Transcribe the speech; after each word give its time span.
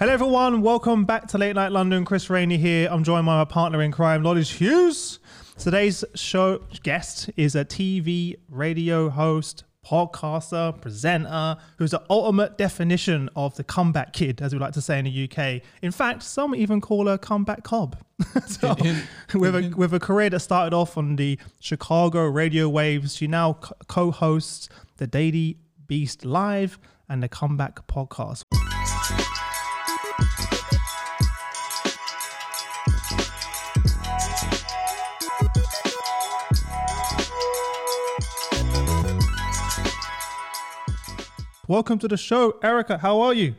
Hello, 0.00 0.14
everyone. 0.14 0.62
Welcome 0.62 1.04
back 1.04 1.28
to 1.28 1.36
Late 1.36 1.54
Night 1.54 1.72
London. 1.72 2.06
Chris 2.06 2.30
Rainey 2.30 2.56
here. 2.56 2.88
I'm 2.90 3.04
joined 3.04 3.26
by 3.26 3.36
my 3.36 3.44
partner 3.44 3.82
in 3.82 3.92
crime, 3.92 4.22
Knowledge 4.22 4.52
Hughes. 4.52 5.18
Today's 5.58 6.02
show 6.14 6.62
guest 6.82 7.28
is 7.36 7.54
a 7.54 7.66
TV 7.66 8.36
radio 8.48 9.10
host, 9.10 9.64
podcaster, 9.84 10.80
presenter, 10.80 11.58
who's 11.76 11.90
the 11.90 12.02
ultimate 12.08 12.56
definition 12.56 13.28
of 13.36 13.54
the 13.56 13.62
comeback 13.62 14.14
kid, 14.14 14.40
as 14.40 14.54
we 14.54 14.58
like 14.58 14.72
to 14.72 14.80
say 14.80 14.98
in 14.98 15.04
the 15.04 15.30
UK. 15.30 15.60
In 15.82 15.90
fact, 15.90 16.22
some 16.22 16.54
even 16.54 16.80
call 16.80 17.06
her 17.06 17.18
comeback 17.18 17.62
Cobb. 17.62 17.98
so, 18.46 18.74
In- 18.82 19.02
with 19.34 19.54
a 19.54 19.68
with 19.76 19.92
a 19.92 20.00
career 20.00 20.30
that 20.30 20.40
started 20.40 20.74
off 20.74 20.96
on 20.96 21.16
the 21.16 21.38
Chicago 21.60 22.24
radio 22.24 22.70
waves, 22.70 23.16
she 23.16 23.26
now 23.26 23.52
co- 23.52 23.74
co-hosts 23.88 24.70
the 24.96 25.06
Daily 25.06 25.58
Beast 25.86 26.24
Live 26.24 26.78
and 27.06 27.22
the 27.22 27.28
Comeback 27.28 27.86
Podcast. 27.86 28.44
Welcome 41.70 42.00
to 42.00 42.08
the 42.08 42.16
show, 42.16 42.58
Erica. 42.64 42.98
How 42.98 43.20
are 43.20 43.32
you? 43.32 43.54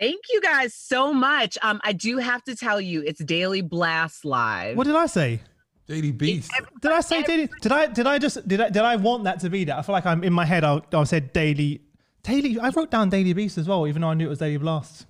Thank 0.00 0.22
you 0.30 0.40
guys 0.40 0.72
so 0.72 1.12
much. 1.12 1.58
Um, 1.60 1.78
I 1.84 1.92
do 1.92 2.16
have 2.16 2.42
to 2.44 2.56
tell 2.56 2.80
you, 2.80 3.02
it's 3.02 3.22
Daily 3.22 3.60
Blast 3.60 4.24
Live. 4.24 4.78
What 4.78 4.86
did 4.86 4.96
I 4.96 5.04
say? 5.04 5.42
Daily 5.86 6.10
Beast. 6.10 6.50
Did 6.80 6.90
I 6.90 7.02
say 7.02 7.22
daily? 7.22 7.50
Did 7.60 7.70
I? 7.70 7.88
Did 7.88 8.06
I 8.06 8.18
just? 8.18 8.48
Did 8.48 8.62
I? 8.62 8.70
Did 8.70 8.80
I 8.80 8.96
want 8.96 9.24
that 9.24 9.40
to 9.40 9.50
be 9.50 9.64
that? 9.64 9.78
I 9.78 9.82
feel 9.82 9.92
like 9.92 10.06
I'm 10.06 10.24
in 10.24 10.32
my 10.32 10.46
head. 10.46 10.64
I, 10.64 10.80
I 10.90 11.04
said 11.04 11.34
daily, 11.34 11.82
daily. 12.22 12.58
I 12.58 12.70
wrote 12.70 12.90
down 12.90 13.10
Daily 13.10 13.34
Beast 13.34 13.58
as 13.58 13.68
well, 13.68 13.86
even 13.86 14.00
though 14.00 14.08
I 14.08 14.14
knew 14.14 14.24
it 14.24 14.30
was 14.30 14.38
Daily 14.38 14.56
Blast. 14.56 15.04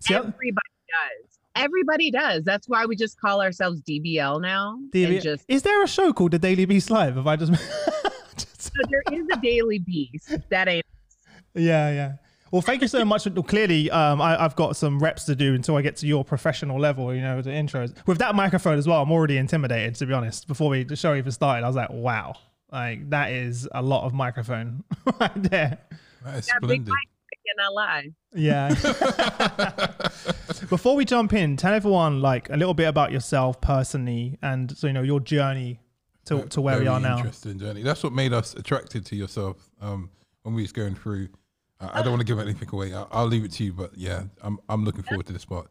See, 0.00 0.14
I- 0.14 0.18
Everybody 0.18 0.50
does. 0.52 1.38
Everybody 1.54 2.10
does. 2.10 2.44
That's 2.44 2.68
why 2.68 2.84
we 2.84 2.96
just 2.96 3.18
call 3.18 3.40
ourselves 3.40 3.80
DBL 3.80 4.42
now. 4.42 4.78
DB 4.92 5.06
And 5.06 5.22
just 5.22 5.44
is 5.48 5.62
there 5.62 5.82
a 5.82 5.88
show 5.88 6.12
called 6.12 6.32
the 6.32 6.38
Daily 6.38 6.66
Beast 6.66 6.90
Live? 6.90 7.16
Have 7.16 7.26
I 7.26 7.36
just? 7.36 7.50
just- 8.36 8.60
so 8.60 8.72
there 8.90 9.02
is 9.10 9.26
a 9.32 9.38
Daily 9.38 9.78
Beast. 9.78 10.36
That 10.50 10.68
ain't. 10.68 10.84
Yeah, 11.56 11.90
yeah. 11.90 12.12
Well, 12.52 12.62
thank 12.62 12.80
you 12.80 12.88
so 12.88 13.04
much. 13.04 13.26
Clearly, 13.48 13.90
um, 13.90 14.20
I, 14.20 14.42
I've 14.42 14.54
got 14.54 14.76
some 14.76 15.00
reps 15.00 15.24
to 15.24 15.34
do 15.34 15.54
until 15.54 15.76
I 15.76 15.82
get 15.82 15.96
to 15.96 16.06
your 16.06 16.24
professional 16.24 16.78
level. 16.78 17.12
You 17.14 17.20
know, 17.20 17.42
the 17.42 17.50
intros 17.50 17.94
with 18.06 18.18
that 18.18 18.34
microphone 18.34 18.78
as 18.78 18.86
well. 18.86 19.02
I'm 19.02 19.10
already 19.10 19.36
intimidated, 19.36 19.96
to 19.96 20.06
be 20.06 20.12
honest. 20.12 20.46
Before 20.46 20.70
we 20.70 20.84
the 20.84 20.96
show 20.96 21.14
even 21.14 21.32
started, 21.32 21.64
I 21.64 21.66
was 21.66 21.76
like, 21.76 21.90
wow, 21.90 22.34
like 22.70 23.10
that 23.10 23.32
is 23.32 23.68
a 23.72 23.82
lot 23.82 24.04
of 24.04 24.14
microphone 24.14 24.84
right 25.20 25.42
there. 25.42 25.78
That 26.24 26.38
is 26.38 26.46
That 26.46 26.60
big 26.62 26.86
splendid. 26.86 26.88
mic, 26.88 27.08
I 27.32 27.36
cannot. 27.64 28.04
Yeah. 28.32 28.74
Before 30.70 30.94
we 30.96 31.04
jump 31.04 31.32
in, 31.32 31.56
tell 31.56 31.74
everyone 31.74 32.20
like 32.22 32.48
a 32.50 32.56
little 32.56 32.74
bit 32.74 32.86
about 32.86 33.10
yourself 33.12 33.60
personally, 33.60 34.38
and 34.40 34.76
so 34.76 34.86
you 34.86 34.92
know 34.92 35.02
your 35.02 35.20
journey 35.20 35.80
to, 36.26 36.44
to 36.46 36.60
where 36.60 36.78
we 36.78 36.84
Very 36.84 36.88
are 36.94 37.00
now. 37.00 37.18
Interesting 37.18 37.58
journey. 37.58 37.82
That's 37.82 38.02
what 38.02 38.12
made 38.12 38.32
us 38.32 38.54
attracted 38.54 39.04
to 39.06 39.16
yourself 39.16 39.68
um, 39.80 40.10
when 40.42 40.54
we 40.54 40.62
was 40.62 40.72
going 40.72 40.94
through. 40.94 41.28
I 41.80 42.00
I 42.00 42.02
don't 42.02 42.12
want 42.12 42.20
to 42.20 42.26
give 42.26 42.38
anything 42.38 42.68
away. 42.72 42.94
I'll, 42.94 43.08
I'll 43.10 43.26
leave 43.26 43.44
it 43.44 43.52
to 43.52 43.64
you, 43.64 43.72
but 43.72 43.96
yeah, 43.96 44.24
I'm 44.42 44.58
I'm 44.68 44.84
looking 44.84 45.02
forward 45.02 45.26
to 45.26 45.32
this 45.32 45.44
part. 45.44 45.68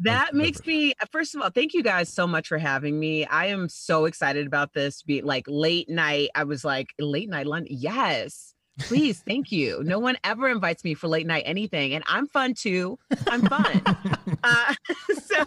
That 0.00 0.34
makes 0.34 0.64
me 0.64 0.94
first 1.10 1.34
of 1.34 1.42
all, 1.42 1.50
thank 1.50 1.74
you 1.74 1.82
guys 1.82 2.08
so 2.08 2.26
much 2.26 2.48
for 2.48 2.58
having 2.58 2.98
me. 3.00 3.24
I 3.26 3.46
am 3.46 3.68
so 3.68 4.04
excited 4.04 4.46
about 4.46 4.72
this. 4.72 5.02
Be 5.02 5.22
like 5.22 5.44
late 5.48 5.88
night. 5.88 6.30
I 6.34 6.44
was 6.44 6.64
like, 6.64 6.94
late 6.98 7.28
night 7.28 7.46
London. 7.46 7.76
Yes. 7.76 8.54
Please, 8.78 9.20
thank 9.20 9.50
you. 9.50 9.82
No 9.84 9.98
one 9.98 10.16
ever 10.24 10.48
invites 10.48 10.84
me 10.84 10.94
for 10.94 11.08
late 11.08 11.26
night 11.26 11.42
anything, 11.46 11.94
and 11.94 12.04
I'm 12.06 12.26
fun 12.26 12.54
too. 12.54 12.98
I'm 13.26 13.42
fun. 13.42 13.82
uh, 14.44 14.74
so, 15.24 15.44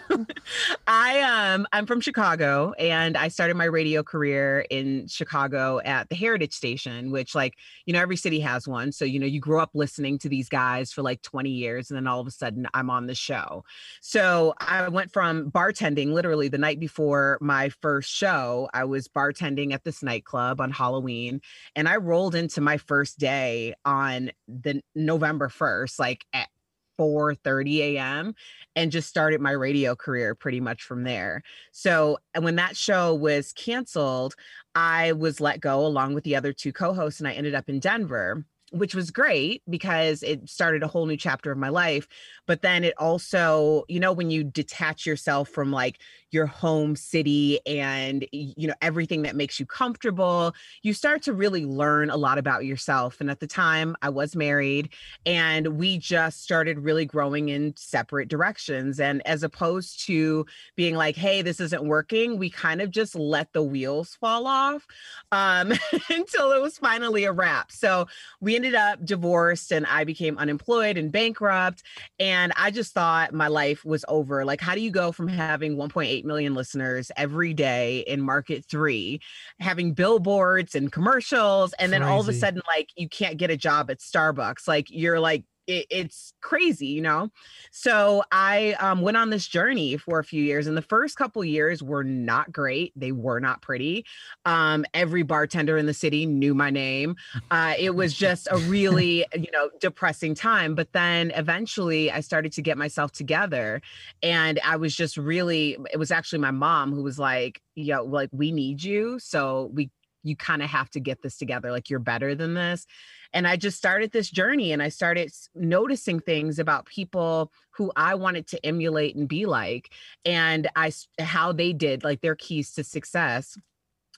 I 0.88 1.22
um 1.22 1.68
I'm 1.72 1.86
from 1.86 2.02
Chicago, 2.02 2.74
and 2.78 3.18
I 3.18 3.30
started 3.30 3.56
my 3.56 3.66
radio 3.66 4.04
career 4.04 4.66
in 4.70 5.08
Chicago 5.08 5.80
at 5.84 6.10
the 6.10 6.16
Heritage 6.16 6.54
Station, 6.54 7.12
which 7.12 7.34
like 7.36 7.56
you 7.86 7.94
know 7.94 8.02
every 8.02 8.18
city 8.18 8.40
has 8.42 8.68
one. 8.68 8.92
So 8.92 9.06
you 9.06 9.20
know 9.20 9.26
you 9.26 9.40
grow 9.40 9.62
up 9.62 9.72
listening 9.74 10.18
to 10.20 10.30
these 10.30 10.50
guys 10.50 10.92
for 10.92 11.02
like 11.02 11.22
20 11.22 11.50
years, 11.50 11.90
and 11.90 11.98
then 11.98 12.08
all 12.08 12.20
of 12.20 12.28
a 12.28 12.32
sudden 12.32 12.68
I'm 12.74 12.90
on 12.90 13.08
the 13.08 13.16
show. 13.16 13.64
So 14.02 14.54
I 14.60 14.90
went 14.90 15.12
from 15.12 15.52
bartending 15.52 16.12
literally 16.12 16.48
the 16.48 16.58
night 16.58 16.80
before 16.80 17.38
my 17.42 17.70
first 17.70 18.10
show. 18.12 18.70
I 18.74 18.84
was 18.84 19.08
bartending 19.08 19.74
at 19.74 19.84
this 19.84 20.04
nightclub 20.04 20.60
on 20.60 20.72
Halloween 20.72 21.42
and 21.76 21.88
I 21.88 21.98
rolled 21.98 22.36
into 22.36 22.62
my 22.62 22.78
first 22.78 23.20
day 23.22 23.76
on 23.86 24.32
the 24.48 24.82
November 24.96 25.48
1st, 25.48 26.00
like 26.00 26.26
at 26.34 26.50
4 26.98 27.36
30 27.36 27.82
a.m. 27.98 28.34
and 28.76 28.92
just 28.92 29.08
started 29.08 29.40
my 29.42 29.52
radio 29.52 29.96
career 29.96 30.36
pretty 30.36 30.60
much 30.60 30.84
from 30.84 31.04
there. 31.04 31.42
So 31.72 32.18
when 32.38 32.58
that 32.58 32.76
show 32.76 33.16
was 33.16 33.54
canceled, 33.54 34.36
I 34.76 35.14
was 35.14 35.40
let 35.40 35.62
go 35.62 35.86
along 35.86 36.14
with 36.14 36.24
the 36.24 36.36
other 36.36 36.54
two 36.54 36.74
co-hosts, 36.74 37.20
and 37.20 37.28
I 37.28 37.34
ended 37.34 37.56
up 37.56 37.70
in 37.70 37.80
Denver 37.80 38.46
which 38.72 38.96
was 38.96 39.12
great 39.12 39.62
because 39.70 40.24
it 40.24 40.50
started 40.50 40.82
a 40.82 40.88
whole 40.88 41.06
new 41.06 41.18
chapter 41.18 41.52
of 41.52 41.58
my 41.58 41.70
life. 41.70 42.08
But 42.48 42.62
then 42.62 42.84
it 42.84 42.94
also, 42.98 43.84
you 43.88 44.00
know, 44.00 44.14
when 44.14 44.30
you 44.30 44.44
detach 44.44 45.06
yourself 45.06 45.50
from 45.50 45.72
like 45.72 46.00
your 46.32 46.46
home 46.46 46.96
city 46.96 47.60
and, 47.66 48.26
you 48.32 48.68
know, 48.68 48.74
everything 48.82 49.24
that 49.24 49.36
makes 49.36 49.60
you 49.60 49.66
comfortable, 49.66 50.56
you 50.82 50.94
start 50.94 51.22
to 51.24 51.34
really 51.34 51.66
learn 51.66 52.10
a 52.10 52.16
lot 52.16 52.38
about 52.38 52.64
yourself. 52.64 53.20
And 53.20 53.30
at 53.30 53.42
the 53.42 53.48
time, 53.48 53.98
I 54.02 54.10
was 54.10 54.36
married 54.36 54.94
and 55.26 55.78
we 55.78 55.98
just 55.98 56.42
started 56.42 56.80
really 56.80 57.06
growing 57.06 57.50
in 57.50 57.74
separate 57.76 58.30
directions. 58.30 59.00
And 59.02 59.22
as 59.28 59.44
opposed 59.44 60.06
to 60.06 60.46
being 60.78 60.96
like, 60.96 61.18
hey, 61.18 61.42
this 61.42 61.60
isn't 61.60 61.84
working, 61.84 62.38
we 62.38 62.50
kind 62.50 62.82
of 62.82 62.90
just 62.90 63.16
let 63.16 63.52
the 63.52 63.64
wheels 63.64 64.16
fall 64.16 64.48
off 64.48 64.88
um, 65.34 65.74
until 66.10 66.54
it 66.54 66.62
was 66.62 66.78
finally 66.78 67.26
a 67.26 67.34
wrap. 67.34 67.72
So, 67.72 68.08
we 68.40 68.56
ended 68.62 68.76
up 68.76 69.04
divorced 69.04 69.72
and 69.72 69.88
I 69.88 70.04
became 70.04 70.38
unemployed 70.38 70.96
and 70.96 71.12
bankrupt. 71.12 71.82
And 72.20 72.54
I 72.56 72.70
just 72.70 72.94
thought 72.94 73.34
my 73.34 73.48
life 73.48 73.84
was 73.84 74.06
over. 74.08 74.46
Like, 74.46 74.62
how 74.62 74.76
do 74.76 74.82
you 74.82 74.92
go 74.92 75.12
from 75.12 75.28
having 75.28 75.78
1.8 75.78 76.24
million 76.26 76.54
listeners 76.54 77.10
every 77.18 77.56
day 77.56 78.02
in 78.02 78.22
market 78.22 78.64
three, 78.70 79.20
having 79.60 79.94
billboards 79.94 80.76
and 80.76 80.92
commercials, 80.92 81.74
and 81.80 81.92
then 81.92 82.04
all 82.04 82.20
of 82.20 82.30
a 82.30 82.34
sudden, 82.34 82.62
like, 82.68 82.90
you 82.96 83.10
can't 83.10 83.38
get 83.38 83.50
a 83.50 83.58
job 83.58 83.90
at 83.90 83.98
Starbucks? 83.98 84.68
Like, 84.68 84.86
you're 84.92 85.20
like, 85.20 85.44
it, 85.68 85.86
it's 85.90 86.34
crazy, 86.42 86.88
you 86.88 87.02
know? 87.02 87.30
So 87.72 88.24
I 88.32 88.74
um, 88.74 89.02
went 89.02 89.18
on 89.18 89.30
this 89.30 89.48
journey 89.48 89.98
for 89.98 90.20
a 90.20 90.24
few 90.24 90.44
years, 90.44 90.68
and 90.68 90.76
the 90.76 90.82
first 90.82 91.16
couple 91.16 91.44
years 91.44 91.82
were 91.82 92.04
not 92.04 92.52
great. 92.52 92.94
They 92.96 93.12
were 93.12 93.40
not 93.40 93.62
pretty. 93.62 94.06
Um, 94.46 94.86
every 94.94 95.24
bartender 95.24 95.78
in 95.78 95.86
the 95.86 95.94
city 95.94 96.26
knew 96.26 96.54
my 96.54 96.70
name. 96.70 97.16
Uh, 97.50 97.74
it 97.78 97.96
was 97.96 98.14
just 98.14 98.48
a 98.52 98.58
really, 98.58 99.26
you 99.34 99.52
know, 99.52 99.70
depressing 99.80 100.36
time. 100.36 100.76
But 100.76 100.92
then 100.94 101.32
eventually 101.36 102.12
I 102.12 102.22
started 102.22 102.52
to 102.54 102.62
get 102.62 102.78
myself 102.78 103.12
together. 103.12 103.82
And 104.24 104.60
I 104.64 104.78
was 104.78 104.96
just 104.96 105.18
really, 105.18 105.78
it 105.92 105.98
was 105.98 106.12
actually 106.12 106.40
my 106.40 106.52
mom 106.52 106.94
who 106.94 107.04
was 107.04 107.20
like, 107.20 107.62
yo, 107.76 108.04
like, 108.04 108.30
we 108.32 108.52
need 108.52 108.84
you. 108.84 109.20
So 109.20 109.70
we, 109.74 109.90
you 110.24 110.36
kind 110.36 110.62
of 110.62 110.70
have 110.70 110.90
to 110.92 111.00
get 111.00 111.22
this 111.22 111.38
together. 111.38 111.72
Like, 111.72 111.90
you're 111.90 112.00
better 112.00 112.36
than 112.36 112.54
this. 112.54 112.86
And 113.34 113.48
I 113.48 113.56
just 113.56 113.78
started 113.78 114.12
this 114.12 114.30
journey 114.30 114.72
and 114.72 114.82
I 114.82 114.90
started 114.90 115.32
noticing 115.56 116.20
things 116.20 116.60
about 116.60 116.86
people 116.86 117.52
who 117.72 117.92
I 117.96 118.16
wanted 118.16 118.48
to 118.48 118.66
emulate 118.66 119.16
and 119.16 119.28
be 119.28 119.46
like, 119.46 119.94
and 120.26 120.70
I 120.76 120.92
how 121.20 121.52
they 121.54 121.74
did, 121.74 122.04
like 122.04 122.22
their 122.22 122.36
keys 122.36 122.74
to 122.74 122.84
success. 122.84 123.58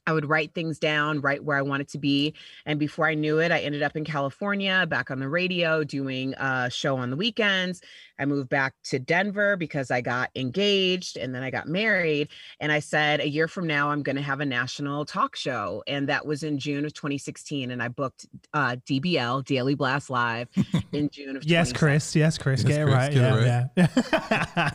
I 0.06 0.14
would 0.14 0.28
write 0.28 0.54
things 0.54 0.80
down, 0.80 1.22
write 1.22 1.44
where 1.44 1.58
I 1.58 1.62
wanted 1.62 1.88
to 1.90 1.98
be. 1.98 2.34
And 2.66 2.80
before 2.80 3.08
I 3.08 3.14
knew 3.14 3.40
it, 3.40 3.52
I 3.52 3.60
ended 3.60 3.84
up 3.84 3.96
in 3.96 4.04
California, 4.04 4.86
back 4.88 5.12
on 5.12 5.20
the 5.20 5.30
radio, 5.30 5.84
doing 5.84 6.34
a 6.36 6.70
show 6.70 6.98
on 6.98 7.10
the 7.10 7.16
weekends. 7.16 7.82
I 8.20 8.26
moved 8.26 8.50
back 8.50 8.74
to 8.86 9.00
Denver 9.00 9.58
because 9.58 9.92
I 9.92 10.02
got 10.02 10.30
engaged 10.36 11.18
and 11.18 11.34
then 11.34 11.42
I 11.42 11.50
got 11.50 11.68
married. 11.68 12.30
And 12.60 12.72
I 12.72 12.80
said, 12.80 13.22
a 13.22 13.28
year 13.28 13.48
from 13.48 13.66
now, 13.66 13.90
I'm 13.90 14.04
going 14.04 14.16
to 14.16 14.22
have 14.22 14.40
a 14.40 14.46
national 14.46 15.06
talk 15.06 15.36
show. 15.36 15.84
And 15.88 16.08
that 16.10 16.26
was 16.26 16.44
in 16.44 16.60
June 16.60 16.86
of 16.86 16.94
2016. 16.94 17.72
And 17.72 17.82
I 17.82 17.88
booked 17.88 18.28
uh, 18.54 18.78
DBL, 18.88 19.46
Daily 19.46 19.76
Blast 19.76 20.10
Live, 20.10 20.48
in 20.92 21.10
June 21.10 21.36
of 21.36 21.44
Yes, 21.44 21.74
Chris. 21.74 22.16
Yes, 22.16 22.38
Chris. 22.38 22.64
Yes, 22.64 22.68
get 22.68 22.82
it 22.82 22.86
right. 22.86 23.12
get 23.12 23.38
it 23.38 23.46
yeah, 23.46 23.68
yeah. 23.76 24.72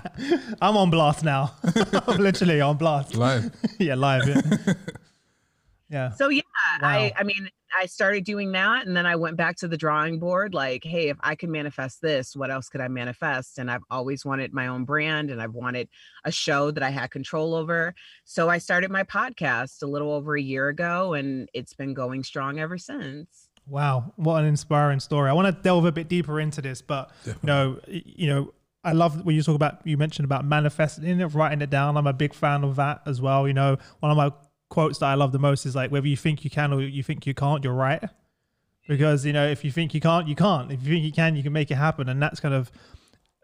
I'm 0.61 0.77
on 0.77 0.91
blast 0.91 1.25
now. 1.25 1.55
I'm 2.07 2.17
literally 2.19 2.61
on 2.61 2.77
blast. 2.77 3.15
Live. 3.15 3.55
yeah, 3.79 3.95
live. 3.95 4.29
Yeah. 4.29 4.75
Yeah. 5.88 6.11
So 6.11 6.29
yeah, 6.29 6.43
Wow. 6.81 6.88
I 6.88 7.12
I 7.17 7.23
mean, 7.25 7.49
I 7.79 7.87
started 7.87 8.25
doing 8.25 8.52
that 8.52 8.87
and 8.87 8.96
then 8.96 9.06
I 9.06 9.17
went 9.17 9.37
back 9.37 9.56
to 9.56 9.69
the 9.69 9.76
drawing 9.76 10.19
board 10.19 10.55
like, 10.55 10.85
hey, 10.85 11.08
if 11.08 11.17
I 11.20 11.35
can 11.35 11.50
manifest 11.50 12.00
this, 12.00 12.37
what 12.37 12.50
else 12.50 12.69
could 12.69 12.81
I 12.81 12.88
manifest? 12.88 13.58
And 13.58 13.70
I've 13.70 13.82
always 13.90 14.25
wanted 14.25 14.52
my 14.52 14.69
own 14.69 14.85
brand 14.85 15.31
and 15.31 15.40
I've 15.40 15.55
wanted 15.55 15.88
a 16.25 16.31
show 16.31 16.70
that 16.70 16.82
I 16.82 16.90
had 16.90 17.11
control 17.11 17.55
over. 17.55 17.94
So 18.25 18.49
I 18.49 18.58
started 18.58 18.90
my 18.90 19.05
podcast 19.05 19.82
a 19.82 19.87
little 19.87 20.12
over 20.12 20.37
a 20.37 20.43
year 20.43 20.69
ago 20.69 21.14
and 21.14 21.49
it's 21.52 21.75
been 21.75 21.94
going 21.94 22.25
strong 22.25 22.58
ever 22.58 22.79
since. 22.79 23.49
Wow, 23.67 24.12
what 24.17 24.40
an 24.40 24.46
inspiring 24.46 25.00
story. 25.00 25.29
I 25.29 25.35
want 25.35 25.55
to 25.55 25.62
delve 25.62 25.85
a 25.85 25.93
bit 25.93 26.08
deeper 26.08 26.40
into 26.40 26.62
this, 26.62 26.81
but 26.81 27.11
you 27.26 27.35
know, 27.43 27.79
you 27.87 28.26
know, 28.26 28.55
I 28.82 28.93
love 28.93 29.26
when 29.26 29.37
you 29.37 29.43
talk 29.43 29.56
about 29.56 29.87
you 29.87 29.99
mentioned 29.99 30.25
about 30.25 30.46
manifesting 30.46 31.20
it, 31.20 31.26
writing 31.26 31.61
it 31.61 31.69
down. 31.69 31.99
I'm 31.99 32.06
a 32.06 32.14
big 32.14 32.32
fan 32.32 32.64
of 32.64 32.76
that 32.76 33.02
as 33.05 33.20
well. 33.20 33.46
You 33.46 33.52
know, 33.52 33.76
one 34.00 34.11
of 34.11 34.17
my 34.17 34.32
quotes 34.69 34.99
that 34.99 35.06
I 35.06 35.15
love 35.15 35.32
the 35.32 35.38
most 35.38 35.67
is 35.67 35.75
like, 35.75 35.91
whether 35.91 36.06
you 36.06 36.17
think 36.17 36.44
you 36.44 36.50
can 36.50 36.73
or 36.73 36.82
you 36.82 37.03
think 37.03 37.26
you 37.26 37.35
can't, 37.35 37.65
you're 37.65 37.75
right. 37.75 38.03
Because 38.87 39.26
you 39.26 39.32
know, 39.32 39.47
if 39.47 39.65
you 39.65 39.70
think 39.70 39.93
you 39.94 40.00
can't, 40.00 40.26
you 40.29 40.35
can't. 40.35 40.73
If 40.73 40.82
you 40.82 40.94
think 40.94 41.05
you 41.05 41.12
can, 41.12 41.37
you 41.37 41.43
can 41.43 41.53
make 41.53 41.70
it 41.70 41.76
happen. 41.76 42.09
And 42.09 42.23
that's 42.23 42.41
kind 42.41 42.55
of 42.55 42.70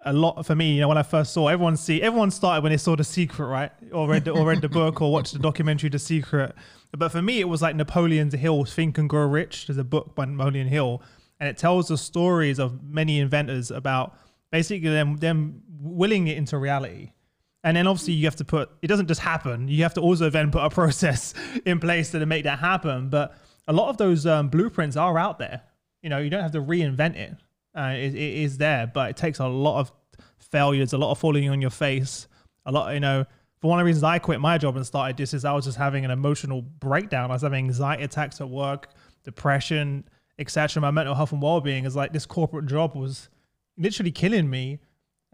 a 0.04 0.12
lot 0.12 0.44
for 0.46 0.54
me. 0.54 0.74
You 0.74 0.80
know, 0.80 0.88
when 0.88 0.98
I 0.98 1.02
first 1.02 1.32
saw 1.32 1.48
everyone 1.48 1.76
see 1.76 2.02
everyone 2.02 2.30
started 2.30 2.62
when 2.62 2.72
they 2.72 2.78
saw 2.78 2.96
The 2.96 3.04
Secret, 3.04 3.46
right, 3.46 3.72
or 3.92 4.08
read 4.08 4.24
the, 4.24 4.30
or 4.30 4.46
read 4.46 4.60
the 4.62 4.68
book 4.68 5.00
or 5.02 5.12
watched 5.12 5.32
the 5.32 5.38
documentary 5.38 5.90
The 5.90 5.98
Secret. 5.98 6.54
But 6.96 7.10
for 7.10 7.20
me, 7.20 7.40
it 7.40 7.48
was 7.48 7.60
like 7.60 7.74
Napoleon 7.74 8.30
Hill, 8.30 8.64
Think 8.64 8.98
and 8.98 9.08
Grow 9.08 9.26
Rich. 9.26 9.66
There's 9.66 9.78
a 9.78 9.84
book 9.84 10.14
by 10.14 10.26
Napoleon 10.26 10.68
Hill, 10.68 11.02
and 11.40 11.48
it 11.48 11.58
tells 11.58 11.88
the 11.88 11.98
stories 11.98 12.58
of 12.58 12.82
many 12.84 13.18
inventors 13.18 13.70
about 13.70 14.16
basically 14.52 14.90
them 14.90 15.16
them 15.16 15.62
willing 15.80 16.28
it 16.28 16.36
into 16.36 16.56
reality. 16.56 17.10
And 17.64 17.76
then 17.76 17.86
obviously 17.86 18.12
you 18.12 18.26
have 18.26 18.36
to 18.36 18.44
put 18.44 18.70
it 18.82 18.86
doesn't 18.86 19.08
just 19.08 19.22
happen. 19.22 19.66
You 19.66 19.82
have 19.82 19.94
to 19.94 20.00
also 20.00 20.30
then 20.30 20.50
put 20.50 20.62
a 20.62 20.70
process 20.80 21.34
in 21.64 21.80
place 21.80 22.10
to 22.12 22.24
make 22.26 22.44
that 22.44 22.60
happen. 22.60 23.08
But 23.08 23.36
a 23.66 23.72
lot 23.72 23.88
of 23.88 23.96
those 23.96 24.26
um, 24.26 24.48
blueprints 24.48 24.96
are 24.96 25.18
out 25.18 25.38
there. 25.38 25.62
You 26.02 26.10
know, 26.10 26.18
you 26.18 26.30
don't 26.30 26.42
have 26.42 26.52
to 26.52 26.60
reinvent 26.60 27.16
it. 27.16 27.34
Uh, 27.76 27.94
it. 27.96 28.14
It 28.14 28.34
is 28.44 28.58
there, 28.58 28.86
but 28.86 29.10
it 29.10 29.16
takes 29.16 29.40
a 29.40 29.48
lot 29.48 29.80
of 29.80 29.92
failures, 30.38 30.92
a 30.92 30.98
lot 30.98 31.10
of 31.10 31.18
falling 31.18 31.48
on 31.48 31.60
your 31.60 31.70
face, 31.70 32.28
a 32.66 32.70
lot. 32.70 32.92
You 32.92 33.00
know, 33.00 33.24
for 33.60 33.68
one 33.68 33.80
of 33.80 33.84
the 33.84 33.86
reasons 33.86 34.04
I 34.04 34.18
quit 34.18 34.40
my 34.40 34.58
job 34.58 34.76
and 34.76 34.86
started 34.86 35.16
this 35.16 35.32
is 35.32 35.46
I 35.46 35.52
was 35.52 35.64
just 35.64 35.78
having 35.78 36.04
an 36.04 36.10
emotional 36.10 36.60
breakdown. 36.60 37.30
I 37.30 37.34
was 37.34 37.42
having 37.42 37.64
anxiety 37.64 38.04
attacks 38.04 38.40
at 38.42 38.48
work, 38.48 38.90
depression, 39.24 40.04
etc. 40.38 40.82
My 40.82 40.90
mental 40.90 41.14
health 41.14 41.32
and 41.32 41.40
well-being 41.40 41.86
is 41.86 41.96
like 41.96 42.12
this 42.12 42.26
corporate 42.26 42.66
job 42.66 42.94
was 42.94 43.30
literally 43.78 44.12
killing 44.12 44.50
me. 44.50 44.80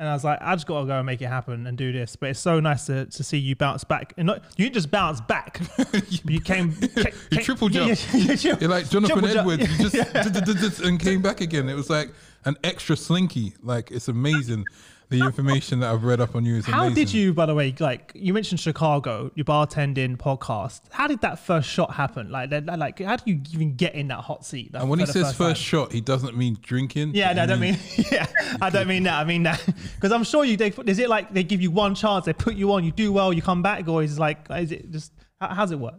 And 0.00 0.08
I 0.08 0.14
was 0.14 0.24
like, 0.24 0.38
I 0.40 0.54
just 0.54 0.66
got 0.66 0.80
to 0.80 0.86
go 0.86 0.96
and 0.96 1.04
make 1.04 1.20
it 1.20 1.26
happen 1.26 1.66
and 1.66 1.76
do 1.76 1.92
this. 1.92 2.16
But 2.16 2.30
it's 2.30 2.40
so 2.40 2.58
nice 2.58 2.86
to, 2.86 3.04
to 3.04 3.22
see 3.22 3.36
you 3.36 3.54
bounce 3.54 3.84
back. 3.84 4.14
And 4.16 4.28
not, 4.28 4.42
you 4.56 4.64
didn't 4.64 4.72
just 4.72 4.90
bounce 4.90 5.20
back. 5.20 5.60
you 6.24 6.40
came. 6.40 6.72
came 6.72 7.12
you 7.30 7.38
triple 7.42 7.68
jump. 7.68 8.00
Yeah, 8.14 8.34
yeah, 8.40 8.56
You're 8.58 8.70
like 8.70 8.88
Jonathan 8.88 9.26
Edwards. 9.26 9.78
You 9.78 9.90
just 9.90 10.80
and 10.84 10.98
came 10.98 11.20
back 11.20 11.42
again. 11.42 11.68
It 11.68 11.74
was 11.74 11.90
like 11.90 12.14
an 12.46 12.56
extra 12.64 12.96
slinky. 12.96 13.52
Like 13.62 13.90
it's 13.90 14.08
amazing. 14.08 14.64
The 15.10 15.24
information 15.24 15.80
that 15.80 15.92
I've 15.92 16.04
read 16.04 16.20
up 16.20 16.36
on 16.36 16.44
you 16.44 16.54
is 16.56 16.66
How 16.66 16.86
amazing. 16.86 16.94
did 16.94 17.12
you, 17.12 17.34
by 17.34 17.44
the 17.46 17.54
way, 17.54 17.74
like 17.80 18.12
you 18.14 18.32
mentioned 18.32 18.60
Chicago, 18.60 19.32
your 19.34 19.44
bartending 19.44 20.16
podcast. 20.16 20.82
How 20.90 21.08
did 21.08 21.20
that 21.22 21.40
first 21.40 21.68
shot 21.68 21.92
happen? 21.94 22.30
Like, 22.30 22.50
like 22.52 23.00
how 23.00 23.16
do 23.16 23.24
you 23.32 23.40
even 23.52 23.74
get 23.74 23.96
in 23.96 24.06
that 24.08 24.20
hot 24.20 24.46
seat? 24.46 24.70
And 24.72 24.88
when 24.88 25.00
he 25.00 25.06
says 25.06 25.34
first 25.34 25.38
time? 25.38 25.54
shot, 25.56 25.92
he 25.92 26.00
doesn't 26.00 26.36
mean 26.36 26.56
drinking. 26.62 27.16
Yeah, 27.16 27.32
no, 27.32 27.42
I 27.42 27.46
don't 27.46 27.60
means- 27.60 27.98
mean. 27.98 28.06
Yeah, 28.12 28.26
I 28.62 28.70
don't 28.70 28.86
mean 28.86 29.02
that. 29.02 29.18
I 29.20 29.24
mean 29.24 29.42
that 29.42 29.60
because 29.96 30.12
I'm 30.12 30.22
sure 30.24 30.44
you. 30.44 30.56
They 30.56 30.72
is 30.86 31.00
it 31.00 31.08
like 31.08 31.34
they 31.34 31.42
give 31.42 31.60
you 31.60 31.72
one 31.72 31.94
chance, 31.96 32.24
they 32.24 32.32
put 32.32 32.54
you 32.54 32.72
on, 32.72 32.84
you 32.84 32.92
do 32.92 33.12
well, 33.12 33.32
you 33.32 33.42
come 33.42 33.62
back, 33.62 33.88
or 33.88 34.04
is 34.04 34.16
it 34.16 34.20
like 34.20 34.46
is 34.50 34.70
it 34.70 34.90
just 34.92 35.12
how, 35.40 35.48
how's 35.48 35.72
it 35.72 35.78
work? 35.80 35.94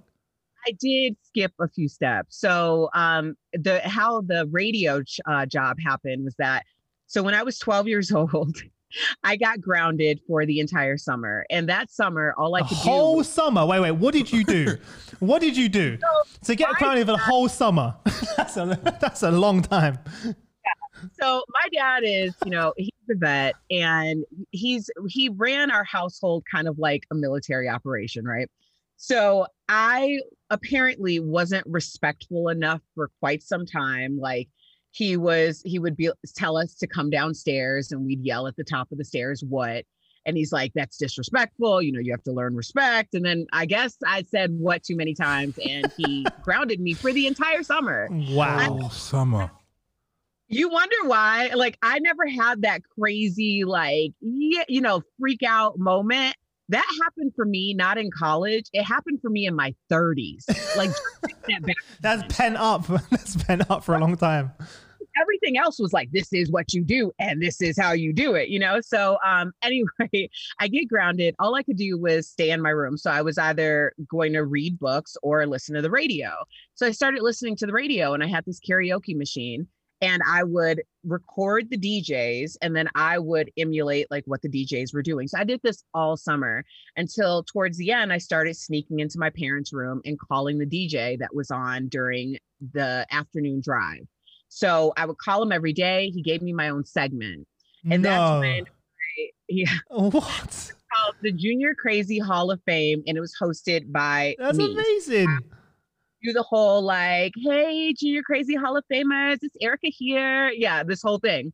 I 0.65 0.71
did 0.79 1.17
skip 1.23 1.51
a 1.59 1.67
few 1.67 1.89
steps. 1.89 2.37
So 2.37 2.89
um, 2.93 3.35
the 3.51 3.81
how 3.81 4.21
the 4.21 4.47
radio 4.51 5.03
ch- 5.03 5.19
uh, 5.25 5.45
job 5.45 5.77
happened 5.83 6.23
was 6.23 6.35
that 6.37 6.63
so 7.07 7.21
when 7.23 7.33
I 7.33 7.43
was 7.43 7.59
12 7.59 7.87
years 7.89 8.11
old, 8.13 8.55
I 9.23 9.35
got 9.35 9.61
grounded 9.61 10.19
for 10.27 10.45
the 10.45 10.59
entire 10.59 10.97
summer, 10.97 11.45
and 11.49 11.67
that 11.69 11.91
summer 11.91 12.33
all 12.37 12.55
I 12.55 12.61
could 12.61 12.77
whole 12.77 12.83
do. 12.83 12.89
Whole 12.89 13.23
summer. 13.23 13.65
Wait, 13.65 13.79
wait. 13.79 13.91
What 13.91 14.13
did 14.13 14.31
you 14.31 14.43
do? 14.43 14.77
what 15.19 15.41
did 15.41 15.55
you 15.55 15.69
do 15.69 15.97
to 16.43 16.55
get 16.55 16.69
grounded 16.75 17.07
for 17.07 17.13
the 17.13 17.17
whole 17.17 17.49
summer? 17.49 17.95
that's 18.37 18.57
a 18.57 18.79
that's 18.99 19.23
a 19.23 19.31
long 19.31 19.61
time. 19.61 19.99
So 21.19 21.43
my 21.49 21.67
dad 21.73 22.03
is, 22.05 22.35
you 22.45 22.51
know, 22.51 22.73
he's 22.77 22.89
a 23.09 23.15
vet, 23.15 23.55
and 23.69 24.23
he's 24.51 24.89
he 25.07 25.29
ran 25.29 25.71
our 25.71 25.83
household 25.83 26.43
kind 26.51 26.67
of 26.67 26.77
like 26.77 27.05
a 27.11 27.15
military 27.15 27.67
operation, 27.69 28.25
right? 28.25 28.49
So 28.97 29.47
I 29.67 30.19
apparently 30.51 31.19
wasn't 31.19 31.65
respectful 31.65 32.49
enough 32.49 32.81
for 32.93 33.09
quite 33.19 33.41
some 33.41 33.65
time. 33.65 34.19
Like 34.19 34.47
he 34.91 35.17
was, 35.17 35.61
he 35.65 35.79
would 35.79 35.95
be 35.95 36.09
tell 36.35 36.57
us 36.57 36.75
to 36.75 36.87
come 36.87 37.09
downstairs, 37.09 37.91
and 37.91 38.05
we'd 38.05 38.23
yell 38.23 38.47
at 38.47 38.55
the 38.57 38.63
top 38.63 38.91
of 38.91 38.97
the 38.97 39.05
stairs, 39.05 39.43
"What?" 39.47 39.85
And 40.25 40.37
he's 40.37 40.51
like, 40.51 40.73
"That's 40.75 40.97
disrespectful. 40.97 41.81
You 41.81 41.93
know, 41.93 41.99
you 41.99 42.11
have 42.11 42.23
to 42.23 42.33
learn 42.33 42.55
respect." 42.55 43.15
And 43.15 43.25
then 43.25 43.47
I 43.53 43.65
guess 43.65 43.97
I 44.05 44.23
said 44.23 44.51
"what" 44.51 44.83
too 44.83 44.95
many 44.95 45.13
times, 45.13 45.55
and 45.65 45.91
he 45.95 46.27
grounded 46.41 46.79
me 46.79 46.93
for 46.95 47.13
the 47.13 47.27
entire 47.27 47.63
summer. 47.63 48.09
Wow. 48.11 48.79
Oh, 48.81 48.89
summer. 48.89 49.51
You 50.53 50.67
wonder 50.67 50.97
why? 51.05 51.51
Like, 51.55 51.77
I 51.81 51.99
never 51.99 52.27
had 52.27 52.63
that 52.63 52.81
crazy, 52.99 53.63
like, 53.63 54.11
yeah, 54.19 54.65
you 54.67 54.81
know, 54.81 55.01
freak 55.17 55.43
out 55.43 55.79
moment. 55.79 56.35
That 56.71 56.85
happened 57.03 57.33
for 57.35 57.45
me 57.45 57.73
not 57.73 57.97
in 57.97 58.09
college. 58.11 58.65
It 58.71 58.83
happened 58.83 59.19
for 59.21 59.29
me 59.29 59.45
in 59.45 59.55
my 59.55 59.75
30s. 59.91 60.47
Like, 60.77 60.91
that. 61.47 61.75
That's 61.99 62.35
pent 62.35 62.55
up. 62.55 62.87
That's 63.09 63.35
pent 63.43 63.69
up 63.69 63.83
for 63.83 63.93
a 63.93 63.99
long 63.99 64.15
time. 64.15 64.51
everything 65.21 65.57
else 65.57 65.79
was 65.79 65.91
like, 65.91 66.09
this 66.11 66.31
is 66.31 66.49
what 66.49 66.73
you 66.73 66.81
do, 66.83 67.11
and 67.19 67.41
this 67.41 67.61
is 67.61 67.77
how 67.77 67.91
you 67.91 68.13
do 68.13 68.35
it, 68.35 68.47
you 68.47 68.57
know? 68.57 68.79
So, 68.79 69.17
um, 69.25 69.51
anyway, 69.61 70.29
I 70.59 70.69
get 70.69 70.87
grounded. 70.87 71.35
All 71.39 71.55
I 71.55 71.63
could 71.63 71.77
do 71.77 71.97
was 71.97 72.29
stay 72.29 72.51
in 72.51 72.61
my 72.61 72.69
room. 72.69 72.97
So, 72.97 73.11
I 73.11 73.21
was 73.21 73.37
either 73.37 73.93
going 74.09 74.33
to 74.33 74.45
read 74.45 74.79
books 74.79 75.17
or 75.21 75.45
listen 75.45 75.75
to 75.75 75.81
the 75.81 75.91
radio. 75.91 76.31
So, 76.75 76.87
I 76.87 76.91
started 76.91 77.21
listening 77.21 77.57
to 77.57 77.65
the 77.65 77.73
radio, 77.73 78.13
and 78.13 78.23
I 78.23 78.27
had 78.27 78.45
this 78.45 78.59
karaoke 78.59 79.15
machine. 79.15 79.67
And 80.01 80.21
I 80.27 80.43
would 80.43 80.81
record 81.03 81.69
the 81.69 81.77
DJs 81.77 82.57
and 82.61 82.75
then 82.75 82.89
I 82.95 83.19
would 83.19 83.51
emulate 83.57 84.07
like 84.09 84.23
what 84.25 84.41
the 84.41 84.49
DJs 84.49 84.93
were 84.93 85.03
doing. 85.03 85.27
So 85.27 85.37
I 85.37 85.43
did 85.43 85.61
this 85.63 85.83
all 85.93 86.17
summer 86.17 86.63
until 86.97 87.43
towards 87.43 87.77
the 87.77 87.91
end 87.91 88.11
I 88.11 88.17
started 88.17 88.55
sneaking 88.55 88.99
into 88.99 89.19
my 89.19 89.29
parents' 89.29 89.71
room 89.71 90.01
and 90.05 90.19
calling 90.19 90.57
the 90.57 90.65
DJ 90.65 91.19
that 91.19 91.33
was 91.33 91.51
on 91.51 91.87
during 91.87 92.37
the 92.73 93.05
afternoon 93.11 93.61
drive. 93.63 94.07
So 94.49 94.91
I 94.97 95.05
would 95.05 95.17
call 95.17 95.43
him 95.43 95.51
every 95.51 95.73
day. 95.73 96.09
He 96.09 96.21
gave 96.21 96.41
me 96.41 96.51
my 96.51 96.69
own 96.69 96.85
segment. 96.85 97.47
And 97.89 98.03
that's 98.03 98.39
when 98.39 98.65
I, 98.65 99.29
yeah, 99.47 99.73
What? 99.89 100.71
called 100.93 101.15
the 101.21 101.31
Junior 101.31 101.73
Crazy 101.73 102.19
Hall 102.19 102.51
of 102.51 102.61
Fame 102.65 103.01
and 103.07 103.17
it 103.17 103.21
was 103.21 103.33
hosted 103.41 103.91
by 103.91 104.35
That's 104.37 104.57
me. 104.57 104.73
amazing. 104.73 105.39
Do 106.23 106.33
the 106.33 106.43
whole 106.43 106.81
like, 106.83 107.33
hey, 107.37 107.93
Junior 107.93 108.21
Crazy 108.23 108.55
Hall 108.55 108.77
of 108.77 108.83
Famers, 108.91 109.39
it's 109.41 109.55
Erica 109.61 109.87
here. 109.87 110.49
Yeah, 110.51 110.83
this 110.83 111.01
whole 111.01 111.19
thing. 111.19 111.53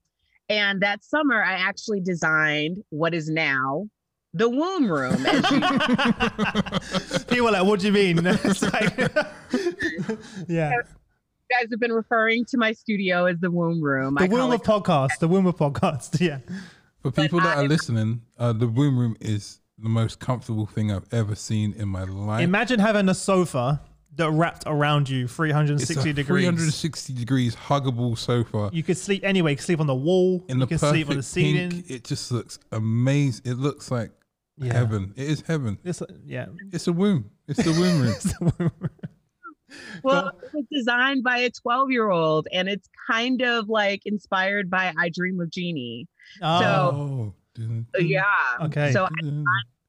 And 0.49 0.81
that 0.81 1.03
summer, 1.03 1.41
I 1.43 1.53
actually 1.53 2.01
designed 2.01 2.77
what 2.89 3.13
is 3.13 3.29
now 3.29 3.87
the 4.33 4.49
womb 4.49 4.91
room. 4.91 5.15
People 7.27 7.47
are 7.47 7.51
like, 7.51 7.65
what 7.65 7.79
do 7.79 7.87
you 7.87 7.93
mean? 7.93 8.25
It's 8.25 8.61
like- 8.61 8.97
yeah. 10.47 10.71
guys 11.49 11.67
have 11.71 11.79
been 11.79 11.91
referring 11.93 12.45
to 12.45 12.57
my 12.57 12.71
studio 12.73 13.25
as 13.25 13.39
the 13.39 13.51
womb 13.51 13.81
room. 13.81 14.15
The 14.15 14.25
I 14.25 14.27
womb 14.27 14.51
of 14.51 14.61
podcast. 14.61 15.19
The 15.19 15.27
womb 15.27 15.47
of 15.47 15.55
podcast. 15.57 16.19
Yeah. 16.21 16.39
For 17.01 17.11
people 17.11 17.39
that 17.41 17.57
I- 17.57 17.63
are 17.63 17.67
listening, 17.67 18.21
uh, 18.37 18.53
the 18.53 18.67
womb 18.67 18.97
room 18.97 19.17
is 19.19 19.59
the 19.77 19.89
most 19.89 20.19
comfortable 20.19 20.65
thing 20.65 20.91
I've 20.91 21.11
ever 21.13 21.35
seen 21.35 21.73
in 21.73 21.89
my 21.89 22.03
life. 22.03 22.41
Imagine 22.41 22.79
having 22.79 23.09
a 23.09 23.13
sofa 23.13 23.81
that 24.17 24.31
wrapped 24.31 24.63
around 24.65 25.09
you 25.09 25.25
it's 25.25 25.33
360 25.33 26.09
a 26.09 26.13
degrees. 26.13 26.43
360 26.45 27.13
degrees 27.13 27.55
huggable 27.55 28.17
sofa 28.17 28.69
You 28.73 28.83
could 28.83 28.97
sleep 28.97 29.23
anyway. 29.23 29.51
You 29.51 29.57
could 29.57 29.65
sleep 29.65 29.79
on 29.79 29.87
the 29.87 29.95
wall. 29.95 30.43
in 30.47 30.57
you 30.57 30.61
the 30.61 30.67
can 30.67 30.79
perfect 30.79 30.93
sleep 30.95 31.09
on 31.09 31.17
the 31.17 31.23
ceiling. 31.23 31.71
pink. 31.71 31.89
It 31.89 32.03
just 32.03 32.31
looks 32.31 32.59
amazing. 32.71 33.43
It 33.51 33.57
looks 33.57 33.89
like 33.91 34.11
Yeah. 34.57 34.73
heaven. 34.73 35.13
It 35.15 35.29
is 35.29 35.41
heaven. 35.41 35.77
It's, 35.83 36.01
yeah. 36.25 36.47
It's 36.71 36.87
a 36.87 36.93
womb. 36.93 37.29
It's 37.47 37.63
the 37.63 37.71
womb 37.71 38.01
room. 38.01 38.11
It's 38.15 38.23
the 38.39 38.45
womb 38.59 38.71
room. 38.79 38.89
well, 40.03 40.27
it 40.29 40.49
was 40.53 40.65
designed 40.71 41.23
by 41.23 41.39
a 41.39 41.49
12 41.49 41.91
year 41.91 42.09
old 42.09 42.47
and 42.51 42.67
it's 42.69 42.89
kind 43.09 43.41
of 43.41 43.69
like 43.69 44.01
inspired 44.05 44.69
by 44.69 44.93
I 44.97 45.09
Dream 45.09 45.39
of 45.41 45.51
Jeannie. 45.51 46.07
Oh, 46.41 47.33
dun, 47.55 47.85
So, 47.95 48.01
yeah. 48.01 48.23
okay. 48.61 48.91
So 48.93 49.07
dun. 49.21 49.43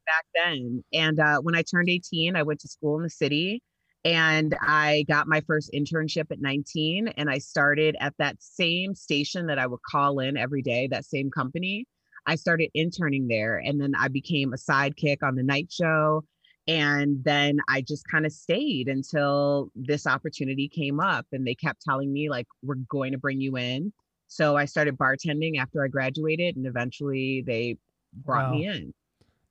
back 0.07 0.25
then. 0.35 0.83
And 0.93 1.19
uh, 1.21 1.39
when 1.41 1.55
I 1.55 1.63
turned 1.63 1.89
18, 1.89 2.37
I 2.37 2.43
went 2.43 2.61
to 2.61 2.69
school 2.69 2.97
in 2.97 3.03
the 3.05 3.11
city 3.11 3.63
and 4.05 4.57
I 4.61 5.05
got 5.09 5.27
my 5.27 5.41
first 5.41 5.71
internship 5.75 6.31
at 6.31 6.41
19. 6.41 7.09
And 7.09 7.29
I 7.29 7.39
started 7.39 7.97
at 8.01 8.15
that 8.19 8.37
same 8.41 8.95
station 8.95 9.47
that 9.47 9.59
I 9.59 9.67
would 9.67 9.83
call 9.83 10.21
in 10.21 10.37
every 10.37 10.63
day, 10.63 10.87
that 10.89 11.05
same 11.05 11.31
company. 11.31 11.87
I 12.27 12.37
started 12.37 12.71
interning 12.75 13.27
there 13.29 13.59
and 13.59 13.81
then 13.81 13.95
I 13.99 14.09
became 14.09 14.53
a 14.53 14.57
sidekick 14.57 15.19
on 15.23 15.35
the 15.35 15.43
night 15.43 15.73
show. 15.73 16.25
And 16.67 17.25
then 17.25 17.59
I 17.69 17.81
just 17.81 18.07
kind 18.09 18.27
of 18.27 18.33
stayed 18.33 18.89
until 18.89 19.71
this 19.75 20.07
opportunity 20.07 20.69
came 20.69 21.01
up 21.01 21.27
and 21.33 21.47
they 21.47 21.55
kept 21.55 21.81
telling 21.81 22.13
me, 22.13 22.29
like, 22.29 22.47
we're 22.63 22.75
going 22.91 23.13
to 23.13 23.19
bring 23.19 23.41
you 23.41 23.57
in. 23.57 23.93
So 24.27 24.57
I 24.57 24.67
started 24.67 24.99
bartending 24.99 25.59
after 25.59 25.83
I 25.83 25.89
graduated 25.89 26.57
and 26.57 26.67
eventually 26.67 27.43
they 27.47 27.79
brought 28.13 28.51
me 28.51 28.67
in. 28.67 28.93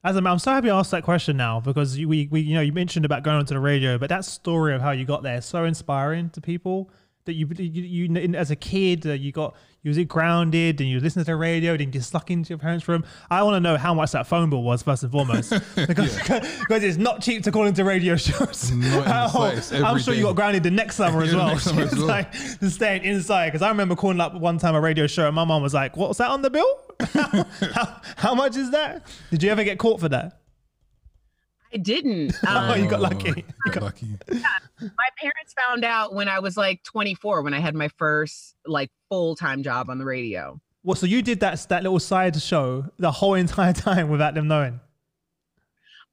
As 0.08 0.16
a, 0.16 0.24
I'm 0.24 0.40
so 0.40 0.52
happy 0.52 0.70
I 0.70 0.80
asked 0.80 0.92
that 0.92 1.04
question 1.04 1.36
now 1.36 1.60
because 1.60 1.98
you, 1.98 2.08
we, 2.08 2.30
we, 2.32 2.40
you 2.40 2.56
know, 2.56 2.62
you 2.62 2.72
mentioned 2.72 3.04
about 3.04 3.24
going 3.24 3.36
onto 3.36 3.54
the 3.54 3.60
radio, 3.60 3.98
but 3.98 4.08
that 4.08 4.24
story 4.24 4.74
of 4.74 4.82
how 4.82 4.92
you 4.92 5.04
got 5.04 5.22
there 5.22 5.40
is 5.40 5.46
so 5.46 5.66
inspiring 5.66 6.30
to 6.30 6.40
people 6.40 6.90
that 7.28 7.34
you 7.34 7.48
you, 7.58 8.08
you 8.10 8.36
as 8.36 8.50
a 8.52 8.56
kid 8.56 9.06
uh, 9.06 9.12
you 9.14 9.32
got 9.32 9.56
you 9.84 9.90
was 9.90 9.98
it 9.98 10.08
grounded 10.08 10.82
and 10.82 10.90
you 10.90 11.00
listened 11.00 11.26
to 11.26 11.32
the 11.32 11.36
radio 11.36 11.74
and 11.74 11.94
you 11.94 12.02
stuck 12.02 12.30
into 12.32 12.50
your 12.50 12.58
parents' 12.58 12.88
room. 12.88 13.06
I 13.30 13.44
want 13.44 13.56
to 13.56 13.60
know 13.60 13.78
how 13.78 13.94
much 13.94 14.12
that 14.12 14.26
phone 14.28 14.50
bill 14.50 14.64
was 14.64 14.82
first 14.82 15.04
and 15.04 15.12
foremost 15.12 15.52
because, 15.76 16.18
because 16.18 16.84
it's 16.84 16.98
not 16.98 17.22
cheap 17.22 17.44
to 17.44 17.52
call 17.52 17.66
into 17.66 17.86
radio 17.86 18.16
shows. 18.18 18.72
I'm 18.72 20.00
sure 20.00 20.14
day. 20.14 20.20
you 20.20 20.26
got 20.26 20.36
grounded 20.36 20.64
the 20.64 20.72
next 20.72 20.96
summer 20.96 21.22
as 21.22 21.34
well. 21.36 21.58
summer 21.60 21.84
as 21.84 21.96
well. 21.98 22.08
like 22.08 22.34
staying 22.34 23.04
inside 23.04 23.48
because 23.48 23.62
I 23.62 23.70
remember 23.70 23.96
calling 23.96 24.20
up 24.20 24.34
one 24.34 24.58
time 24.58 24.76
a 24.76 24.82
radio 24.82 25.08
show 25.08 25.28
and 25.28 25.36
my 25.36 25.46
mom 25.46 25.62
was 25.62 25.74
like, 25.74 25.96
"What's 25.96 26.18
that 26.18 26.32
on 26.32 26.42
the 26.42 26.50
bill? 26.50 26.82
how, 27.14 28.02
how 28.16 28.36
much 28.36 28.58
is 28.58 28.72
that? 28.72 29.06
Did 29.30 29.44
you 29.44 29.52
ever 29.52 29.64
get 29.64 29.78
caught 29.78 30.00
for 30.00 30.10
that? 30.10 30.37
I 31.74 31.78
didn't. 31.78 32.34
Oh, 32.48 32.74
Um, 32.74 32.82
you 32.82 32.90
got 32.90 33.02
lucky. 33.02 33.46
You 33.66 33.72
got- 33.72 33.84
lucky. 33.84 34.08
my 34.30 35.10
parents 35.20 35.54
found 35.68 35.84
out 35.84 36.14
when 36.14 36.28
I 36.30 36.40
was 36.40 36.56
like 36.58 36.84
24 36.84 37.42
when 37.42 37.54
I 37.54 37.60
had 37.60 37.76
my 37.76 37.90
first 37.98 38.56
like 38.66 38.90
full 39.10 39.36
time 39.36 39.64
job 39.64 39.90
on 39.90 39.98
the 40.00 40.06
radio. 40.06 40.60
Well, 40.84 40.96
so 40.96 41.06
you 41.06 41.22
did 41.22 41.40
that 41.42 41.66
that 41.70 41.84
little 41.84 42.00
side 42.00 42.42
show 42.42 42.86
the 42.98 43.12
whole 43.12 43.34
entire 43.34 43.74
time 43.88 44.10
without 44.10 44.34
them 44.36 44.48
knowing. 44.48 44.80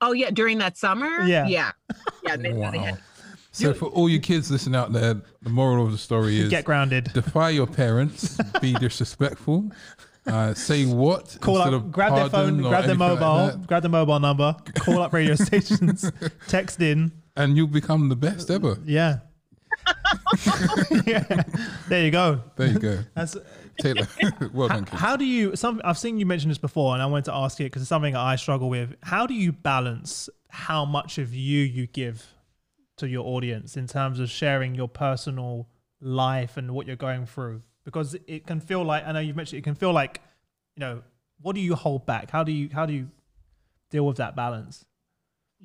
Oh 0.00 0.12
yeah, 0.12 0.30
during 0.30 0.58
that 0.58 0.76
summer. 0.76 1.22
Yeah. 1.24 1.46
yeah, 1.46 1.72
yeah. 2.24 2.36
They, 2.36 2.42
they 2.50 2.52
Wow. 2.52 2.70
had, 2.72 2.98
So 3.52 3.72
for 3.72 3.86
all 3.86 4.08
you 4.08 4.18
kids 4.20 4.50
listening 4.50 4.74
out 4.74 4.92
there, 4.92 5.14
the 5.42 5.50
moral 5.50 5.86
of 5.86 5.92
the 5.92 5.98
story 5.98 6.40
is 6.40 6.48
Get 6.50 6.64
grounded. 6.64 7.12
defy 7.14 7.50
your 7.50 7.66
parents, 7.68 8.36
be 8.60 8.72
disrespectful, 8.74 9.70
uh, 10.26 10.54
say 10.54 10.86
what 10.86 11.36
Call 11.40 11.58
up, 11.58 11.90
grab 11.90 12.14
their 12.14 12.28
phone, 12.28 12.58
grab 12.58 12.84
their 12.84 12.94
anything 12.94 12.98
like 12.98 13.20
mobile, 13.20 13.58
grab 13.66 13.82
the 13.82 13.88
mobile 13.88 14.20
number, 14.20 14.56
call 14.76 15.02
up 15.02 15.12
radio 15.12 15.34
stations, 15.34 16.10
text 16.48 16.80
in. 16.80 17.12
and 17.36 17.56
you'll 17.56 17.66
become 17.66 18.08
the 18.08 18.16
best 18.16 18.50
ever. 18.50 18.78
Yeah. 18.84 19.18
yeah. 21.06 21.42
There 21.88 22.04
you 22.04 22.10
go. 22.10 22.40
There 22.56 22.68
you 22.68 22.78
go, 22.78 22.98
That's 23.14 23.36
Taylor. 23.80 24.06
well 24.52 24.68
done, 24.68 24.84
kids. 24.84 25.00
how 25.00 25.16
do 25.16 25.24
you 25.24 25.56
some 25.56 25.80
I've 25.84 25.98
seen 25.98 26.18
you 26.18 26.26
mention 26.26 26.48
this 26.48 26.58
before 26.58 26.94
and 26.94 27.02
I 27.02 27.06
wanted 27.06 27.26
to 27.26 27.34
ask 27.34 27.58
you 27.58 27.66
because 27.66 27.82
it's 27.82 27.88
something 27.88 28.14
I 28.16 28.36
struggle 28.36 28.68
with. 28.68 28.94
How 29.02 29.26
do 29.26 29.34
you 29.34 29.52
balance 29.52 30.28
how 30.48 30.84
much 30.84 31.18
of 31.18 31.34
you 31.34 31.60
you 31.60 31.86
give 31.88 32.24
to 32.98 33.08
your 33.08 33.26
audience 33.26 33.76
in 33.76 33.88
terms 33.88 34.20
of 34.20 34.30
sharing 34.30 34.74
your 34.74 34.88
personal 34.88 35.68
life 36.00 36.56
and 36.56 36.70
what 36.70 36.86
you're 36.86 36.96
going 36.96 37.26
through? 37.26 37.62
Because 37.84 38.16
it 38.26 38.46
can 38.46 38.60
feel 38.60 38.82
like 38.82 39.06
I 39.06 39.12
know 39.12 39.20
you've 39.20 39.36
mentioned 39.36 39.58
it 39.58 39.62
can 39.62 39.74
feel 39.74 39.92
like, 39.92 40.20
you 40.76 40.80
know, 40.80 41.02
what 41.40 41.54
do 41.54 41.60
you 41.60 41.74
hold 41.74 42.06
back? 42.06 42.30
How 42.30 42.42
do 42.42 42.52
you 42.52 42.70
how 42.72 42.86
do 42.86 42.92
you 42.94 43.10
deal 43.90 44.06
with 44.06 44.16
that 44.16 44.34
balance? 44.34 44.84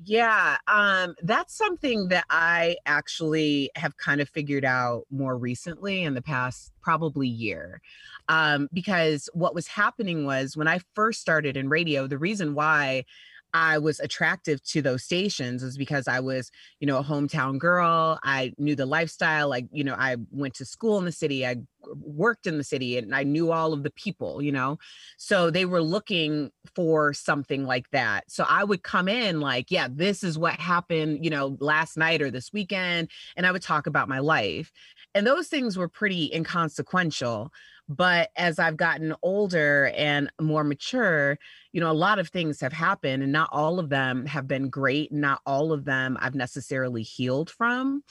yeah. 0.04 0.56
Um, 0.66 1.14
that's 1.22 1.56
something 1.56 2.08
that 2.08 2.24
I 2.30 2.76
actually 2.86 3.70
have 3.76 3.96
kind 3.98 4.20
of 4.20 4.28
figured 4.28 4.64
out 4.64 5.04
more 5.10 5.36
recently 5.36 6.04
in 6.04 6.14
the 6.14 6.22
past 6.22 6.72
probably 6.80 7.28
year. 7.28 7.82
Um, 8.28 8.68
because 8.72 9.28
what 9.34 9.54
was 9.54 9.66
happening 9.66 10.24
was 10.24 10.56
when 10.56 10.68
I 10.68 10.80
first 10.94 11.20
started 11.20 11.56
in 11.56 11.68
radio, 11.68 12.06
the 12.06 12.18
reason 12.18 12.54
why 12.54 13.04
I 13.52 13.78
was 13.78 14.00
attractive 14.00 14.62
to 14.64 14.82
those 14.82 15.02
stations 15.04 15.62
is 15.62 15.76
because 15.76 16.06
I 16.08 16.20
was, 16.20 16.50
you 16.78 16.86
know, 16.86 16.98
a 16.98 17.04
hometown 17.04 17.58
girl. 17.58 18.18
I 18.22 18.52
knew 18.58 18.76
the 18.76 18.86
lifestyle. 18.86 19.48
Like, 19.48 19.66
you 19.72 19.84
know, 19.84 19.94
I 19.98 20.16
went 20.30 20.54
to 20.54 20.64
school 20.64 20.98
in 20.98 21.04
the 21.04 21.12
city. 21.12 21.46
I 21.46 21.56
worked 21.94 22.46
in 22.46 22.58
the 22.58 22.64
city 22.64 22.98
and 22.98 23.14
I 23.14 23.22
knew 23.22 23.52
all 23.52 23.72
of 23.72 23.82
the 23.82 23.90
people, 23.90 24.42
you 24.42 24.52
know. 24.52 24.78
So 25.16 25.50
they 25.50 25.64
were 25.64 25.82
looking 25.82 26.50
for 26.74 27.12
something 27.12 27.64
like 27.64 27.90
that. 27.90 28.24
So 28.28 28.44
I 28.48 28.64
would 28.64 28.82
come 28.82 29.08
in 29.08 29.40
like, 29.40 29.70
yeah, 29.70 29.88
this 29.90 30.22
is 30.22 30.38
what 30.38 30.54
happened, 30.54 31.24
you 31.24 31.30
know, 31.30 31.56
last 31.60 31.96
night 31.96 32.22
or 32.22 32.30
this 32.30 32.52
weekend. 32.52 33.10
And 33.36 33.46
I 33.46 33.52
would 33.52 33.62
talk 33.62 33.86
about 33.86 34.08
my 34.08 34.18
life. 34.18 34.70
And 35.14 35.26
those 35.26 35.48
things 35.48 35.76
were 35.76 35.88
pretty 35.88 36.32
inconsequential. 36.32 37.50
But 37.90 38.30
as 38.36 38.60
I've 38.60 38.76
gotten 38.76 39.16
older 39.20 39.92
and 39.96 40.30
more 40.40 40.62
mature, 40.62 41.36
you 41.72 41.80
know, 41.80 41.90
a 41.90 41.92
lot 41.92 42.20
of 42.20 42.28
things 42.28 42.60
have 42.60 42.72
happened 42.72 43.24
and 43.24 43.32
not 43.32 43.48
all 43.50 43.80
of 43.80 43.88
them 43.88 44.26
have 44.26 44.46
been 44.46 44.68
great. 44.68 45.10
Not 45.10 45.40
all 45.44 45.72
of 45.72 45.84
them 45.84 46.16
I've 46.20 46.36
necessarily 46.36 47.02
healed 47.02 47.50
from. 47.50 48.04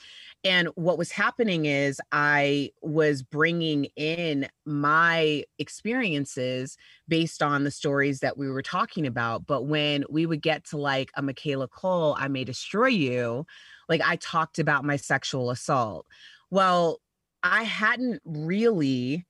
And 0.44 0.68
what 0.74 0.98
was 0.98 1.10
happening 1.10 1.64
is 1.64 1.98
I 2.12 2.72
was 2.82 3.22
bringing 3.22 3.86
in 3.96 4.48
my 4.66 5.44
experiences 5.58 6.76
based 7.08 7.42
on 7.42 7.64
the 7.64 7.70
stories 7.70 8.20
that 8.20 8.36
we 8.36 8.50
were 8.50 8.62
talking 8.62 9.06
about. 9.06 9.46
But 9.46 9.62
when 9.62 10.04
we 10.10 10.26
would 10.26 10.42
get 10.42 10.66
to 10.66 10.76
like 10.76 11.10
a 11.14 11.22
Michaela 11.22 11.68
Coel, 11.68 12.16
I 12.18 12.28
May 12.28 12.44
Destroy 12.44 12.88
You, 12.88 13.46
like 13.88 14.02
I 14.04 14.16
talked 14.16 14.58
about 14.58 14.84
my 14.84 14.96
sexual 14.96 15.50
assault. 15.50 16.04
Well, 16.50 17.00
I 17.42 17.62
hadn't 17.62 18.20
really 18.26 19.24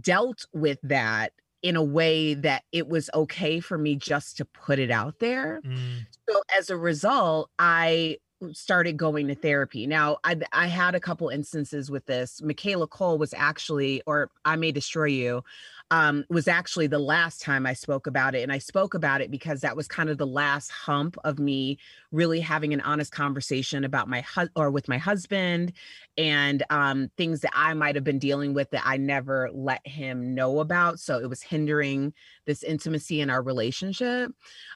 dealt 0.00 0.46
with 0.52 0.78
that 0.82 1.32
in 1.62 1.76
a 1.76 1.82
way 1.82 2.34
that 2.34 2.62
it 2.72 2.88
was 2.88 3.10
okay 3.14 3.60
for 3.60 3.76
me 3.76 3.96
just 3.96 4.36
to 4.36 4.44
put 4.44 4.78
it 4.78 4.90
out 4.90 5.18
there. 5.18 5.60
Mm. 5.64 6.06
So 6.28 6.40
as 6.56 6.70
a 6.70 6.76
result, 6.76 7.50
I 7.58 8.18
started 8.52 8.96
going 8.96 9.26
to 9.28 9.34
therapy. 9.34 9.86
Now, 9.86 10.18
I 10.22 10.36
I 10.52 10.68
had 10.68 10.94
a 10.94 11.00
couple 11.00 11.28
instances 11.28 11.90
with 11.90 12.06
this. 12.06 12.40
Michaela 12.42 12.86
Coel 12.86 13.18
was 13.18 13.34
actually, 13.34 14.02
or 14.06 14.30
I 14.44 14.56
May 14.56 14.72
Destroy 14.72 15.06
You, 15.06 15.42
um, 15.90 16.24
was 16.28 16.46
actually 16.46 16.86
the 16.86 16.98
last 16.98 17.40
time 17.40 17.64
I 17.64 17.72
spoke 17.72 18.06
about 18.06 18.34
it. 18.34 18.42
And 18.42 18.52
I 18.52 18.58
spoke 18.58 18.92
about 18.92 19.20
it 19.22 19.30
because 19.30 19.60
that 19.60 19.76
was 19.76 19.88
kind 19.88 20.10
of 20.10 20.18
the 20.18 20.26
last 20.26 20.70
hump 20.70 21.16
of 21.24 21.38
me 21.38 21.78
really 22.12 22.40
having 22.40 22.74
an 22.74 22.80
honest 22.82 23.10
conversation 23.10 23.84
about 23.84 24.08
my 24.08 24.20
husband 24.20 24.52
or 24.54 24.70
with 24.70 24.86
my 24.88 24.98
husband 24.98 25.72
and 26.18 26.62
um, 26.68 27.10
things 27.16 27.40
that 27.40 27.52
I 27.54 27.72
might 27.72 27.94
have 27.94 28.04
been 28.04 28.18
dealing 28.18 28.52
with 28.52 28.70
that 28.70 28.82
I 28.84 28.98
never 28.98 29.48
let 29.52 29.86
him 29.86 30.34
know 30.34 30.60
about. 30.60 31.00
So 31.00 31.18
it 31.18 31.28
was 31.28 31.42
hindering 31.42 32.12
this 32.44 32.62
intimacy 32.62 33.20
in 33.20 33.30
our 33.30 33.42
relationship. 33.42 34.32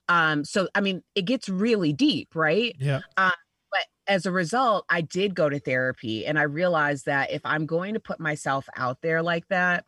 Um, 0.09 0.45
so, 0.45 0.69
I 0.75 0.81
mean, 0.81 1.03
it 1.15 1.27
gets 1.27 1.49
really 1.49 1.93
deep, 1.93 2.35
right? 2.35 2.75
Yeah. 2.79 3.01
but 3.71 3.87
as 4.07 4.27
a 4.27 4.33
result, 4.33 4.85
I 4.89 5.01
did 5.01 5.35
go 5.35 5.49
to 5.49 5.59
therapy 5.59 6.27
and 6.27 6.39
I 6.39 6.43
realized 6.43 7.07
that 7.07 7.31
if 7.33 7.41
I'm 7.45 7.67
going 7.67 7.95
to 7.95 8.01
put 8.01 8.21
myself 8.21 8.69
out 8.77 8.99
there 9.01 9.23
like 9.23 9.49
that, 9.49 9.85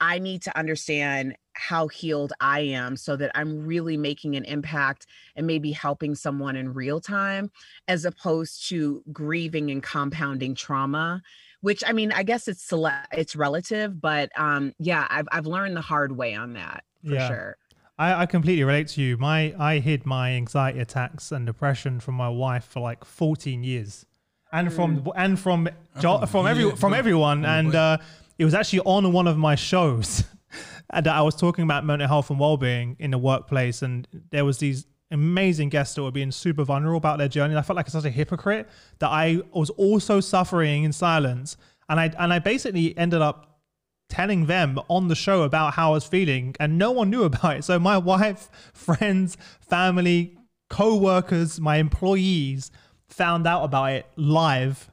I 0.00 0.18
need 0.18 0.42
to 0.42 0.56
understand 0.58 1.36
how 1.54 1.88
healed 1.88 2.32
I 2.40 2.60
am 2.60 2.96
so 2.96 3.16
that 3.16 3.32
I'm 3.34 3.66
really 3.66 3.96
making 3.96 4.36
an 4.36 4.44
impact 4.44 5.06
and 5.34 5.46
maybe 5.46 5.72
helping 5.72 6.14
someone 6.14 6.54
in 6.56 6.72
real 6.72 7.00
time 7.00 7.50
as 7.88 8.04
opposed 8.04 8.68
to 8.68 9.02
grieving 9.12 9.70
and 9.70 9.82
compounding 9.82 10.54
trauma 10.54 11.22
which 11.60 11.82
I 11.84 11.92
mean 11.92 12.12
I 12.12 12.22
guess 12.22 12.46
it's 12.46 12.62
sele- 12.62 12.92
it's 13.10 13.34
relative 13.34 14.00
but 14.00 14.30
um 14.38 14.72
yeah 14.78 15.08
I've 15.10 15.26
I've 15.32 15.46
learned 15.46 15.76
the 15.76 15.80
hard 15.80 16.12
way 16.16 16.32
on 16.34 16.52
that 16.52 16.84
for 17.04 17.14
Yeah. 17.14 17.28
sure. 17.28 17.56
I, 18.00 18.22
I 18.22 18.26
completely 18.26 18.62
relate 18.62 18.86
to 18.90 19.02
you. 19.02 19.16
My 19.16 19.52
I 19.58 19.80
hid 19.80 20.06
my 20.06 20.30
anxiety 20.30 20.78
attacks 20.78 21.32
and 21.32 21.44
depression 21.44 21.98
from 21.98 22.14
my 22.14 22.28
wife 22.28 22.62
for 22.64 22.78
like 22.78 23.04
14 23.04 23.64
years, 23.64 24.06
and 24.52 24.72
from 24.72 25.10
and 25.16 25.36
from 25.36 25.68
jo- 25.98 26.20
Oh, 26.22 26.26
from 26.26 26.46
every 26.46 26.70
from 26.76 26.92
yeah. 26.92 26.98
everyone. 27.00 27.44
Oh, 27.44 27.48
and 27.48 27.72
boy. 27.72 27.78
uh, 27.78 27.96
it 28.38 28.44
was 28.44 28.54
actually 28.54 28.80
on 28.80 29.12
one 29.12 29.26
of 29.26 29.36
my 29.36 29.54
shows 29.54 30.24
that 30.92 31.06
I 31.06 31.22
was 31.22 31.34
talking 31.34 31.64
about 31.64 31.84
mental 31.84 32.08
health 32.08 32.30
and 32.30 32.38
well 32.38 32.56
being 32.56 32.96
in 32.98 33.10
the 33.10 33.18
workplace, 33.18 33.82
and 33.82 34.06
there 34.30 34.44
was 34.44 34.58
these 34.58 34.86
amazing 35.10 35.70
guests 35.70 35.94
that 35.94 36.02
were 36.02 36.10
being 36.10 36.30
super 36.30 36.64
vulnerable 36.64 36.98
about 36.98 37.18
their 37.18 37.28
journey. 37.28 37.52
And 37.52 37.58
I 37.58 37.62
felt 37.62 37.76
like 37.76 37.88
such 37.88 38.04
a 38.04 38.10
hypocrite 38.10 38.68
that 38.98 39.08
I 39.08 39.40
was 39.52 39.70
also 39.70 40.20
suffering 40.20 40.84
in 40.84 40.92
silence, 40.92 41.56
and 41.88 41.98
I 41.98 42.12
and 42.18 42.32
I 42.32 42.38
basically 42.38 42.96
ended 42.96 43.20
up 43.20 43.60
telling 44.08 44.46
them 44.46 44.80
on 44.88 45.08
the 45.08 45.14
show 45.14 45.42
about 45.42 45.74
how 45.74 45.90
I 45.90 45.94
was 45.94 46.04
feeling, 46.04 46.54
and 46.60 46.78
no 46.78 46.92
one 46.92 47.10
knew 47.10 47.22
about 47.24 47.56
it. 47.58 47.64
So 47.64 47.78
my 47.78 47.98
wife, 47.98 48.48
friends, 48.72 49.36
family, 49.60 50.38
co-workers, 50.70 51.60
my 51.60 51.76
employees 51.76 52.70
found 53.08 53.46
out 53.46 53.64
about 53.64 53.92
it 53.92 54.06
live 54.16 54.90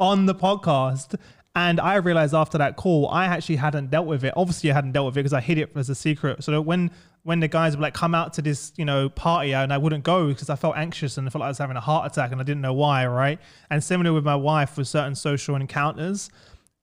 on 0.00 0.26
the 0.26 0.34
podcast. 0.34 1.14
And 1.54 1.80
I 1.80 1.96
realized 1.96 2.34
after 2.34 2.56
that 2.58 2.76
call, 2.76 3.08
I 3.08 3.26
actually 3.26 3.56
hadn't 3.56 3.90
dealt 3.90 4.06
with 4.06 4.24
it. 4.24 4.32
Obviously, 4.36 4.70
I 4.70 4.74
hadn't 4.74 4.92
dealt 4.92 5.06
with 5.06 5.16
it 5.16 5.20
because 5.20 5.34
I 5.34 5.40
hid 5.40 5.58
it 5.58 5.76
as 5.76 5.90
a 5.90 5.94
secret. 5.94 6.42
So 6.42 6.60
when 6.60 6.90
when 7.24 7.38
the 7.40 7.48
guys 7.48 7.76
would 7.76 7.82
like 7.82 7.94
come 7.94 8.14
out 8.14 8.32
to 8.32 8.42
this, 8.42 8.72
you 8.76 8.84
know, 8.84 9.08
party 9.08 9.54
and 9.54 9.72
I 9.72 9.78
wouldn't 9.78 10.02
go 10.02 10.28
because 10.28 10.50
I 10.50 10.56
felt 10.56 10.76
anxious 10.76 11.18
and 11.18 11.28
I 11.28 11.30
felt 11.30 11.40
like 11.40 11.46
I 11.46 11.50
was 11.50 11.58
having 11.58 11.76
a 11.76 11.80
heart 11.80 12.10
attack 12.10 12.32
and 12.32 12.40
I 12.40 12.44
didn't 12.44 12.62
know 12.62 12.72
why, 12.72 13.06
right? 13.06 13.38
And 13.70 13.84
similar 13.84 14.12
with 14.12 14.24
my 14.24 14.34
wife 14.34 14.76
with 14.76 14.88
certain 14.88 15.14
social 15.14 15.54
encounters. 15.54 16.30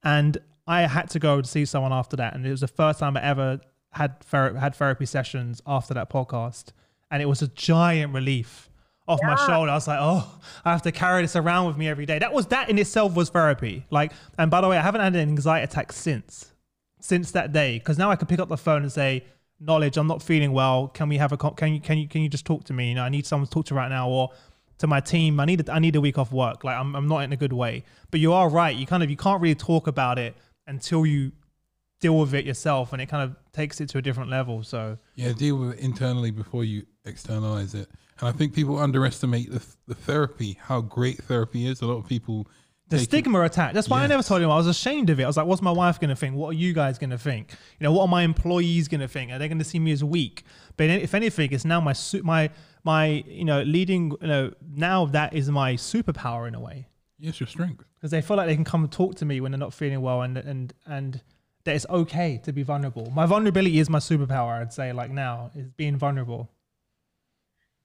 And 0.03 0.37
I 0.65 0.81
had 0.83 1.09
to 1.09 1.19
go 1.19 1.41
to 1.41 1.47
see 1.47 1.65
someone 1.65 1.91
after 1.91 2.15
that. 2.17 2.35
And 2.35 2.45
it 2.45 2.51
was 2.51 2.61
the 2.61 2.69
first 2.69 2.99
time 2.99 3.17
I 3.17 3.23
ever 3.23 3.59
had 3.91 4.21
ther- 4.21 4.55
had 4.55 4.75
therapy 4.75 5.05
sessions 5.05 5.61
after 5.67 5.93
that 5.93 6.09
podcast. 6.09 6.71
And 7.11 7.21
it 7.21 7.25
was 7.25 7.41
a 7.41 7.47
giant 7.47 8.13
relief 8.13 8.68
off 9.09 9.19
my 9.23 9.35
shoulder. 9.47 9.71
I 9.71 9.75
was 9.75 9.87
like, 9.87 9.99
oh, 9.99 10.39
I 10.63 10.71
have 10.71 10.83
to 10.83 10.91
carry 10.91 11.21
this 11.21 11.35
around 11.35 11.67
with 11.67 11.77
me 11.77 11.87
every 11.87 12.05
day. 12.05 12.19
That 12.19 12.33
was 12.33 12.47
that 12.47 12.69
in 12.69 12.77
itself 12.77 13.15
was 13.15 13.29
therapy. 13.29 13.85
Like, 13.89 14.11
and 14.37 14.49
by 14.51 14.61
the 14.61 14.67
way, 14.69 14.77
I 14.77 14.81
haven't 14.81 15.01
had 15.01 15.15
an 15.15 15.29
anxiety 15.29 15.63
attack 15.63 15.91
since 15.91 16.53
since 17.01 17.31
that 17.31 17.51
day 17.51 17.79
because 17.79 17.97
now 17.97 18.11
I 18.11 18.15
can 18.15 18.27
pick 18.27 18.39
up 18.39 18.49
the 18.49 18.57
phone 18.57 18.83
and 18.83 18.91
say, 18.91 19.25
knowledge, 19.59 19.97
I'm 19.97 20.07
not 20.07 20.21
feeling 20.21 20.51
well. 20.51 20.87
Can 20.87 21.09
we 21.09 21.17
have 21.17 21.31
a 21.31 21.37
can 21.37 21.73
you 21.73 21.81
can 21.81 21.97
you 21.97 22.07
can 22.07 22.21
you 22.21 22.29
just 22.29 22.45
talk 22.45 22.63
to 22.65 22.73
me? 22.73 22.89
You 22.89 22.95
know, 22.95 23.03
I 23.03 23.09
need 23.09 23.25
someone 23.25 23.47
to 23.47 23.51
talk 23.51 23.65
to 23.67 23.75
right 23.75 23.89
now. 23.89 24.09
Or 24.09 24.31
to 24.79 24.87
my 24.87 24.99
team. 24.99 25.39
I 25.39 25.45
need 25.45 25.67
a, 25.67 25.73
I 25.73 25.79
need 25.79 25.95
a 25.95 26.01
week 26.01 26.17
off 26.17 26.31
work. 26.31 26.63
Like 26.63 26.77
I'm 26.77 26.95
I'm 26.95 27.07
not 27.07 27.19
in 27.19 27.31
a 27.31 27.37
good 27.37 27.53
way. 27.53 27.83
But 28.11 28.19
you 28.19 28.33
are 28.33 28.49
right. 28.49 28.75
You 28.75 28.85
kind 28.85 29.03
of 29.03 29.09
you 29.09 29.17
can't 29.17 29.41
really 29.41 29.55
talk 29.55 29.87
about 29.87 30.17
it 30.17 30.35
until 30.67 31.05
you 31.05 31.31
deal 31.99 32.17
with 32.17 32.33
it 32.33 32.45
yourself, 32.45 32.93
and 32.93 33.01
it 33.01 33.07
kind 33.07 33.29
of 33.29 33.35
takes 33.51 33.81
it 33.81 33.89
to 33.89 33.97
a 33.97 34.01
different 34.01 34.29
level. 34.29 34.63
So 34.63 34.97
Yeah, 35.15 35.33
deal 35.33 35.57
with 35.57 35.73
it 35.73 35.79
internally 35.79 36.31
before 36.31 36.63
you 36.63 36.85
externalize 37.05 37.75
it. 37.75 37.89
And 38.19 38.27
I 38.27 38.31
think 38.31 38.53
people 38.53 38.77
underestimate 38.77 39.49
the, 39.51 39.65
the 39.87 39.95
therapy, 39.95 40.57
how 40.61 40.81
great 40.81 41.17
therapy 41.23 41.65
is. 41.67 41.81
A 41.81 41.85
lot 41.87 41.97
of 41.97 42.07
people 42.07 42.47
the 42.89 42.97
it- 42.97 43.01
stigma 43.01 43.41
attack. 43.41 43.73
That's 43.73 43.87
why 43.87 44.03
I 44.03 44.07
never 44.07 44.23
told 44.23 44.41
him. 44.41 44.49
I 44.51 44.57
was 44.57 44.67
ashamed 44.67 45.09
of 45.09 45.19
it. 45.19 45.23
I 45.23 45.27
was 45.27 45.37
like, 45.37 45.45
"What's 45.45 45.61
my 45.61 45.71
wife 45.71 45.99
gonna 45.99 46.15
think? 46.15 46.35
What 46.35 46.49
are 46.49 46.53
you 46.57 46.73
guys 46.73 46.97
gonna 46.97 47.17
think? 47.19 47.51
You 47.79 47.83
know, 47.83 47.91
what 47.91 48.01
are 48.03 48.07
my 48.07 48.23
employees 48.23 48.87
gonna 48.87 49.07
think? 49.07 49.31
Are 49.31 49.37
they 49.39 49.47
gonna 49.47 49.63
see 49.63 49.79
me 49.79 49.91
as 49.91 50.03
weak?" 50.03 50.43
But 50.75 50.89
if 50.89 51.13
anything, 51.13 51.51
it's 51.51 51.65
now 51.65 51.79
my 51.79 51.93
my 52.23 52.49
my 52.83 53.05
you 53.27 53.45
know 53.45 53.61
leading. 53.61 54.11
You 54.21 54.27
know, 54.27 54.53
now 54.75 55.05
that 55.07 55.33
is 55.33 55.49
my 55.51 55.73
superpower 55.75 56.47
in 56.47 56.55
a 56.55 56.59
way 56.59 56.87
Yes, 57.19 57.39
your 57.39 57.47
strength. 57.47 57.83
because 57.95 58.11
they 58.11 58.21
feel 58.21 58.37
like 58.37 58.47
they 58.47 58.55
can 58.55 58.63
come 58.65 58.83
and 58.83 58.91
talk 58.91 59.15
to 59.15 59.25
me 59.25 59.39
when 59.39 59.51
they're 59.51 59.59
not 59.59 59.73
feeling 59.73 60.01
well, 60.01 60.23
and 60.23 60.37
and 60.37 60.73
and 60.87 61.21
that 61.65 61.75
it's 61.75 61.85
okay 61.89 62.39
to 62.43 62.51
be 62.51 62.63
vulnerable. 62.63 63.11
My 63.11 63.25
vulnerability 63.27 63.77
is 63.79 63.87
my 63.89 63.99
superpower. 63.99 64.59
I'd 64.61 64.73
say 64.73 64.93
like 64.93 65.11
now 65.11 65.51
is 65.53 65.69
being 65.69 65.95
vulnerable. 65.97 66.49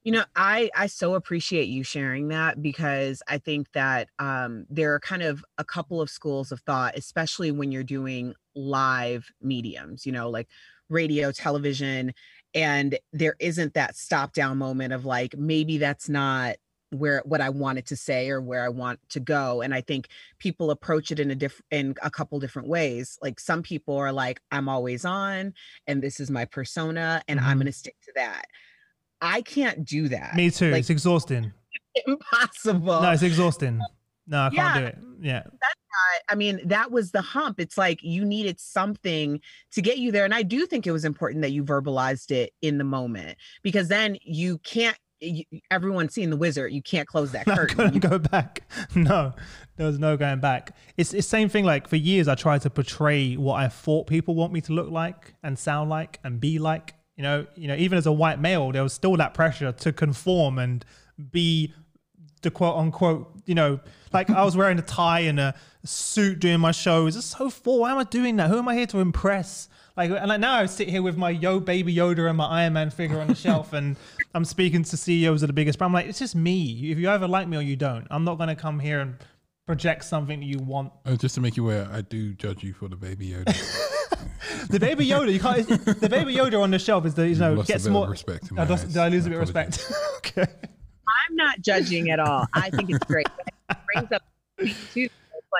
You 0.05 0.11
know, 0.11 0.25
I 0.35 0.69
I 0.75 0.87
so 0.87 1.15
appreciate 1.15 1.65
you 1.67 1.83
sharing 1.83 2.27
that 2.29 2.61
because 2.61 3.23
I 3.27 3.39
think 3.39 3.71
that 3.73 4.09
um, 4.19 4.67
there 4.69 4.93
are 4.93 4.99
kind 4.99 5.23
of 5.23 5.43
a 5.57 5.65
couple 5.65 5.99
of 6.01 6.11
schools 6.11 6.51
of 6.51 6.61
thought, 6.61 6.95
especially 6.97 7.51
when 7.51 7.71
you're 7.71 7.83
doing 7.83 8.35
live 8.55 9.31
mediums. 9.41 10.05
You 10.05 10.13
know, 10.13 10.29
like 10.29 10.47
radio, 10.89 11.31
television, 11.31 12.13
and 12.53 12.99
there 13.13 13.35
isn't 13.39 13.73
that 13.73 13.95
stop 13.97 14.33
down 14.33 14.59
moment 14.59 14.93
of 14.93 15.05
like 15.05 15.35
maybe 15.37 15.79
that's 15.79 16.07
not 16.07 16.57
where 16.91 17.23
what 17.25 17.41
I 17.41 17.49
wanted 17.49 17.87
to 17.87 17.97
say 17.97 18.29
or 18.29 18.39
where 18.41 18.63
I 18.63 18.69
want 18.69 18.99
to 19.09 19.19
go. 19.19 19.61
And 19.63 19.73
I 19.73 19.81
think 19.81 20.07
people 20.39 20.71
approach 20.71 21.11
it 21.11 21.19
in 21.19 21.31
a 21.31 21.35
different 21.35 21.65
in 21.71 21.95
a 22.03 22.11
couple 22.11 22.39
different 22.39 22.67
ways. 22.67 23.17
Like 23.23 23.39
some 23.39 23.63
people 23.63 23.97
are 23.97 24.13
like, 24.13 24.39
I'm 24.51 24.69
always 24.69 25.03
on, 25.03 25.55
and 25.87 26.03
this 26.03 26.19
is 26.19 26.31
my 26.31 26.45
persona, 26.45 27.23
and 27.27 27.39
I'm 27.39 27.57
Mhm. 27.57 27.59
going 27.59 27.65
to 27.65 27.71
stick 27.73 27.95
to 28.03 28.11
that. 28.17 28.45
I 29.21 29.41
can't 29.41 29.85
do 29.85 30.07
that. 30.09 30.35
Me 30.35 30.49
too. 30.51 30.71
Like, 30.71 30.79
it's 30.81 30.89
exhausting. 30.89 31.51
impossible. 32.07 33.01
no, 33.01 33.11
it's 33.11 33.23
exhausting. 33.23 33.79
No, 34.27 34.41
I 34.43 34.49
can't 34.49 34.75
do 34.79 34.85
it. 34.85 34.97
Yeah. 35.21 35.43
I- 35.61 35.71
I 36.29 36.35
mean, 36.35 36.59
that 36.65 36.91
was 36.91 37.11
the 37.11 37.21
hump. 37.21 37.59
It's 37.59 37.77
like 37.77 37.99
you 38.03 38.25
needed 38.25 38.59
something 38.59 39.39
to 39.71 39.81
get 39.81 39.97
you 39.97 40.11
there. 40.11 40.25
And 40.25 40.33
I 40.33 40.41
do 40.43 40.65
think 40.65 40.85
it 40.85 40.91
was 40.91 41.05
important 41.05 41.41
that 41.43 41.51
you 41.51 41.63
verbalized 41.63 42.31
it 42.31 42.51
in 42.61 42.77
the 42.77 42.83
moment 42.83 43.37
because 43.63 43.87
then 43.87 44.17
you 44.23 44.57
can't, 44.59 44.97
everyone's 45.71 46.13
seen 46.13 46.31
the 46.31 46.35
wizard. 46.37 46.73
You 46.73 46.81
can't 46.81 47.07
close 47.07 47.31
that 47.31 47.47
I 47.47 47.55
curtain. 47.55 47.75
couldn't 47.77 47.93
You- 47.93 47.99
go 48.01 48.19
back. 48.19 48.63
No, 48.95 49.33
there 49.77 49.87
was 49.87 49.99
no 49.99 50.17
going 50.17 50.39
back. 50.41 50.75
It's 50.97 51.11
the 51.11 51.21
same 51.21 51.47
thing. 51.47 51.63
Like 51.63 51.87
for 51.87 51.95
years, 51.95 52.27
I 52.27 52.35
tried 52.35 52.61
to 52.63 52.69
portray 52.69 53.35
what 53.35 53.55
I 53.55 53.67
thought 53.69 54.07
people 54.07 54.35
want 54.35 54.51
me 54.51 54.59
to 54.61 54.73
look 54.73 54.89
like 54.89 55.35
and 55.43 55.57
sound 55.57 55.89
like 55.89 56.19
and 56.23 56.39
be 56.41 56.59
like. 56.59 56.94
You 57.15 57.23
know, 57.23 57.47
you 57.55 57.67
know, 57.67 57.75
even 57.75 57.97
as 57.97 58.05
a 58.05 58.11
white 58.11 58.39
male, 58.39 58.71
there 58.71 58.83
was 58.83 58.93
still 58.93 59.15
that 59.17 59.33
pressure 59.33 59.71
to 59.71 59.93
conform 59.93 60.59
and 60.59 60.83
be 61.31 61.73
the 62.41 62.51
quote 62.51 62.77
unquote. 62.77 63.31
You 63.45 63.55
know, 63.55 63.79
like 64.11 64.29
I 64.29 64.43
was 64.43 64.57
wearing 64.57 64.79
a 64.79 64.81
tie 64.81 65.21
and 65.21 65.39
a 65.39 65.55
suit 65.83 66.39
doing 66.39 66.59
my 66.59 66.71
shows. 66.71 67.15
It's 67.15 67.27
so 67.27 67.49
full. 67.49 67.79
Why 67.79 67.91
am 67.91 67.97
I 67.97 68.03
doing 68.03 68.35
that? 68.37 68.49
Who 68.49 68.57
am 68.57 68.67
I 68.67 68.75
here 68.75 68.87
to 68.87 68.99
impress? 68.99 69.69
Like, 69.95 70.11
and 70.11 70.27
like 70.27 70.41
now 70.41 70.55
I 70.55 70.65
sit 70.65 70.89
here 70.89 71.01
with 71.01 71.15
my 71.15 71.29
Yo 71.29 71.61
Baby 71.61 71.95
Yoda 71.95 72.27
and 72.27 72.37
my 72.37 72.47
Iron 72.47 72.73
Man 72.73 72.89
figure 72.89 73.21
on 73.21 73.27
the 73.27 73.35
shelf, 73.35 73.71
and 73.71 73.95
I'm 74.33 74.43
speaking 74.43 74.83
to 74.83 74.97
CEOs 74.97 75.41
of 75.41 75.47
the 75.47 75.53
biggest. 75.53 75.79
But 75.79 75.85
I'm 75.85 75.93
like, 75.93 76.07
it's 76.07 76.19
just 76.19 76.35
me. 76.35 76.91
If 76.91 76.97
you 76.97 77.09
either 77.09 77.27
like 77.27 77.47
me 77.47 77.57
or 77.57 77.61
you 77.61 77.77
don't, 77.77 78.05
I'm 78.11 78.25
not 78.25 78.37
gonna 78.37 78.57
come 78.57 78.79
here 78.79 78.99
and 78.99 79.15
project 79.65 80.03
something 80.05 80.39
that 80.39 80.45
you 80.45 80.59
want. 80.59 80.91
Oh, 81.05 81.15
just 81.15 81.35
to 81.35 81.41
make 81.41 81.57
you 81.57 81.63
aware, 81.63 81.87
I 81.91 82.01
do 82.01 82.33
judge 82.33 82.63
you 82.63 82.73
for 82.73 82.87
the 82.87 82.95
baby 82.95 83.29
Yoda. 83.29 83.81
The 84.69 84.79
Baby 84.79 85.05
Yoda, 85.07 85.31
you 85.31 85.39
can't. 85.39 85.67
The 85.67 86.09
Baby 86.09 86.33
Yoda 86.35 86.61
on 86.61 86.71
the 86.71 86.79
shelf 86.79 87.05
is 87.05 87.13
the 87.13 87.23
you 87.23 87.29
You've 87.29 87.39
know 87.39 87.53
lost 87.53 87.69
a 87.69 87.73
gets 87.73 87.83
bit 87.83 87.91
more. 87.93 88.05
of 88.05 88.09
respect 88.09 88.49
in 88.51 88.57
I 88.57 88.63
lost- 88.63 88.85
eyes. 88.85 88.93
did 88.93 88.97
I 89.01 89.07
lose 89.09 89.25
a 89.25 89.29
I 89.29 89.29
bit 89.29 89.35
of 89.35 89.41
respect? 89.41 89.91
okay. 90.17 90.41
I'm 90.41 91.35
not 91.35 91.61
judging 91.61 92.09
at 92.09 92.19
all. 92.19 92.45
I 92.53 92.69
think 92.71 92.89
it's 92.89 93.03
great. 93.05 93.27
It 93.69 93.77
brings 93.93 94.11
up 94.11 94.23
too. 94.93 95.09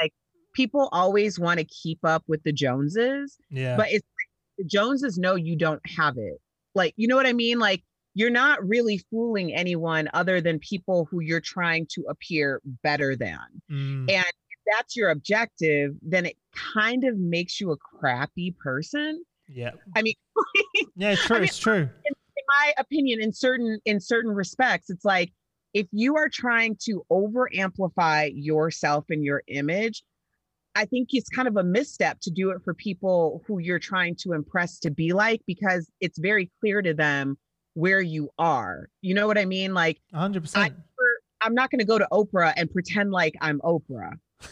Like 0.02 0.14
people 0.54 0.90
always 0.92 1.38
want 1.40 1.60
to 1.60 1.66
keep 1.66 2.00
up 2.04 2.24
with 2.28 2.42
the 2.44 2.52
Joneses, 2.52 3.38
Yeah. 3.52 3.76
but 3.78 3.88
it's 3.92 4.06
like 4.06 4.58
the 4.58 4.64
Joneses 4.66 5.18
know 5.20 5.36
you 5.36 5.56
don't 5.56 5.82
have 5.98 6.18
it. 6.18 6.40
Like, 6.74 6.94
you 6.98 7.08
know 7.08 7.16
what 7.16 7.28
I 7.28 7.34
mean? 7.34 7.60
Like, 7.60 7.84
you're 8.16 8.30
not 8.32 8.66
really 8.66 8.98
fooling 9.12 9.54
anyone 9.54 10.10
other 10.14 10.40
than 10.42 10.58
people 10.60 11.06
who 11.12 11.20
you're 11.20 11.42
trying 11.42 11.86
to 11.92 12.04
appear 12.10 12.62
better 12.82 13.16
than. 13.16 13.38
Mm, 13.70 14.10
And 14.10 14.26
if 14.26 14.60
that's 14.74 14.96
your 14.96 15.10
objective, 15.10 15.92
then 16.02 16.26
it 16.26 16.38
kind 16.74 17.04
of 17.04 17.18
makes 17.18 17.60
you 17.62 17.72
a 17.72 17.78
crappy 17.78 18.56
person. 18.58 19.24
yeah. 19.48 19.72
I 19.96 20.02
mean, 20.02 20.16
Yeah, 20.96 21.12
it's 21.12 21.26
true. 21.26 21.36
mean, 21.38 21.44
it's 21.46 21.60
true. 21.60 21.82
in 22.06 22.14
my 22.48 22.74
opinion, 22.78 23.20
in 23.22 23.34
certain 23.34 23.80
in 23.86 24.00
certain 24.00 24.32
respects, 24.32 24.90
it's 24.90 25.04
like 25.06 25.34
if 25.74 25.88
you 25.92 26.16
are 26.16 26.30
trying 26.30 26.78
to 26.86 27.06
over 27.10 27.50
amplify 27.54 28.30
yourself 28.34 29.04
and 29.10 29.26
your 29.26 29.44
image, 29.48 30.04
I 30.74 30.86
think 30.86 31.10
it's 31.12 31.28
kind 31.30 31.48
of 31.50 31.58
a 31.58 31.64
misstep 31.64 32.20
to 32.22 32.32
do 32.32 32.50
it 32.52 32.62
for 32.64 32.74
people 32.74 33.44
who 33.46 33.60
you're 33.60 33.80
trying 33.80 34.16
to 34.22 34.32
impress 34.34 34.80
to 34.80 34.90
be 34.90 35.12
like 35.12 35.42
because 35.46 35.90
it's 36.00 36.18
very 36.18 36.50
clear 36.62 36.82
to 36.82 36.94
them 36.94 37.38
where 37.76 38.02
you 38.02 38.30
are. 38.40 38.90
You 39.02 39.14
know 39.14 39.28
what 39.28 39.38
I 39.38 39.46
mean? 39.46 39.74
Like 39.74 40.02
100. 40.10 40.42
percent 40.42 40.74
for- 40.96 41.06
I'm 41.42 41.54
not 41.54 41.70
going 41.70 41.80
to 41.80 41.86
go 41.86 42.00
to 42.00 42.08
Oprah 42.12 42.54
and 42.58 42.72
pretend 42.72 43.12
like 43.12 43.36
I'm 43.42 43.60
Oprah. 43.62 44.14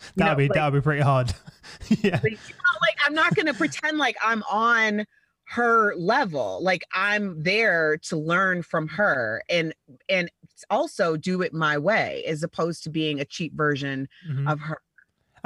You 0.00 0.22
That'd 0.24 0.38
be 0.38 0.44
like- 0.48 0.54
that'd 0.54 0.72
be 0.72 0.80
pretty 0.80 1.02
hard. 1.02 1.34
yeah. 1.88 2.20
like, 2.22 2.30
you 2.32 2.36
know, 2.38 2.78
like 2.80 2.96
I'm 3.04 3.14
not 3.14 3.34
gonna 3.34 3.52
pretend 3.52 3.98
like 3.98 4.16
I'm 4.24 4.44
on 4.44 5.04
her 5.48 5.92
level. 5.96 6.62
Like 6.62 6.84
I'm 6.94 7.42
there 7.42 7.98
to 8.04 8.16
learn 8.16 8.62
from 8.62 8.86
her 8.88 9.42
and 9.50 9.74
and 10.08 10.30
also 10.70 11.16
do 11.16 11.42
it 11.42 11.52
my 11.52 11.78
way 11.78 12.22
as 12.28 12.44
opposed 12.44 12.84
to 12.84 12.90
being 12.90 13.18
a 13.18 13.24
cheap 13.24 13.54
version 13.56 14.08
Mhm. 14.30 14.50
of 14.50 14.60
her. 14.60 14.80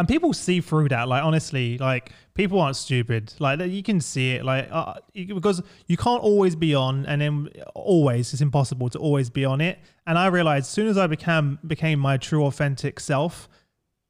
And 0.02 0.08
people 0.08 0.32
see 0.32 0.60
through 0.60 0.88
that 0.88 1.06
like 1.06 1.22
honestly 1.22 1.78
like 1.78 2.10
people 2.34 2.60
aren't 2.60 2.74
stupid. 2.74 3.32
Like 3.38 3.60
you 3.60 3.84
can 3.84 4.00
see 4.00 4.32
it 4.32 4.44
like 4.44 4.66
uh, 4.72 4.94
because 5.14 5.62
you 5.86 5.96
can't 5.96 6.20
always 6.20 6.56
be 6.56 6.74
on 6.74 7.06
and 7.06 7.22
then 7.22 7.48
always 7.76 8.32
it's 8.32 8.42
impossible 8.42 8.90
to 8.90 8.98
always 8.98 9.30
be 9.30 9.44
on 9.44 9.60
it. 9.60 9.78
And 10.04 10.18
i 10.18 10.26
realized 10.26 10.64
as 10.64 10.70
soon 10.70 10.88
as 10.88 10.98
i 10.98 11.06
became 11.06 11.60
became 11.64 12.00
my 12.00 12.16
true 12.16 12.44
authentic 12.46 12.98
self 12.98 13.48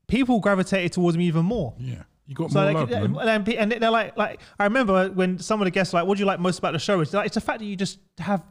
people 0.09 0.41
gravitated 0.41 0.93
towards 0.93 1.19
me 1.19 1.27
even 1.27 1.45
more. 1.45 1.75
Yeah, 1.79 2.05
you 2.27 2.35
got 2.35 2.51
so 2.51 2.63
more 2.63 2.73
like, 2.73 2.91
love, 2.91 3.29
and, 3.29 3.45
then 3.47 3.57
and 3.59 3.73
they're 3.73 3.91
like, 3.91 4.17
like 4.17 4.41
I 4.59 4.65
remember 4.65 5.11
when 5.11 5.39
some 5.41 5.61
of 5.61 5.67
the 5.67 5.71
guests 5.71 5.93
were 5.93 6.01
like, 6.01 6.09
"What 6.09 6.17
do 6.17 6.21
you 6.21 6.27
like 6.27 6.41
most 6.41 6.59
about 6.59 6.73
the 6.73 6.79
show?" 6.79 7.01
It's 7.01 7.13
like 7.13 7.27
it's 7.27 7.35
the 7.35 7.43
fact 7.43 7.59
that 7.59 7.67
you 7.67 7.77
just 7.77 7.99
have 8.17 8.43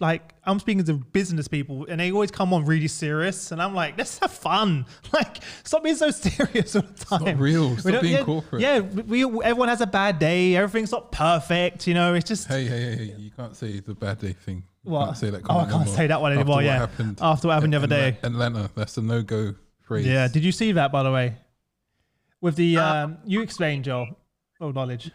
like 0.00 0.34
I'm 0.44 0.58
speaking 0.58 0.84
to 0.84 0.94
business 0.94 1.46
people, 1.48 1.86
and 1.88 2.00
they 2.00 2.10
always 2.12 2.30
come 2.30 2.52
on 2.52 2.64
really 2.64 2.88
serious, 2.88 3.52
and 3.52 3.62
I'm 3.62 3.74
like, 3.74 3.96
let's 3.96 4.18
have 4.18 4.32
fun. 4.32 4.86
Like, 5.12 5.38
stop 5.62 5.84
being 5.84 5.94
so 5.94 6.10
serious 6.10 6.74
all 6.74 6.82
the 6.82 7.04
time. 7.04 7.24
not 7.24 7.38
real. 7.38 7.70
We 7.70 7.76
Stop 7.76 7.92
don't- 7.92 8.02
being 8.02 8.14
yeah, 8.16 8.24
corporate. 8.24 8.62
Yeah, 8.62 8.78
we, 8.80 9.24
we- 9.24 9.44
everyone 9.44 9.68
has 9.68 9.80
a 9.80 9.86
bad 9.86 10.18
day. 10.18 10.56
Everything's 10.56 10.90
not 10.90 11.12
perfect. 11.12 11.86
You 11.86 11.94
know, 11.94 12.14
it's 12.14 12.26
just. 12.28 12.48
Hey, 12.48 12.64
hey, 12.66 12.82
hey, 12.82 12.96
hey, 13.06 13.14
you 13.18 13.30
can't 13.30 13.54
say 13.56 13.78
the 13.80 13.94
bad 13.94 14.18
day 14.18 14.32
thing. 14.32 14.64
You 14.84 14.90
What? 14.90 15.04
can't 15.06 15.16
say 15.16 15.30
that. 15.30 15.42
Oh, 15.48 15.58
I 15.58 15.70
can't 15.70 15.86
no 15.86 15.92
say 15.92 16.06
that 16.08 16.20
one 16.20 16.32
After 16.32 16.40
anymore, 16.40 16.56
what 16.56 16.64
yeah. 16.64 16.78
Happened 16.78 17.18
After 17.22 17.46
what 17.48 17.54
happened 17.54 17.72
the 17.72 17.76
other 17.76 17.84
in 17.84 17.90
day. 17.90 18.18
Atlanta, 18.22 18.70
that's 18.74 18.96
a 18.98 19.02
no-go 19.02 19.54
phrase. 19.82 20.04
Yeah. 20.06 20.26
Did 20.28 20.44
you 20.44 20.52
see 20.52 20.72
that 20.72 20.90
by 20.92 21.02
the 21.04 21.12
way? 21.12 21.36
With 22.40 22.56
the 22.56 22.76
um, 22.78 23.18
you 23.24 23.40
explained 23.40 23.84
Joel. 23.84 24.08
Oh, 24.60 24.70
knowledge. 24.72 25.10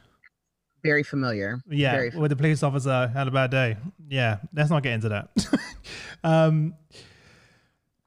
Very 0.83 1.03
familiar. 1.03 1.61
Yeah, 1.69 1.91
Very 1.91 2.09
with 2.11 2.29
the 2.29 2.35
police 2.35 2.63
officer 2.63 3.07
had 3.13 3.27
a 3.27 3.31
bad 3.31 3.51
day. 3.51 3.77
Yeah, 4.07 4.37
let's 4.53 4.69
not 4.69 4.83
get 4.83 4.93
into 4.93 5.09
that. 5.09 5.29
um, 6.23 6.73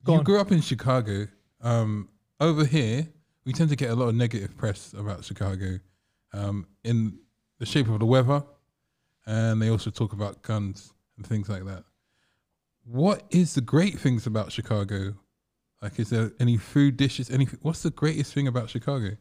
you 0.07 0.15
on. 0.15 0.25
grew 0.25 0.41
up 0.41 0.51
in 0.51 0.61
Chicago. 0.61 1.29
Um, 1.61 2.09
over 2.41 2.65
here, 2.65 3.07
we 3.45 3.53
tend 3.53 3.71
to 3.71 3.77
get 3.77 3.91
a 3.91 3.95
lot 3.95 4.09
of 4.09 4.15
negative 4.15 4.57
press 4.57 4.95
about 4.95 5.25
Chicago, 5.25 5.79
um, 6.33 6.67
in 6.83 7.19
the 7.59 7.67
shape 7.67 7.89
of 7.89 8.01
the 8.01 8.07
weather, 8.07 8.43
and 9.27 9.61
they 9.63 9.69
also 9.69 9.91
talk 9.91 10.13
about 10.13 10.43
guns 10.43 10.93
and 11.17 11.27
things 11.27 11.49
like 11.49 11.65
that. 11.65 11.85
What 12.85 13.23
is 13.31 13.55
the 13.55 13.61
great 13.61 13.99
things 13.99 14.27
about 14.27 14.51
Chicago? 14.51 15.15
Like, 15.81 15.99
is 15.99 16.11
there 16.11 16.33
any 16.41 16.57
food 16.57 16.97
dishes? 16.97 17.31
Anything? 17.31 17.59
What's 17.63 17.83
the 17.83 17.91
greatest 17.91 18.33
thing 18.33 18.49
about 18.49 18.71
Chicago? 18.71 19.17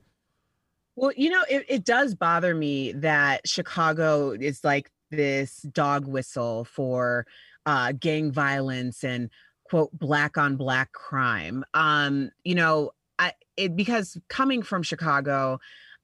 Well, 0.96 1.12
you 1.16 1.30
know, 1.30 1.44
it, 1.50 1.66
it 1.70 1.86
does 1.86 2.16
bother 2.16 2.54
me 2.54 2.92
that 2.94 3.48
Chicago 3.48 4.32
is 4.32 4.64
like 4.64 4.92
this 5.10 5.62
dog 5.72 6.08
whistle 6.08 6.66
for 6.66 7.26
uh, 7.66 7.94
gang 7.94 8.32
violence 8.32 9.04
and 9.04 9.30
quote 9.66 9.92
black 9.98 10.38
on 10.38 10.58
black 10.58 10.92
crime. 10.92 11.64
Um, 11.74 12.32
you 12.44 12.56
know, 12.56 12.92
I 13.20 13.34
it 13.56 13.76
because 13.76 14.18
coming 14.28 14.64
from 14.64 14.84
Chicago, 14.84 15.60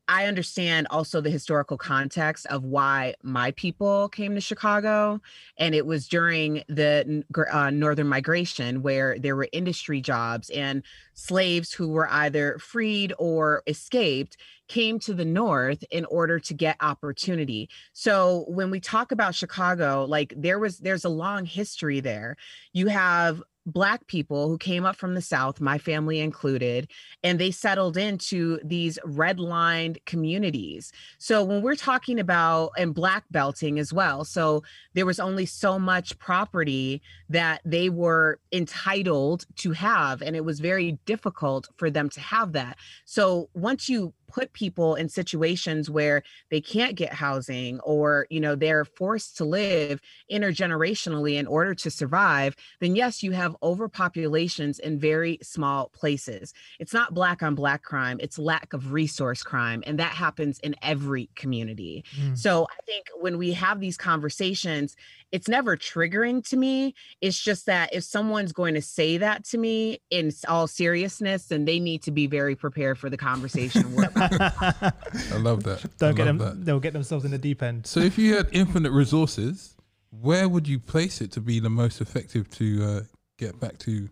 I 0.08 0.26
understand 0.26 0.88
also 0.90 1.20
the 1.20 1.30
historical 1.30 1.78
context 1.78 2.46
of 2.48 2.64
why 2.64 3.16
my 3.24 3.52
people 3.52 4.08
came 4.10 4.36
to 4.36 4.42
Chicago. 4.42 5.20
And 5.58 5.76
it 5.76 5.86
was 5.86 6.08
during 6.08 6.64
the 6.68 7.24
uh, 7.52 7.70
Northern 7.72 8.08
migration 8.08 8.82
where 8.82 9.20
there 9.20 9.36
were 9.36 9.50
industry 9.52 10.00
jobs 10.00 10.50
and 10.50 10.84
slaves 11.14 11.74
who 11.74 11.90
were 11.90 12.10
either 12.10 12.58
freed 12.60 13.14
or 13.18 13.64
escaped 13.68 14.38
came 14.68 15.00
to 15.00 15.14
the 15.14 15.26
North 15.26 15.84
in 15.92 16.06
order 16.06 16.40
to 16.40 16.54
get 16.54 16.78
opportunity. 16.82 17.70
So 17.94 18.46
when 18.48 18.70
we 18.70 18.80
talk 18.80 19.12
about 19.12 19.36
Chicago, 19.36 20.06
like 20.06 20.34
there 20.36 20.60
was, 20.60 20.80
there's 20.80 21.06
a 21.06 21.10
long 21.10 21.46
history 21.46 22.00
there. 22.00 22.38
You 22.74 22.88
have 22.88 23.42
black 23.68 24.08
people 24.08 24.48
who 24.48 24.58
came 24.58 24.86
up 24.86 24.96
from 24.96 25.14
the 25.14 25.22
south 25.22 25.60
my 25.60 25.78
family 25.78 26.20
included 26.20 26.90
and 27.22 27.38
they 27.38 27.52
settled 27.52 27.98
into 27.98 28.60
these 28.64 28.98
redlined 29.06 29.98
communities. 30.06 30.92
So 31.18 31.44
when 31.44 31.62
we're 31.62 31.76
talking 31.76 32.20
about 32.20 32.72
and 32.78 32.96
black 32.96 33.26
belting 33.30 33.78
as 33.78 33.92
well 33.92 34.24
so 34.24 34.64
there 34.94 35.06
was 35.06 35.20
only 35.20 35.46
so 35.46 35.78
much 35.78 36.18
property 36.18 37.02
that 37.30 37.62
they 37.66 37.90
were 37.90 38.40
entitled 38.52 39.46
to 39.58 39.74
have 39.74 40.22
and 40.22 40.36
it 40.36 40.46
was 40.46 40.62
very 40.62 40.98
difficult 41.06 41.68
for 41.76 41.90
them 41.90 42.10
to 42.10 42.22
have 42.22 42.54
that. 42.54 42.78
So 43.06 43.50
once 43.54 43.90
you 43.90 44.14
put 44.28 44.54
people 44.54 44.96
in 44.96 45.10
situations 45.10 45.90
where 45.90 46.24
they 46.52 46.62
can't 46.62 46.96
get 46.96 47.14
housing 47.14 47.80
or 47.82 48.28
you 48.30 48.40
know 48.40 48.56
they're 48.56 48.86
forced 48.86 49.38
to 49.38 49.46
live 49.46 50.00
intergenerationally 50.32 51.38
in 51.38 51.48
order 51.48 51.74
to 51.74 51.90
survive 51.90 52.56
then 52.80 52.96
yes 52.96 53.24
you 53.24 53.32
have 53.32 53.56
overpopulations 53.64 54.80
in 54.80 55.00
very 55.00 55.40
small 55.42 55.90
places 55.90 56.54
it's 56.80 56.94
not 56.94 57.14
black 57.14 57.42
on 57.42 57.56
black 57.56 57.84
crime 57.84 58.18
it's 58.22 58.38
lack 58.38 58.74
of 58.74 58.92
resource 58.94 59.44
crime 59.44 59.84
and 59.88 60.00
that 60.00 60.12
happens 60.12 60.60
in 60.60 60.76
every 60.82 61.30
community 61.36 62.04
mm. 62.20 62.38
so 62.38 62.68
i 62.70 62.82
think 62.86 63.06
when 63.20 63.38
we 63.38 63.54
have 63.54 63.80
these 63.80 63.98
conversations 63.98 64.96
it's 65.32 65.48
never 65.48 65.76
triggering 65.76 66.48
to 66.50 66.58
me. 66.58 66.96
It's 67.22 67.40
just 67.40 67.66
that 67.66 67.94
if 67.94 68.04
someone's 68.04 68.54
going 68.54 68.76
to 68.76 68.82
say 68.82 69.18
that 69.18 69.44
to 69.46 69.58
me 69.58 70.00
in 70.10 70.32
all 70.48 70.68
seriousness, 70.68 71.46
then 71.46 71.66
they 71.66 71.80
need 71.80 72.04
to 72.04 72.12
be 72.12 72.28
very 72.28 72.56
prepared 72.56 72.98
for 72.98 73.10
the 73.10 73.18
conversation. 73.28 73.94
I 75.32 75.38
love 75.38 75.64
that. 75.64 75.86
Don't 75.98 76.10
I 76.10 76.14
get 76.14 76.26
them. 76.26 76.38
That. 76.38 76.66
They'll 76.66 76.80
get 76.80 76.94
themselves 76.94 77.26
in 77.26 77.32
the 77.32 77.38
deep 77.38 77.62
end. 77.62 77.86
So 77.86 78.00
if 78.00 78.18
you 78.18 78.36
had 78.36 78.48
infinite 78.52 78.92
resources, 78.92 79.76
where 80.10 80.48
would 80.50 80.68
you 80.68 80.80
place 80.80 81.22
it 81.22 81.32
to 81.34 81.42
be 81.42 81.60
the 81.60 81.70
most 81.70 82.02
effective 82.02 82.50
to 82.52 82.84
uh, 82.84 83.02
get 83.38 83.60
back 83.60 83.78
to 83.80 84.10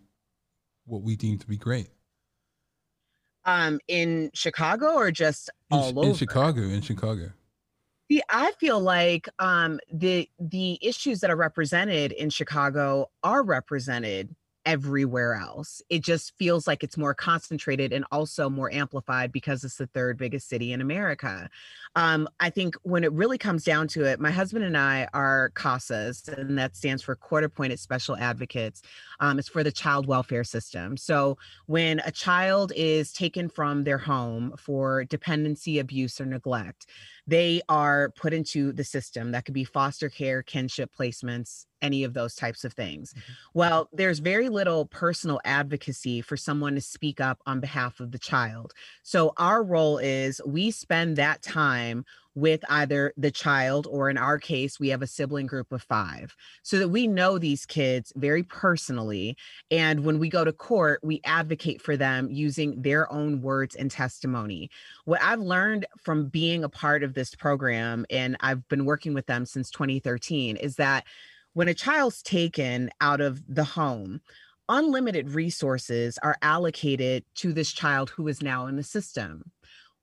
what 0.86 1.02
we 1.02 1.16
deem 1.16 1.38
to 1.40 1.48
be 1.48 1.58
great? 1.58 1.90
Um, 3.46 3.80
in 3.88 4.32
Chicago 4.34 4.94
or 4.96 5.12
just 5.12 5.50
all 5.72 5.90
in, 5.90 5.98
over? 5.98 6.08
In 6.10 6.16
Chicago, 6.16 6.62
in 6.62 6.82
Chicago. 6.82 7.32
See, 8.10 8.22
I 8.30 8.52
feel 8.60 8.80
like 8.80 9.28
um, 9.40 9.80
the 9.92 10.30
the 10.40 10.78
issues 10.82 11.22
that 11.22 11.32
are 11.32 11.36
represented 11.36 12.12
in 12.12 12.30
Chicago 12.30 13.10
are 13.24 13.44
represented 13.44 14.36
everywhere 14.66 15.36
else. 15.36 15.82
It 15.90 16.04
just 16.04 16.36
feels 16.38 16.68
like 16.68 16.84
it's 16.84 16.98
more 16.98 17.14
concentrated 17.14 17.94
and 17.94 18.06
also 18.12 18.50
more 18.50 18.74
amplified 18.74 19.32
because 19.32 19.64
it's 19.64 19.78
the 19.78 19.88
third 19.88 20.18
biggest 20.18 20.50
city 20.50 20.72
in 20.74 20.82
America. 20.82 21.50
Um, 21.96 22.28
I 22.40 22.50
think 22.50 22.76
when 22.84 23.04
it 23.04 23.12
really 23.14 23.38
comes 23.38 23.64
down 23.64 23.88
to 23.90 24.04
it, 24.04 24.20
my 24.20 24.32
husband 24.32 24.66
and 24.66 24.78
I 24.78 25.08
are 25.14 25.52
CASAs, 25.56 26.28
and 26.28 26.58
that 26.58 26.76
stands 26.76 27.02
for 27.02 27.16
Court 27.16 27.44
Appointed 27.44 27.80
Special 27.80 28.18
Advocates. 28.18 28.82
Um, 29.20 29.40
it's 29.40 29.48
for 29.48 29.64
the 29.64 29.72
child 29.72 30.06
welfare 30.06 30.44
system. 30.44 30.98
So 30.98 31.38
when 31.68 32.02
a 32.06 32.12
child 32.12 32.74
is 32.76 33.14
taken 33.14 33.50
from 33.50 33.84
their 33.84 33.98
home 33.98 34.54
for 34.58 35.06
dependency, 35.06 35.80
abuse, 35.80 36.20
or 36.20 36.26
neglect, 36.26 36.88
they 37.28 37.62
are 37.70 38.12
put 38.16 38.34
into 38.34 38.72
the 38.72 38.84
system. 38.84 39.32
That 39.32 39.46
could 39.46 39.54
be 39.54 39.64
foster 39.64 40.10
care, 40.10 40.44
kinship 40.44 40.92
placements, 40.98 41.66
any 41.82 42.04
of 42.04 42.14
those 42.14 42.36
types 42.36 42.64
of 42.64 42.74
things. 42.74 43.14
Mm-hmm. 43.14 43.34
Well, 43.54 43.90
there's 43.94 44.20
very 44.20 44.50
little 44.50 44.86
personal 44.86 45.40
advocacy 45.44 46.22
for 46.22 46.38
someone 46.38 46.76
to 46.76 46.82
speak 46.82 47.20
up 47.20 47.40
on 47.46 47.60
behalf 47.60 48.00
of 48.00 48.12
the 48.12 48.20
child. 48.20 48.74
So 49.04 49.34
our 49.38 49.64
role 49.64 49.98
is 49.98 50.42
we 50.46 50.72
spend 50.72 51.16
that 51.16 51.42
time 51.42 51.85
with 52.36 52.62
either 52.70 53.14
the 53.18 53.32
child 53.32 53.88
or 53.90 54.10
in 54.10 54.18
our 54.18 54.38
case 54.38 54.80
we 54.80 54.90
have 54.90 55.02
a 55.02 55.08
sibling 55.08 55.48
group 55.48 55.72
of 55.72 55.82
5 55.82 56.36
so 56.64 56.78
that 56.80 56.90
we 56.90 57.08
know 57.08 57.38
these 57.38 57.66
kids 57.66 58.12
very 58.16 58.44
personally 58.44 59.38
and 59.72 60.04
when 60.04 60.20
we 60.20 60.30
go 60.30 60.44
to 60.44 60.52
court 60.52 61.00
we 61.04 61.22
advocate 61.24 61.82
for 61.82 61.96
them 61.96 62.28
using 62.30 62.82
their 62.82 63.12
own 63.12 63.42
words 63.42 63.76
and 63.76 63.90
testimony. 63.90 64.70
What 65.06 65.22
i've 65.22 65.40
learned 65.40 65.86
from 66.04 66.28
being 66.28 66.64
a 66.64 66.70
part 66.70 67.04
of 67.04 67.14
this 67.14 67.34
program 67.36 68.06
and 68.10 68.38
i've 68.42 68.68
been 68.68 68.86
working 68.86 69.14
with 69.14 69.26
them 69.28 69.46
since 69.46 69.70
2013 69.72 70.58
is 70.58 70.76
that 70.76 71.06
when 71.54 71.70
a 71.70 71.74
child's 71.74 72.22
taken 72.22 72.90
out 73.00 73.22
of 73.22 73.42
the 73.48 73.64
home 73.64 74.20
unlimited 74.68 75.30
resources 75.30 76.18
are 76.24 76.38
allocated 76.42 77.24
to 77.36 77.54
this 77.54 77.72
child 77.72 78.10
who 78.10 78.28
is 78.28 78.42
now 78.42 78.68
in 78.68 78.76
the 78.76 78.84
system 78.84 79.52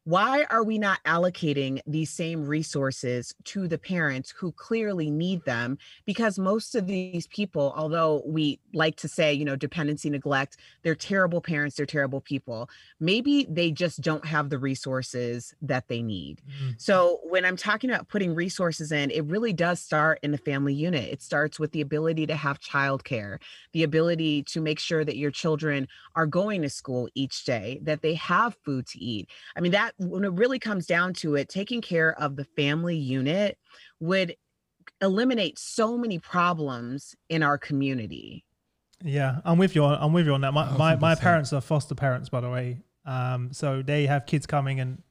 why 0.05 0.45
are 0.51 0.65
we 0.65 0.79
not 0.79 1.03
allocating 1.05 1.81
these 1.87 2.11
same 2.11 2.47
resources 2.47 3.35
to 3.45 3.69
the 3.69 3.79
parents 3.79 4.33
who 4.37 4.53
clearly 4.53 5.11
need 5.11 5.45
them? 5.45 5.79
Because 6.05 6.39
most 6.39 6.75
of 6.75 6.87
these 6.87 7.27
people 7.29 7.73
although 7.77 8.23
we 8.27 8.61
like 8.73 8.97
to 8.97 9.09
say 9.09 9.33
you 9.33 9.45
know 9.45 9.57
dependency 9.57 10.09
neglect 10.11 10.57
they're 10.83 10.95
terrible 10.95 11.41
parents 11.41 11.77
they're 11.77 11.87
terrible 11.87 12.21
people 12.21 12.69
maybe 13.01 13.47
they 13.49 13.71
just 13.71 14.01
don't 14.01 14.25
have 14.25 14.51
the 14.51 14.59
resources 14.59 15.55
that 15.63 15.89
they 15.89 16.03
need. 16.03 16.41
Mm-hmm. 16.43 16.71
so 16.79 17.21
when 17.25 17.45
i'm 17.45 17.57
talking 17.57 17.91
about 17.91 18.09
putting 18.09 18.35
resources 18.35 18.93
in 18.93 19.11
it 19.11 19.25
really 19.25 19.53
does 19.53 19.81
start 19.81 20.19
in 20.23 20.31
the 20.31 20.39
family 20.39 20.75
unit. 20.75 21.09
It 21.13 21.23
starts 21.23 21.59
with 21.59 21.73
the 21.73 21.81
ability 21.81 22.27
to 22.27 22.37
have 22.37 22.61
childcare 22.61 23.39
the 23.73 23.83
ability 23.83 24.43
to 24.45 24.61
make 24.61 24.79
sure 24.79 25.05
that 25.05 25.17
your 25.17 25.31
children 25.31 25.89
are 26.15 26.27
going 26.27 26.63
to 26.63 26.71
school 26.71 27.09
each 27.15 27.45
day 27.45 27.81
that 27.83 28.03
they 28.03 28.15
have 28.15 28.57
food 28.65 28.87
to 28.89 28.99
eat. 28.99 29.29
I 29.57 29.61
mean 29.61 29.73
that 29.73 29.92
when 29.99 30.25
it 30.25 30.33
really 30.33 30.59
comes 30.59 30.87
down 30.87 31.15
to 31.15 31.35
it, 31.37 31.49
taking 31.49 31.81
care 31.81 32.19
of 32.21 32.37
the 32.37 32.45
family 32.45 32.97
unit 32.97 33.59
would 34.01 34.37
eliminate 35.01 35.59
so 35.59 35.97
many 35.97 36.19
problems 36.19 37.15
in 37.29 37.43
our 37.43 37.59
community. 37.59 38.45
Yeah, 39.05 39.41
I'm 39.45 39.59
with 39.59 39.75
you. 39.75 39.85
On, 39.85 39.99
I'm 40.01 40.13
with 40.13 40.27
you 40.27 40.35
on 40.35 40.43
that. 40.43 40.53
My 40.53 40.77
my, 40.77 40.97
my 40.97 41.15
parents 41.15 41.53
are 41.53 41.61
foster 41.61 41.95
parents, 41.95 42.29
by 42.29 42.41
the 42.41 42.51
way. 42.51 42.79
Um, 43.05 43.53
so 43.53 43.83
they 43.83 44.07
have 44.07 44.27
kids 44.27 44.47
coming, 44.47 44.81
and 44.81 45.03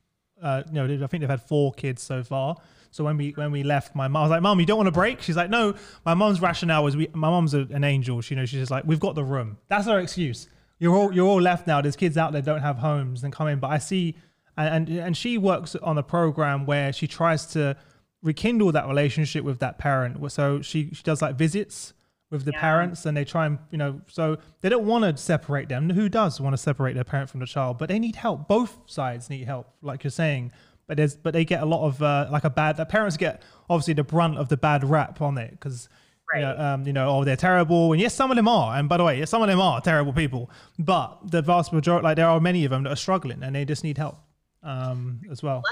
uh, 0.41 0.63
you 0.67 0.73
know, 0.73 0.85
I 0.85 1.07
think 1.07 1.21
they've 1.21 1.29
had 1.29 1.41
four 1.41 1.73
kids 1.73 2.01
so 2.01 2.23
far. 2.23 2.55
So 2.91 3.03
when 3.03 3.17
we 3.17 3.31
when 3.31 3.51
we 3.51 3.63
left, 3.63 3.95
my 3.95 4.07
mom 4.07 4.21
I 4.21 4.23
was 4.23 4.31
like, 4.31 4.41
"Mom, 4.41 4.59
you 4.59 4.65
don't 4.65 4.77
want 4.77 4.87
to 4.87 4.91
break?" 4.91 5.21
She's 5.21 5.35
like, 5.35 5.49
"No." 5.49 5.75
My 6.05 6.13
mom's 6.13 6.41
rationale 6.41 6.83
was, 6.83 6.95
"We." 6.95 7.07
My 7.13 7.29
mom's 7.29 7.53
a, 7.53 7.61
an 7.71 7.83
angel. 7.83 8.21
She 8.21 8.33
you 8.33 8.39
know 8.39 8.45
she's 8.45 8.59
just 8.59 8.71
like, 8.71 8.85
"We've 8.85 8.99
got 8.99 9.15
the 9.15 9.23
room." 9.23 9.57
That's 9.67 9.87
her 9.87 9.99
excuse. 9.99 10.47
You're 10.79 10.95
all 10.95 11.13
you're 11.13 11.27
all 11.27 11.41
left 11.41 11.67
now. 11.67 11.81
There's 11.81 11.95
kids 11.95 12.17
out 12.17 12.33
there 12.33 12.41
don't 12.41 12.61
have 12.61 12.77
homes 12.77 13.23
and 13.23 13.31
come 13.31 13.47
in. 13.47 13.59
But 13.59 13.71
I 13.71 13.77
see 13.77 14.15
and, 14.57 14.89
and 14.89 14.99
and 14.99 15.17
she 15.17 15.37
works 15.37 15.75
on 15.75 15.97
a 15.97 16.03
program 16.03 16.65
where 16.65 16.91
she 16.93 17.07
tries 17.07 17.45
to 17.47 17.77
rekindle 18.23 18.71
that 18.71 18.87
relationship 18.87 19.43
with 19.43 19.59
that 19.59 19.77
parent. 19.77 20.31
So 20.31 20.61
she 20.61 20.89
she 20.93 21.03
does 21.03 21.21
like 21.21 21.35
visits 21.35 21.93
with 22.29 22.45
the 22.45 22.51
yeah. 22.53 22.61
parents 22.61 23.05
and 23.05 23.15
they 23.15 23.25
try 23.25 23.45
and 23.45 23.59
you 23.71 23.77
know 23.77 24.01
so 24.07 24.37
they 24.61 24.69
don't 24.69 24.85
want 24.85 25.03
to 25.03 25.21
separate 25.21 25.69
them. 25.69 25.89
Who 25.89 26.09
does 26.09 26.39
want 26.39 26.53
to 26.53 26.57
separate 26.57 26.93
their 26.93 27.03
parent 27.03 27.29
from 27.29 27.39
the 27.39 27.45
child? 27.45 27.77
But 27.77 27.89
they 27.89 27.99
need 27.99 28.15
help. 28.15 28.47
Both 28.47 28.77
sides 28.85 29.29
need 29.29 29.45
help 29.45 29.67
like 29.81 30.03
you're 30.03 30.11
saying. 30.11 30.51
But 30.87 30.97
there's 30.97 31.15
but 31.15 31.33
they 31.33 31.45
get 31.45 31.61
a 31.61 31.65
lot 31.65 31.85
of 31.85 32.01
uh, 32.01 32.27
like 32.31 32.43
a 32.43 32.49
bad 32.49 32.77
the 32.77 32.85
parents 32.85 33.17
get 33.17 33.43
obviously 33.69 33.93
the 33.93 34.03
brunt 34.03 34.37
of 34.37 34.49
the 34.49 34.57
bad 34.57 34.83
rap 34.83 35.21
on 35.21 35.37
it 35.37 35.51
because 35.51 35.87
right. 36.33 36.39
you, 36.39 36.45
know, 36.45 36.57
um, 36.57 36.87
you 36.87 36.93
know 36.93 37.09
oh 37.09 37.23
they're 37.23 37.35
terrible. 37.35 37.91
And 37.91 38.01
yes 38.01 38.13
some 38.13 38.31
of 38.31 38.37
them 38.37 38.47
are. 38.47 38.77
And 38.77 38.87
by 38.87 38.97
the 38.97 39.03
way 39.03 39.19
yes, 39.19 39.29
some 39.29 39.41
of 39.41 39.47
them 39.47 39.59
are 39.59 39.81
terrible 39.81 40.13
people. 40.13 40.49
But 40.79 41.31
the 41.31 41.41
vast 41.41 41.73
majority 41.73 42.03
like 42.03 42.15
there 42.15 42.27
are 42.27 42.39
many 42.39 42.65
of 42.65 42.71
them 42.71 42.83
that 42.83 42.91
are 42.91 42.97
struggling 42.97 43.43
and 43.43 43.55
they 43.55 43.65
just 43.65 43.83
need 43.83 43.97
help 43.97 44.17
um, 44.63 45.21
as 45.31 45.41
well. 45.41 45.63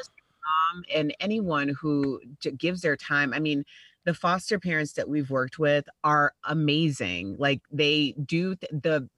Mom 0.74 0.84
and 0.94 1.16
anyone 1.20 1.70
who 1.70 2.20
gives 2.58 2.82
their 2.82 2.96
time. 2.96 3.34
I 3.34 3.40
mean, 3.40 3.66
the 4.06 4.14
foster 4.14 4.60
parents 4.60 4.94
that 4.94 5.08
we've 5.08 5.30
worked 5.30 5.60
with 5.60 5.88
are 6.04 6.34
amazing. 6.46 7.36
Like 7.38 7.62
they 7.72 8.16
do 8.26 8.56
th- 8.56 8.72
the 8.72 9.10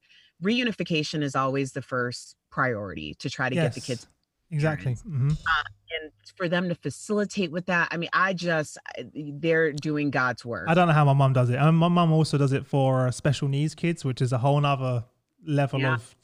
reunification 0.43 1.23
is 1.23 1.35
always 1.35 1.71
the 1.71 1.81
first 1.81 2.35
priority 2.49 3.13
to 3.15 3.29
try 3.29 3.49
to 3.49 3.55
yes, 3.55 3.63
get 3.65 3.73
the 3.75 3.81
kids. 3.81 4.07
Exactly. 4.49 4.93
Mm-hmm. 4.93 5.29
Uh, 5.29 5.63
and 6.01 6.11
for 6.35 6.49
them 6.49 6.67
to 6.67 6.75
facilitate 6.75 7.51
with 7.51 7.67
that, 7.67 7.87
I 7.91 7.97
mean, 7.97 8.09
I 8.11 8.33
just 8.33 8.77
they're 9.13 9.71
doing 9.71 10.09
God's 10.09 10.43
work. 10.43 10.67
I 10.67 10.73
don't 10.73 10.87
know 10.87 10.93
how 10.93 11.05
my 11.05 11.13
mom 11.13 11.33
does 11.33 11.49
it. 11.49 11.55
And 11.55 11.77
my 11.77 11.87
mom 11.87 12.11
also 12.11 12.37
does 12.37 12.51
it 12.51 12.65
for 12.65 13.11
special 13.11 13.47
needs 13.47 13.75
kids, 13.75 14.03
which 14.03 14.21
is 14.21 14.33
a 14.33 14.37
whole 14.37 14.59
nother 14.59 15.05
level 15.45 15.81
yeah. 15.81 15.95
of 15.95 16.15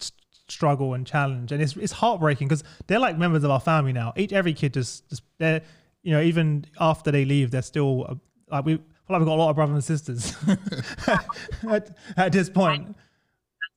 struggle 0.50 0.94
and 0.94 1.06
challenge, 1.06 1.52
and 1.52 1.62
it's 1.62 1.76
it's 1.78 1.94
heartbreaking 1.94 2.48
because 2.48 2.64
they're 2.88 3.00
like 3.00 3.18
members 3.18 3.44
of 3.44 3.52
our 3.52 3.60
family 3.60 3.94
now. 3.94 4.14
Each 4.16 4.34
every 4.34 4.54
kid 4.54 4.74
just 4.74 5.08
just 5.10 5.24
they're 5.38 5.62
you 6.04 6.12
know 6.12 6.22
even 6.22 6.66
after 6.80 7.12
they 7.12 7.26
leave, 7.26 7.52
they're 7.52 7.62
still 7.62 8.06
uh, 8.10 8.16
like 8.50 8.66
we 8.66 8.74
like 9.10 9.20
we've 9.20 9.26
got 9.28 9.36
a 9.36 9.42
lot 9.42 9.50
of 9.50 9.56
brothers 9.56 9.76
and 9.76 9.84
sisters 9.84 10.36
at, 11.70 11.96
at, 12.18 12.32
this 12.32 12.50
point. 12.50 12.96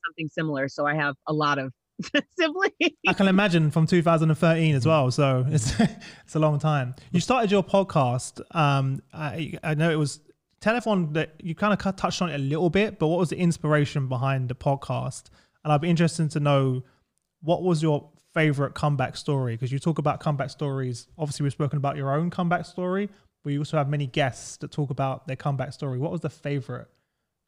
something 0.06 0.28
similar, 0.28 0.68
so 0.68 0.87
I 0.87 0.94
have 0.94 1.14
a 1.26 1.33
lot 1.33 1.59
of 1.59 1.72
siblings. 2.38 2.96
I 3.06 3.12
can 3.12 3.28
imagine 3.28 3.70
from 3.70 3.87
2013 3.87 4.74
as 4.74 4.87
well. 4.87 5.11
So 5.11 5.44
it's 5.48 5.78
it's 6.24 6.35
a 6.35 6.38
long 6.38 6.59
time. 6.59 6.94
You 7.12 7.20
started 7.20 7.50
your 7.50 7.62
podcast. 7.62 8.40
Um, 8.54 9.02
I, 9.12 9.54
I 9.62 9.74
know 9.74 9.90
it 9.90 9.98
was 9.98 10.20
telephone 10.61 11.12
that 11.14 11.35
you 11.42 11.54
kind 11.54 11.72
of 11.72 11.96
touched 11.96 12.22
on 12.22 12.30
it 12.30 12.35
a 12.35 12.38
little 12.38 12.70
bit, 12.70 12.98
but 12.98 13.09
what 13.09 13.18
was 13.18 13.30
the 13.30 13.38
inspiration 13.38 14.09
behind 14.09 14.48
the 14.48 14.54
podcast? 14.54 15.24
And 15.64 15.73
I'd 15.73 15.81
be 15.81 15.90
interested 15.90 16.31
to 16.33 16.40
know 16.40 16.83
what 17.42 17.62
was 17.62 17.83
your 17.83 18.11
favorite 18.35 18.75
comeback 18.75 19.16
story 19.16 19.55
because 19.55 19.73
you 19.73 19.79
talk 19.79 19.99
about 19.99 20.20
comeback 20.20 20.51
stories. 20.51 21.09
Obviously, 21.18 21.44
we've 21.44 21.53
spoken 21.53 21.77
about 21.77 21.96
your 21.96 22.12
own 22.12 22.31
comeback 22.31 22.64
story, 22.66 23.09
but 23.42 23.53
you 23.53 23.59
also 23.61 23.77
have 23.77 23.88
many 23.88 24.07
guests 24.07 24.57
that 24.59 24.70
talk 24.70 24.90
about 24.90 25.27
their 25.27 25.37
comeback 25.37 25.73
story. 25.73 25.99
What 25.99 26.12
was 26.12 26.20
the 26.20 26.31
favorite 26.31 26.88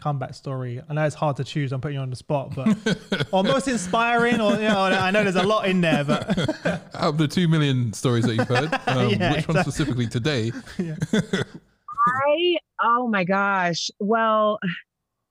comeback 0.00 0.34
story? 0.34 0.80
I 0.88 0.94
know 0.94 1.04
it's 1.04 1.14
hard 1.14 1.36
to 1.36 1.44
choose. 1.44 1.72
I'm 1.72 1.80
putting 1.80 1.96
you 1.96 2.02
on 2.02 2.10
the 2.10 2.16
spot, 2.16 2.54
but 2.54 3.28
or 3.32 3.44
most 3.44 3.68
inspiring, 3.68 4.40
or 4.40 4.52
you 4.54 4.68
know, 4.68 4.82
I 4.82 5.10
know 5.10 5.22
there's 5.22 5.36
a 5.36 5.42
lot 5.42 5.68
in 5.68 5.80
there. 5.80 6.04
But 6.04 6.38
out 6.94 7.10
of 7.10 7.18
the 7.18 7.28
two 7.28 7.48
million 7.48 7.92
stories 7.92 8.24
that 8.24 8.34
you've 8.34 8.48
heard, 8.48 8.72
um, 8.86 9.10
Yeah, 9.10 9.32
which 9.32 9.48
one 9.48 9.58
specifically 9.58 10.06
today? 10.06 10.52
I 10.78 12.56
oh 12.82 13.06
my 13.08 13.24
gosh. 13.24 13.90
Well, 14.00 14.58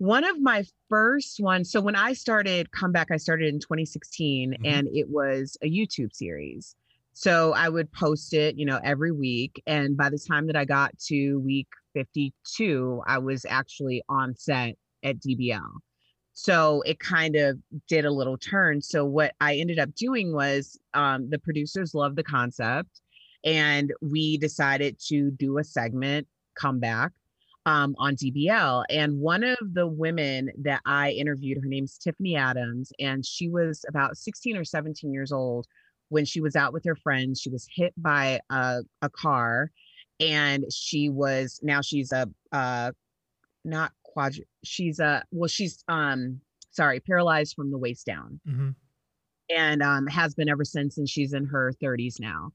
one 0.02 0.24
of 0.24 0.42
my 0.42 0.64
first 0.90 1.40
ones. 1.40 1.72
So 1.72 1.80
when 1.80 1.96
I 1.96 2.14
started 2.14 2.72
comeback, 2.72 3.12
I 3.12 3.18
started 3.18 3.54
in 3.54 3.60
2016 3.60 4.54
Mhm. 4.54 4.58
and 4.66 4.88
it 4.92 5.08
was 5.10 5.58
a 5.62 5.70
YouTube 5.70 6.12
series. 6.12 6.76
So 7.14 7.54
I 7.54 7.70
would 7.70 7.92
post 7.92 8.34
it, 8.34 8.58
you 8.58 8.66
know, 8.66 8.80
every 8.84 9.12
week. 9.12 9.62
And 9.68 9.96
by 9.96 10.10
the 10.10 10.18
time 10.18 10.48
that 10.48 10.56
I 10.56 10.66
got 10.66 10.98
to 11.10 11.36
week 11.42 11.68
52, 11.94 13.04
I 13.06 13.20
was 13.20 13.46
actually 13.46 14.02
on 14.10 14.36
set 14.36 14.76
at 15.04 15.20
DBL. 15.20 15.82
So 16.34 16.82
it 16.82 16.98
kind 16.98 17.36
of 17.36 17.60
did 17.88 18.04
a 18.04 18.12
little 18.12 18.40
turn. 18.40 18.82
So 18.82 19.06
what 19.06 19.36
I 19.40 19.58
ended 19.58 19.78
up 19.78 19.94
doing 19.94 20.34
was 20.34 20.80
um, 20.96 21.30
the 21.30 21.38
producers 21.38 21.94
loved 21.94 22.16
the 22.16 22.24
concept 22.24 23.02
and 23.44 23.94
we 24.02 24.40
decided 24.40 24.98
to 25.10 25.30
do 25.30 25.60
a 25.60 25.64
segment 25.64 26.28
comeback 26.56 27.12
um, 27.66 27.96
on 28.00 28.16
DBL. 28.16 28.86
And 28.90 29.20
one 29.20 29.44
of 29.44 29.58
the 29.74 29.88
women 29.88 30.52
that 30.64 30.82
I 30.86 31.12
interviewed, 31.12 31.60
her 31.62 31.68
name's 31.70 31.98
Tiffany 31.98 32.36
Adams, 32.36 32.92
and 33.00 33.26
she 33.26 33.50
was 33.50 33.86
about 33.88 34.18
16 34.18 34.58
or 34.58 34.64
17 34.66 35.12
years 35.14 35.32
old 35.32 35.68
when 36.10 36.26
she 36.26 36.42
was 36.42 36.56
out 36.56 36.74
with 36.74 36.84
her 36.86 36.96
friends. 36.96 37.40
She 37.40 37.50
was 37.50 37.68
hit 37.74 37.94
by 37.98 38.40
a, 38.50 38.82
a 39.02 39.10
car 39.10 39.72
and 40.20 40.66
she 40.72 41.10
was 41.10 41.60
now 41.64 41.82
she's 41.82 42.12
a 42.12 42.30
uh 42.52 42.92
not 43.66 43.92
quad 44.04 44.34
she's 44.64 45.00
a 45.00 45.24
well 45.32 45.48
she's 45.48 45.84
um 45.88 46.40
sorry 46.70 47.00
paralyzed 47.00 47.56
from 47.56 47.72
the 47.72 47.78
waist 47.78 48.06
down 48.06 48.40
Mhm. 48.48 48.76
and 49.50 49.82
um, 49.82 50.06
has 50.08 50.36
been 50.36 50.48
ever 50.50 50.64
since, 50.64 50.98
and 50.98 51.10
she's 51.10 51.34
in 51.34 51.46
her 51.46 51.74
30s 51.82 52.20
now. 52.20 52.52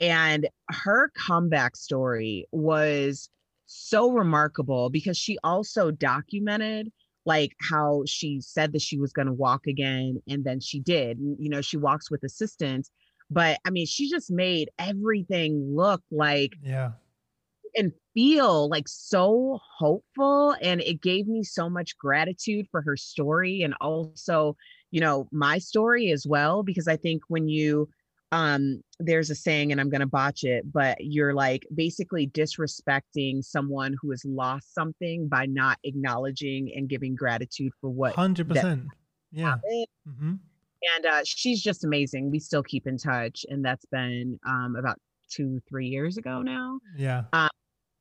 And 0.00 0.48
her 0.70 1.10
comeback 1.16 1.74
story 1.76 2.46
was 2.52 3.30
so 3.66 4.10
remarkable 4.10 4.90
because 4.90 5.16
she 5.16 5.38
also 5.44 5.90
documented 5.90 6.90
like 7.24 7.56
how 7.60 8.04
she 8.06 8.40
said 8.40 8.72
that 8.72 8.82
she 8.82 8.98
was 8.98 9.12
going 9.12 9.26
to 9.26 9.32
walk 9.32 9.66
again, 9.66 10.22
and 10.28 10.44
then 10.44 10.60
she 10.60 10.78
did. 10.78 11.18
You 11.18 11.50
know, 11.50 11.60
she 11.60 11.76
walks 11.76 12.08
with 12.08 12.22
assistance, 12.22 12.90
but 13.30 13.58
I 13.66 13.70
mean, 13.70 13.86
she 13.86 14.08
just 14.08 14.30
made 14.30 14.70
everything 14.78 15.74
look 15.74 16.02
like 16.12 16.52
yeah, 16.62 16.92
and 17.76 17.92
feel 18.14 18.68
like 18.68 18.88
so 18.88 19.60
hopeful 19.78 20.56
and 20.62 20.80
it 20.80 21.02
gave 21.02 21.26
me 21.26 21.42
so 21.42 21.68
much 21.68 21.98
gratitude 21.98 22.66
for 22.70 22.80
her 22.82 22.96
story 22.96 23.62
and 23.62 23.74
also 23.80 24.56
you 24.90 25.00
know 25.00 25.28
my 25.30 25.58
story 25.58 26.10
as 26.10 26.26
well 26.26 26.62
because 26.62 26.88
i 26.88 26.96
think 26.96 27.22
when 27.28 27.46
you 27.46 27.88
um 28.32 28.82
there's 28.98 29.30
a 29.30 29.34
saying 29.34 29.70
and 29.72 29.80
i'm 29.80 29.88
going 29.88 30.00
to 30.00 30.06
botch 30.06 30.42
it 30.44 30.64
but 30.72 30.96
you're 31.00 31.32
like 31.34 31.66
basically 31.74 32.26
disrespecting 32.28 33.42
someone 33.44 33.94
who 34.00 34.10
has 34.10 34.24
lost 34.24 34.74
something 34.74 35.28
by 35.28 35.46
not 35.46 35.78
acknowledging 35.84 36.72
and 36.74 36.88
giving 36.88 37.14
gratitude 37.14 37.72
for 37.80 37.88
what 37.90 38.14
hundred 38.14 38.48
percent. 38.48 38.88
Yeah. 39.32 39.50
happened 39.50 39.86
hmm 40.18 40.34
and 40.94 41.06
uh, 41.06 41.20
she's 41.24 41.62
just 41.62 41.84
amazing 41.84 42.30
we 42.30 42.38
still 42.38 42.62
keep 42.62 42.86
in 42.86 42.98
touch 42.98 43.46
and 43.48 43.64
that's 43.64 43.84
been 43.86 44.38
um 44.46 44.76
about 44.76 44.98
two 45.30 45.60
three 45.68 45.86
years 45.88 46.16
ago 46.16 46.42
now 46.42 46.78
Yeah. 46.96 47.24
um 47.32 47.48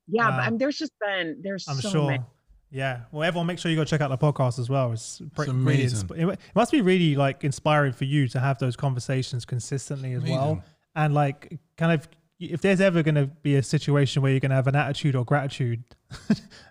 yeah 0.08 0.30
Wow. 0.30 0.38
but 0.38 0.44
I 0.46 0.50
mean, 0.50 0.58
there's 0.60 0.78
just 0.78 0.92
been 1.00 1.40
there's 1.42 1.68
I'm 1.68 1.76
so 1.76 1.90
sure. 1.90 2.08
many 2.08 2.24
Yeah. 2.72 3.02
Well, 3.12 3.24
everyone, 3.24 3.48
make 3.48 3.60
sure 3.60 3.72
you 3.72 3.78
go 3.78 3.86
check 3.86 4.02
out 4.02 4.10
the 4.10 4.18
podcast 4.18 4.60
as 4.60 4.70
well. 4.70 4.92
It's, 4.92 5.22
pre- 5.36 5.48
really 5.48 5.60
amazing. 5.60 6.08
insp- 6.08 6.34
it 6.34 6.40
must 6.56 6.72
be 6.72 6.82
really 6.82 7.16
like 7.16 7.44
inspiring 7.44 7.94
for 7.94 8.06
you 8.06 8.28
to 8.30 8.40
have 8.40 8.60
those 8.60 8.76
conversations 8.76 9.46
consistently 9.46 10.14
as 10.14 10.24
well. 10.24 10.64
And 10.96 11.14
like, 11.14 11.60
kind 11.78 11.92
of, 11.92 12.08
if 12.40 12.62
there's 12.62 12.82
ever 12.82 13.04
going 13.04 13.16
to 13.16 13.28
be 13.28 13.56
a 13.56 13.64
situation 13.64 14.22
where 14.22 14.32
you're 14.32 14.40
going 14.40 14.50
to 14.50 14.56
have 14.56 14.68
an 14.68 14.76
attitude 14.76 15.16
or 15.16 15.24
gratitude, 15.24 15.84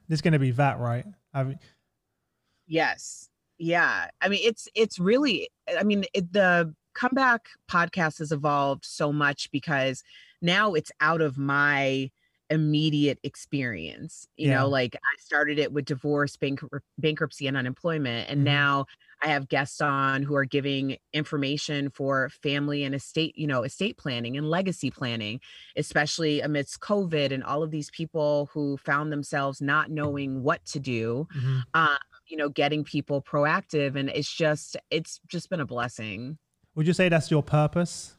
there's 0.09 0.21
going 0.21 0.33
to 0.33 0.39
be 0.39 0.51
that, 0.53 0.79
right? 0.79 1.07
I 1.33 1.45
mean, 1.45 1.59
Yes. 2.67 3.29
Yeah. 3.59 4.09
I 4.21 4.29
mean, 4.29 4.41
it's 4.43 4.69
it's 4.75 4.99
really 4.99 5.49
I 5.79 5.83
mean, 5.83 6.05
it, 6.15 6.33
the 6.33 6.75
comeback 6.95 7.47
podcast 7.71 8.19
has 8.19 8.33
evolved 8.33 8.85
so 8.85 9.13
much 9.13 9.51
because 9.51 10.03
now 10.41 10.75
it's 10.75 10.93
out 11.01 11.21
of 11.21 11.39
my 11.39 12.11
immediate 12.51 13.19
experience. 13.23 14.27
You 14.37 14.49
Yeah. 14.49 14.59
know, 14.59 14.69
like 14.69 14.95
I 14.97 15.21
started 15.21 15.59
it 15.59 15.73
with 15.73 15.85
divorce, 15.87 16.37
bankrup- 16.37 16.83
bankruptcy 16.99 17.47
and 17.47 17.57
unemployment 17.57 18.31
and 18.31 18.41
Mhm. 18.41 18.45
now 18.45 18.87
I 19.23 19.29
have 19.29 19.49
guests 19.49 19.81
on 19.81 20.23
who 20.23 20.35
are 20.35 20.45
giving 20.45 20.99
information 21.15 21.89
for 21.89 22.29
family 22.29 22.85
and 22.85 22.95
estate, 22.95 23.37
you 23.39 23.47
know, 23.47 23.63
estate 23.63 23.97
planning 23.97 24.37
and 24.37 24.51
legacy 24.51 24.91
planning, 24.91 25.41
especially 25.77 26.41
amidst 26.43 26.81
COVID 26.81 27.33
and 27.33 27.43
all 27.43 27.63
of 27.63 27.71
these 27.71 27.91
people 27.91 28.51
who 28.53 28.77
found 28.77 29.11
themselves 29.13 29.63
not 29.63 29.91
knowing 29.91 30.43
what 30.43 30.65
to 30.67 30.81
do 30.81 31.27
mhm. 31.35 31.65
uh, 31.75 31.97
you 32.27 32.37
know, 32.39 32.49
getting 32.49 32.85
people 32.85 33.21
proactive. 33.21 33.97
And 33.97 34.09
it's 34.09 34.33
just, 34.33 34.77
it's 34.91 35.21
just 35.29 35.51
been 35.51 35.61
a 35.61 35.67
blessing. 35.67 36.39
would 36.75 36.87
you 36.87 36.93
say 36.93 37.09
that's 37.09 37.31
your 37.31 37.43
purpose? 37.43 38.17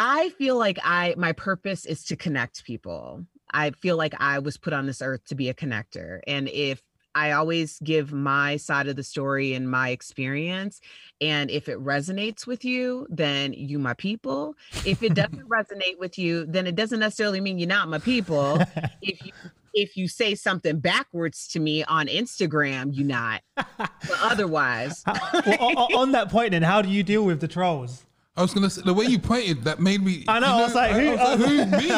I 0.00 0.28
feel 0.38 0.56
like 0.56 0.78
I, 0.84 1.14
my 1.18 1.32
purpose 1.32 1.84
is 1.84 2.04
to 2.04 2.16
connect 2.16 2.64
people. 2.64 3.26
I 3.52 3.72
feel 3.72 3.96
like 3.96 4.14
I 4.20 4.38
was 4.38 4.56
put 4.56 4.72
on 4.72 4.86
this 4.86 5.02
earth 5.02 5.24
to 5.26 5.34
be 5.34 5.48
a 5.48 5.54
connector. 5.54 6.20
And 6.28 6.48
if 6.48 6.80
I 7.16 7.32
always 7.32 7.80
give 7.80 8.12
my 8.12 8.58
side 8.58 8.86
of 8.86 8.94
the 8.94 9.02
story 9.02 9.54
and 9.54 9.68
my 9.68 9.88
experience. 9.88 10.80
And 11.20 11.50
if 11.50 11.68
it 11.68 11.82
resonates 11.82 12.46
with 12.46 12.64
you, 12.64 13.08
then 13.10 13.54
you 13.54 13.80
my 13.80 13.94
people. 13.94 14.54
If 14.86 15.02
it 15.02 15.14
doesn't 15.14 15.48
resonate 15.48 15.98
with 15.98 16.16
you, 16.16 16.46
then 16.46 16.68
it 16.68 16.76
doesn't 16.76 17.00
necessarily 17.00 17.40
mean 17.40 17.58
you're 17.58 17.66
not 17.66 17.88
my 17.88 17.98
people. 17.98 18.60
if 19.02 19.24
you 19.26 19.32
if 19.74 19.96
you 19.96 20.06
say 20.06 20.34
something 20.36 20.78
backwards 20.78 21.48
to 21.48 21.60
me 21.60 21.82
on 21.84 22.06
Instagram, 22.06 22.94
you 22.94 23.02
not. 23.02 23.42
But 23.56 23.90
otherwise, 24.22 25.02
well, 25.06 25.88
on 25.94 26.12
that 26.12 26.32
and 26.54 26.64
how 26.64 26.82
do 26.82 26.88
you 26.88 27.02
deal 27.02 27.24
with 27.24 27.40
the 27.40 27.48
trolls? 27.48 28.04
I 28.38 28.42
was 28.42 28.54
gonna 28.54 28.70
say 28.70 28.82
the 28.84 28.94
way 28.94 29.06
you 29.06 29.18
pointed 29.18 29.64
that 29.64 29.80
made 29.80 30.00
me. 30.02 30.24
I 30.28 30.38
know, 30.38 30.46
you 30.46 30.52
I 30.52 30.62
was 30.62 30.74
like, 30.74 30.92
who- 30.92 31.16
I 31.16 31.34
was 31.34 31.40
like, 31.40 31.48
who 31.50 31.66
me? 31.78 31.90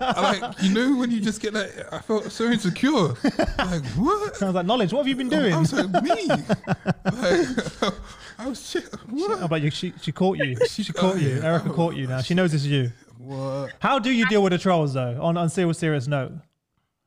I 0.00 0.38
like 0.40 0.62
you 0.62 0.72
know 0.72 0.96
when 0.96 1.10
you 1.10 1.20
just 1.20 1.40
get 1.40 1.52
that. 1.52 1.88
I 1.92 1.98
felt 2.00 2.32
so 2.32 2.44
insecure. 2.46 3.08
Like 3.58 3.84
what? 3.96 4.42
I 4.42 4.46
was 4.46 4.54
like, 4.54 4.66
knowledge. 4.66 4.92
What 4.92 5.00
have 5.00 5.08
you 5.08 5.16
been 5.16 5.28
doing? 5.28 5.52
I 5.52 5.62
doing? 5.62 5.62
was 5.62 5.72
like 5.72 6.02
me. 6.02 6.28
Like, 7.04 7.94
I 8.38 8.48
was 8.48 8.68
shit. 8.70 8.88
Oh, 8.92 8.98
What? 9.10 9.50
but 9.50 9.60
you, 9.62 9.70
she, 9.70 9.92
she 10.00 10.12
caught 10.12 10.38
you. 10.38 10.56
She, 10.66 10.82
She- 10.82 10.92
caught 10.92 11.14
oh, 11.14 11.18
you. 11.18 11.36
yeah. 11.36 11.44
Erica 11.44 11.70
Oh, 11.70 11.74
caught 11.74 11.94
you 11.94 12.06
now. 12.06 12.22
She 12.22 12.34
knows 12.34 12.54
it's 12.54 12.64
you. 12.64 12.90
What? 13.18 13.72
How 13.80 13.98
do 13.98 14.10
you 14.10 14.26
deal 14.26 14.42
with 14.42 14.52
the 14.52 14.58
trolls 14.58 14.94
though? 14.94 15.18
On 15.20 15.36
on 15.36 15.48
serious 15.50 15.78
serious 15.78 16.06
note. 16.08 16.32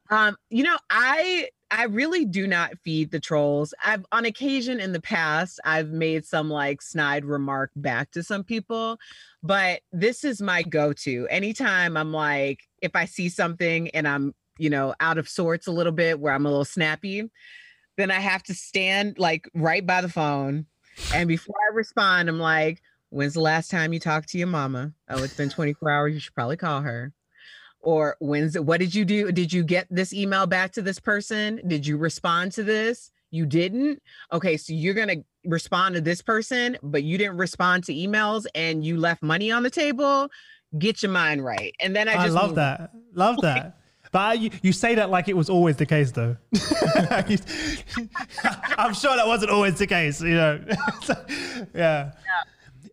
Um, 0.10 0.38
you 0.50 0.64
know, 0.64 0.78
I 0.90 1.50
I 1.78 1.84
really 1.84 2.24
do 2.24 2.48
not 2.48 2.80
feed 2.86 3.12
the 3.12 3.20
trolls. 3.20 3.74
I've 3.84 4.06
on 4.14 4.24
occasion 4.24 4.80
in 4.80 4.94
the 4.94 5.02
past 5.02 5.60
I've 5.66 5.90
made 5.90 6.26
some 6.26 6.50
like 6.50 6.82
snide 6.82 7.26
remark 7.26 7.72
back 7.76 8.12
to 8.12 8.24
some 8.24 8.46
people, 8.46 8.98
but 9.44 9.82
this 9.92 10.24
is 10.24 10.42
my 10.42 10.64
go-to. 10.64 11.28
Anytime 11.30 11.98
I'm 11.98 12.14
like 12.14 12.62
if 12.82 12.96
I 12.96 13.04
see 13.04 13.28
something 13.28 13.90
and 13.90 14.08
I'm, 14.08 14.34
you 14.58 14.70
know, 14.70 14.96
out 15.02 15.18
of 15.18 15.28
sorts 15.28 15.68
a 15.68 15.72
little 15.72 15.92
bit 15.92 16.18
where 16.18 16.34
I'm 16.34 16.46
a 16.46 16.50
little 16.50 16.64
snappy, 16.64 17.30
then 17.98 18.10
I 18.10 18.22
have 18.22 18.44
to 18.44 18.54
stand 18.54 19.20
like 19.20 19.50
right 19.54 19.86
by 19.86 20.00
the 20.00 20.10
phone 20.10 20.68
and 21.14 21.28
before 21.28 21.58
I 21.70 21.76
respond 21.76 22.30
I'm 22.30 22.40
like, 22.40 22.82
"When's 23.10 23.34
the 23.34 23.42
last 23.42 23.70
time 23.70 23.92
you 23.92 24.00
talked 24.00 24.30
to 24.30 24.38
your 24.38 24.48
mama?" 24.48 24.94
Oh, 25.10 25.22
it's 25.22 25.36
been 25.36 25.50
24 25.50 25.92
hours. 25.92 26.14
You 26.14 26.22
should 26.22 26.36
probably 26.36 26.56
call 26.56 26.82
her 26.84 27.12
or 27.86 28.18
when's 28.20 28.60
what 28.60 28.80
did 28.80 28.94
you 28.94 29.06
do 29.06 29.32
did 29.32 29.54
you 29.54 29.64
get 29.64 29.88
this 29.90 30.12
email 30.12 30.46
back 30.46 30.72
to 30.72 30.82
this 30.82 31.00
person 31.00 31.62
did 31.68 31.88
you 31.88 31.96
respond 31.96 32.52
to 32.52 32.64
this 32.64 33.12
you 33.32 33.46
didn't 33.46 34.02
okay 34.34 34.58
so 34.58 34.74
you're 34.74 34.94
going 34.94 35.08
to 35.08 35.24
respond 35.46 35.96
to 35.96 36.02
this 36.02 36.22
person 36.22 36.78
but 36.84 37.04
you 37.04 37.18
didn't 37.18 37.38
respond 37.38 37.84
to 37.84 37.94
emails 37.94 38.46
and 38.56 38.84
you 38.84 38.98
left 38.98 39.22
money 39.22 39.52
on 39.52 39.64
the 39.64 39.70
table 39.70 40.30
get 40.78 41.02
your 41.02 41.12
mind 41.12 41.46
right 41.46 41.74
and 41.80 41.96
then 41.96 42.10
i 42.10 42.16
I, 42.16 42.24
just 42.26 42.36
love 42.36 42.48
move- 42.50 42.56
that. 42.56 42.92
Love 43.14 43.38
that. 43.42 43.78
But 44.12 44.40
you, 44.40 44.50
you 44.62 44.72
say 44.72 44.96
that 44.96 45.10
like 45.10 45.28
it 45.28 45.36
was 45.36 45.50
always 45.50 45.76
the 45.76 45.86
case, 45.86 46.12
though. 46.12 46.38
I'm 48.78 48.94
sure 48.94 49.14
that 49.14 49.28
wasn't 49.28 49.52
always 49.52 49.78
the 49.78 49.88
case, 49.88 50.22
you 50.22 50.36
know. 50.36 50.64
So, 51.04 51.14
yeah. 51.74 52.12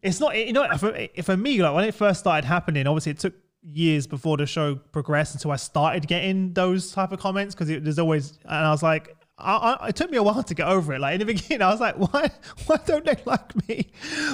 It's 0.02 0.18
not, 0.18 0.36
you 0.36 0.52
know, 0.52 0.66
for, 0.78 0.98
for 1.22 1.36
me, 1.36 1.62
like 1.62 1.74
when 1.74 1.84
it 1.84 1.94
first 1.94 2.18
started 2.18 2.44
happening, 2.44 2.88
obviously 2.88 3.12
it 3.12 3.20
took 3.20 3.34
years 3.62 4.06
before 4.06 4.36
the 4.36 4.46
show 4.46 4.74
progressed 4.74 5.34
until 5.34 5.52
I 5.52 5.56
started 5.56 6.06
getting 6.06 6.52
those 6.52 6.92
type 6.92 7.12
of 7.12 7.20
comments 7.20 7.54
because 7.54 7.68
there's 7.68 7.98
always, 7.98 8.38
and 8.44 8.66
I 8.66 8.70
was 8.70 8.82
like, 8.82 9.16
I, 9.42 9.72
I, 9.72 9.88
it 9.88 9.96
took 9.96 10.10
me 10.10 10.16
a 10.16 10.22
while 10.22 10.42
to 10.42 10.54
get 10.54 10.68
over 10.68 10.94
it. 10.94 11.00
Like 11.00 11.14
in 11.20 11.26
the 11.26 11.32
beginning, 11.34 11.62
I 11.62 11.70
was 11.70 11.80
like, 11.80 11.96
"Why? 11.96 12.30
Why 12.66 12.78
don't 12.86 13.04
they 13.04 13.16
like 13.24 13.68
me? 13.68 13.90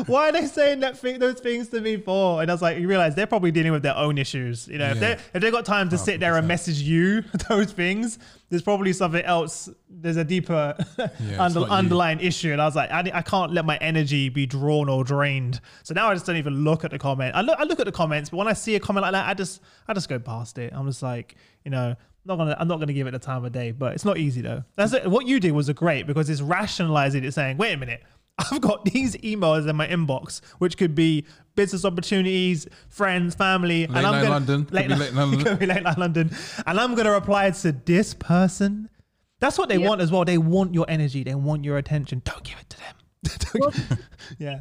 Why 0.06 0.28
are 0.28 0.32
they 0.32 0.46
saying 0.46 0.80
that 0.80 0.98
thing, 0.98 1.18
those 1.18 1.40
things 1.40 1.68
to 1.68 1.80
me 1.80 1.96
for?" 1.96 2.42
And 2.42 2.50
I 2.50 2.54
was 2.54 2.62
like, 2.62 2.78
"You 2.78 2.88
realize 2.88 3.14
they're 3.14 3.26
probably 3.26 3.50
dealing 3.50 3.72
with 3.72 3.82
their 3.82 3.96
own 3.96 4.18
issues. 4.18 4.68
You 4.68 4.78
know, 4.78 4.90
if 4.90 5.00
they 5.00 5.12
if 5.34 5.42
they 5.42 5.50
got 5.50 5.64
time 5.64 5.88
to 5.90 5.98
sit 5.98 6.20
there 6.20 6.36
and 6.36 6.46
message 6.46 6.80
you 6.80 7.22
those 7.48 7.72
things, 7.72 8.18
there's 8.50 8.62
probably 8.62 8.92
something 8.92 9.24
else. 9.24 9.68
There's 9.88 10.16
a 10.16 10.24
deeper 10.24 10.74
it's 10.98 11.38
under, 11.38 11.60
not 11.60 11.68
you. 11.68 11.74
underlying 11.74 12.20
issue." 12.20 12.52
And 12.52 12.60
I 12.60 12.66
was 12.66 12.76
like, 12.76 12.90
I, 12.90 13.10
I 13.14 13.22
can't 13.22 13.52
let 13.52 13.64
my 13.64 13.76
energy 13.78 14.28
be 14.28 14.46
drawn 14.46 14.88
or 14.88 15.04
drained. 15.04 15.60
So 15.82 15.94
now 15.94 16.10
I 16.10 16.14
just 16.14 16.26
don't 16.26 16.36
even 16.36 16.64
look 16.64 16.84
at 16.84 16.90
the 16.90 16.98
comment. 16.98 17.34
I 17.34 17.40
look 17.40 17.58
I 17.58 17.64
look 17.64 17.80
at 17.80 17.86
the 17.86 17.92
comments, 17.92 18.30
but 18.30 18.36
when 18.36 18.48
I 18.48 18.52
see 18.52 18.74
a 18.74 18.80
comment 18.80 19.02
like 19.02 19.12
that, 19.12 19.28
I 19.28 19.34
just 19.34 19.62
I 19.86 19.94
just 19.94 20.08
go 20.08 20.18
past 20.18 20.58
it. 20.58 20.72
I'm 20.74 20.86
just 20.86 21.02
like, 21.02 21.36
you 21.64 21.70
know. 21.70 21.96
I'm 22.28 22.36
not 22.38 22.44
gonna, 22.44 22.56
I'm 22.60 22.68
not 22.68 22.78
gonna 22.80 22.92
give 22.92 23.06
it 23.06 23.12
the 23.12 23.18
time 23.18 23.44
of 23.44 23.52
day, 23.52 23.70
but 23.70 23.94
it's 23.94 24.04
not 24.04 24.18
easy 24.18 24.42
though. 24.42 24.62
That's 24.76 24.92
it. 24.92 25.06
What 25.10 25.26
you 25.26 25.40
did 25.40 25.52
was 25.52 25.68
a 25.68 25.74
great 25.74 26.06
because 26.06 26.28
it's 26.28 26.40
rationalizing 26.42 27.24
it, 27.24 27.32
saying, 27.32 27.56
"Wait 27.56 27.72
a 27.72 27.76
minute, 27.76 28.02
I've 28.38 28.60
got 28.60 28.84
these 28.84 29.16
emails 29.16 29.68
in 29.68 29.74
my 29.76 29.86
inbox, 29.88 30.40
which 30.58 30.76
could 30.76 30.94
be 30.94 31.24
business 31.56 31.84
opportunities, 31.84 32.68
friends, 32.88 33.34
family, 33.34 33.86
Late 33.86 33.96
and 33.96 34.06
I'm 34.06 34.12
night 34.12 34.22
gonna 34.22 34.30
London. 34.30 34.64
Could 34.66 34.70
be 34.70 34.76
late 34.76 34.88
night 34.90 35.14
London. 35.14 35.40
could 35.44 35.58
be 35.58 35.66
late 35.66 35.82
night 35.82 35.98
London, 35.98 36.30
and 36.66 36.78
I'm 36.78 36.94
gonna 36.94 37.10
reply 37.12 37.50
to 37.50 37.72
this 37.72 38.12
person. 38.14 38.90
That's 39.40 39.56
what 39.56 39.68
they 39.68 39.78
Yep. 39.78 39.88
want 39.88 40.00
as 40.00 40.10
well. 40.12 40.24
They 40.24 40.36
want 40.38 40.74
your 40.74 40.84
energy. 40.88 41.22
They 41.22 41.34
want 41.34 41.64
your 41.64 41.78
attention. 41.78 42.22
Don't 42.24 42.42
give 42.44 42.58
it 42.58 42.68
to 42.70 42.76
them. 42.78 42.94
Don't 43.52 43.60
Well, 43.90 43.98
yeah, 44.38 44.60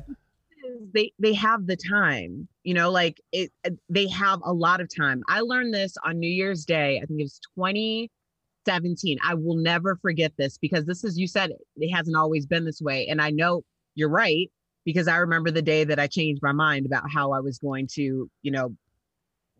is 0.67 0.81
they 0.93 1.11
they 1.19 1.33
have 1.33 1.67
the 1.67 1.75
time 1.77 2.47
you 2.63 2.73
know 2.73 2.91
like 2.91 3.21
it 3.31 3.51
uh, 3.65 3.69
they 3.89 4.07
have 4.07 4.39
a 4.43 4.53
lot 4.53 4.81
of 4.81 4.93
time. 4.93 5.23
I 5.27 5.41
learned 5.41 5.73
this 5.73 5.95
on 6.03 6.19
new 6.19 6.29
year's 6.29 6.65
day 6.65 6.97
i 7.01 7.05
think 7.05 7.19
it 7.19 7.23
was 7.23 7.39
2017 7.55 9.17
i 9.23 9.33
will 9.33 9.55
never 9.55 9.95
forget 9.95 10.33
this 10.37 10.57
because 10.57 10.85
this 10.85 11.03
is 11.03 11.17
you 11.17 11.27
said 11.27 11.51
it, 11.51 11.61
it 11.77 11.89
hasn't 11.89 12.17
always 12.17 12.45
been 12.45 12.65
this 12.65 12.81
way 12.81 13.07
and 13.07 13.21
i 13.21 13.29
know 13.29 13.63
you're 13.95 14.09
right 14.09 14.51
because 14.85 15.07
i 15.07 15.17
remember 15.17 15.51
the 15.51 15.61
day 15.61 15.83
that 15.83 15.99
i 15.99 16.07
changed 16.07 16.41
my 16.41 16.51
mind 16.51 16.85
about 16.85 17.09
how 17.09 17.31
i 17.31 17.39
was 17.39 17.57
going 17.57 17.87
to 17.87 18.29
you 18.41 18.51
know 18.51 18.75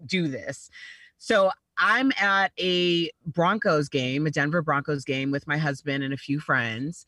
do 0.06 0.28
this. 0.28 0.70
So 1.18 1.52
i'm 1.80 2.12
at 2.20 2.52
a 2.60 3.10
broncos 3.28 3.88
game 3.88 4.26
a 4.26 4.32
denver 4.32 4.64
broncos 4.64 5.04
game 5.04 5.30
with 5.30 5.46
my 5.48 5.58
husband 5.58 6.04
and 6.04 6.12
a 6.12 6.18
few 6.18 6.40
friends 6.40 7.06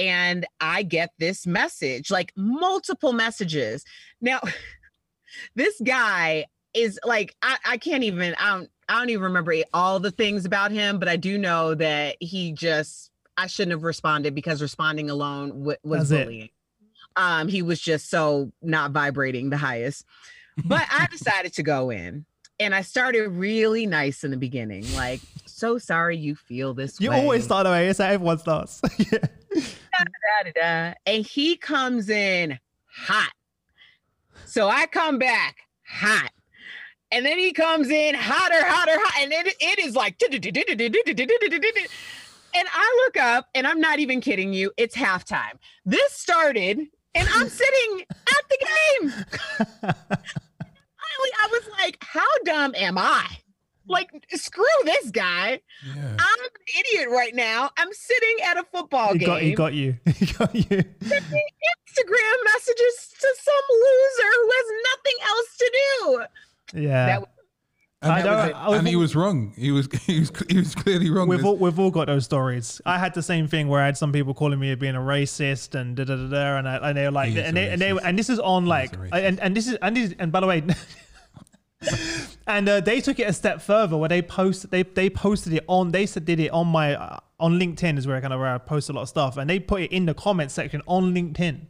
and 0.00 0.46
I 0.60 0.82
get 0.82 1.12
this 1.18 1.46
message, 1.46 2.10
like 2.10 2.32
multiple 2.34 3.12
messages. 3.12 3.84
Now, 4.20 4.40
this 5.54 5.80
guy 5.84 6.46
is 6.74 6.98
like, 7.04 7.36
I, 7.42 7.58
I 7.66 7.76
can't 7.76 8.02
even, 8.02 8.34
I 8.38 8.56
don't, 8.56 8.70
I 8.88 8.98
don't 8.98 9.10
even 9.10 9.22
remember 9.24 9.54
all 9.72 10.00
the 10.00 10.10
things 10.10 10.44
about 10.46 10.72
him, 10.72 10.98
but 10.98 11.08
I 11.08 11.16
do 11.16 11.38
know 11.38 11.74
that 11.74 12.16
he 12.18 12.52
just, 12.52 13.10
I 13.36 13.46
shouldn't 13.46 13.72
have 13.72 13.84
responded 13.84 14.34
because 14.34 14.62
responding 14.62 15.10
alone 15.10 15.50
w- 15.50 15.76
was 15.84 16.08
That's 16.08 16.22
it. 16.22 16.24
bullying. 16.24 16.48
Um, 17.16 17.48
he 17.48 17.62
was 17.62 17.80
just 17.80 18.08
so 18.08 18.52
not 18.62 18.92
vibrating 18.92 19.50
the 19.50 19.56
highest. 19.56 20.04
But 20.64 20.86
I 20.90 21.06
decided 21.10 21.52
to 21.54 21.62
go 21.62 21.90
in. 21.90 22.24
And 22.58 22.74
I 22.74 22.82
started 22.82 23.28
really 23.28 23.86
nice 23.86 24.22
in 24.22 24.30
the 24.30 24.36
beginning, 24.36 24.84
like, 24.94 25.20
so 25.60 25.76
sorry 25.76 26.16
you 26.16 26.34
feel 26.34 26.72
this 26.72 26.98
you 26.98 27.10
way 27.10 27.20
always 27.20 27.44
start 27.44 27.66
away. 27.66 27.88
It's 27.88 27.98
how 27.98 28.06
everyone 28.06 28.38
starts. 28.38 28.80
yeah. 28.96 29.18
da, 29.52 30.42
da, 30.44 30.52
da. 30.54 30.94
and 31.04 31.26
he 31.26 31.56
comes 31.56 32.08
in 32.08 32.58
hot. 32.86 33.30
So 34.46 34.68
I 34.68 34.86
come 34.86 35.18
back 35.18 35.58
hot. 35.86 36.30
And 37.12 37.26
then 37.26 37.38
he 37.38 37.52
comes 37.52 37.90
in 37.90 38.14
hotter, 38.14 38.64
hotter, 38.64 38.92
hot. 38.94 39.22
And 39.22 39.32
it, 39.32 39.54
it 39.60 39.78
is 39.80 39.94
like, 39.94 40.16
and 40.22 40.32
I 42.72 43.04
look 43.04 43.16
up 43.18 43.48
and 43.54 43.66
I'm 43.66 43.80
not 43.80 43.98
even 43.98 44.20
kidding 44.20 44.54
you. 44.54 44.72
It's 44.76 44.96
halftime. 44.96 45.58
This 45.84 46.12
started 46.12 46.78
and 47.14 47.28
I'm 47.34 47.48
sitting 47.48 48.06
at 48.08 48.44
the 48.48 48.58
game. 49.02 49.12
I 51.40 51.48
was 51.50 51.68
like, 51.78 51.98
how 52.00 52.26
dumb 52.44 52.74
am 52.76 52.96
I? 52.96 53.26
Like, 53.90 54.08
screw 54.30 54.64
this 54.84 55.10
guy. 55.10 55.60
Yeah. 55.84 56.16
I'm 56.18 56.40
an 56.44 56.50
idiot 56.78 57.08
right 57.10 57.34
now. 57.34 57.70
I'm 57.76 57.92
sitting 57.92 58.36
at 58.46 58.56
a 58.56 58.64
football 58.72 59.12
he 59.12 59.18
game. 59.18 59.26
got, 59.28 59.42
he 59.42 59.54
got 59.54 59.74
you. 59.74 59.96
He 60.16 60.26
got 60.26 60.54
you. 60.54 60.62
Instagram 60.62 62.36
messages 62.44 63.14
to 63.20 63.28
some 63.36 63.66
loser 63.68 64.30
who 64.36 64.50
has 64.56 64.66
nothing 64.90 65.18
else 65.28 65.56
to 65.58 65.72
do. 65.74 66.80
Yeah. 66.82 67.06
That 67.06 67.20
was- 67.20 67.28
And, 68.02 68.12
I 68.12 68.22
that 68.22 68.30
was 68.30 68.52
know- 68.52 68.58
I 68.58 68.68
was- 68.68 68.78
and 68.78 68.88
he 68.88 68.96
was 68.96 69.16
wrong. 69.16 69.52
He 69.58 69.70
was 69.72 69.86
he 70.06 70.20
was 70.20 70.32
he 70.48 70.56
was 70.58 70.74
clearly 70.74 71.10
wrong. 71.10 71.28
We've 71.28 71.44
all, 71.44 71.56
we've 71.56 71.78
all 71.78 71.90
got 71.90 72.06
those 72.06 72.24
stories. 72.24 72.80
I 72.86 72.96
had 72.98 73.12
the 73.12 73.22
same 73.22 73.46
thing 73.48 73.68
where 73.68 73.82
I 73.82 73.86
had 73.86 73.96
some 73.98 74.12
people 74.12 74.32
calling 74.34 74.58
me 74.60 74.74
being 74.76 74.94
a 74.96 75.00
racist 75.00 75.74
and 75.78 75.96
da 75.96 76.04
da 76.04 76.16
da 76.16 76.28
da, 76.28 76.56
and, 76.58 76.68
I, 76.68 76.76
and 76.90 76.96
they 76.96 77.04
were 77.04 77.10
like, 77.10 77.34
and 77.36 77.54
they, 77.56 77.68
and 77.68 77.80
they 77.82 77.90
and 77.90 78.18
this 78.18 78.30
is 78.30 78.38
on 78.38 78.64
like, 78.66 78.92
and 79.12 79.38
and 79.40 79.54
this 79.56 79.66
is 79.68 79.74
and 79.82 79.96
this, 79.96 80.14
and 80.18 80.30
by 80.32 80.40
the 80.40 80.46
way. 80.46 80.62
and 82.50 82.68
uh, 82.68 82.80
they 82.80 83.00
took 83.00 83.18
it 83.18 83.28
a 83.28 83.32
step 83.32 83.60
further 83.60 83.96
where 83.96 84.08
they 84.08 84.22
post 84.22 84.70
they 84.70 84.82
they 84.82 85.10
posted 85.10 85.52
it 85.52 85.64
on 85.66 85.92
they 85.92 86.06
said 86.06 86.24
did 86.24 86.40
it 86.40 86.50
on 86.50 86.66
my 86.66 86.94
uh, 86.94 87.18
on 87.38 87.58
LinkedIn 87.58 87.98
is 87.98 88.06
where 88.06 88.16
I 88.16 88.20
kind 88.20 88.32
of 88.32 88.40
where 88.40 88.54
I 88.54 88.58
post 88.58 88.90
a 88.90 88.92
lot 88.92 89.02
of 89.02 89.08
stuff. 89.08 89.36
And 89.36 89.48
they 89.48 89.58
put 89.58 89.82
it 89.82 89.92
in 89.92 90.06
the 90.06 90.14
comment 90.14 90.50
section 90.50 90.82
on 90.86 91.14
LinkedIn 91.14 91.66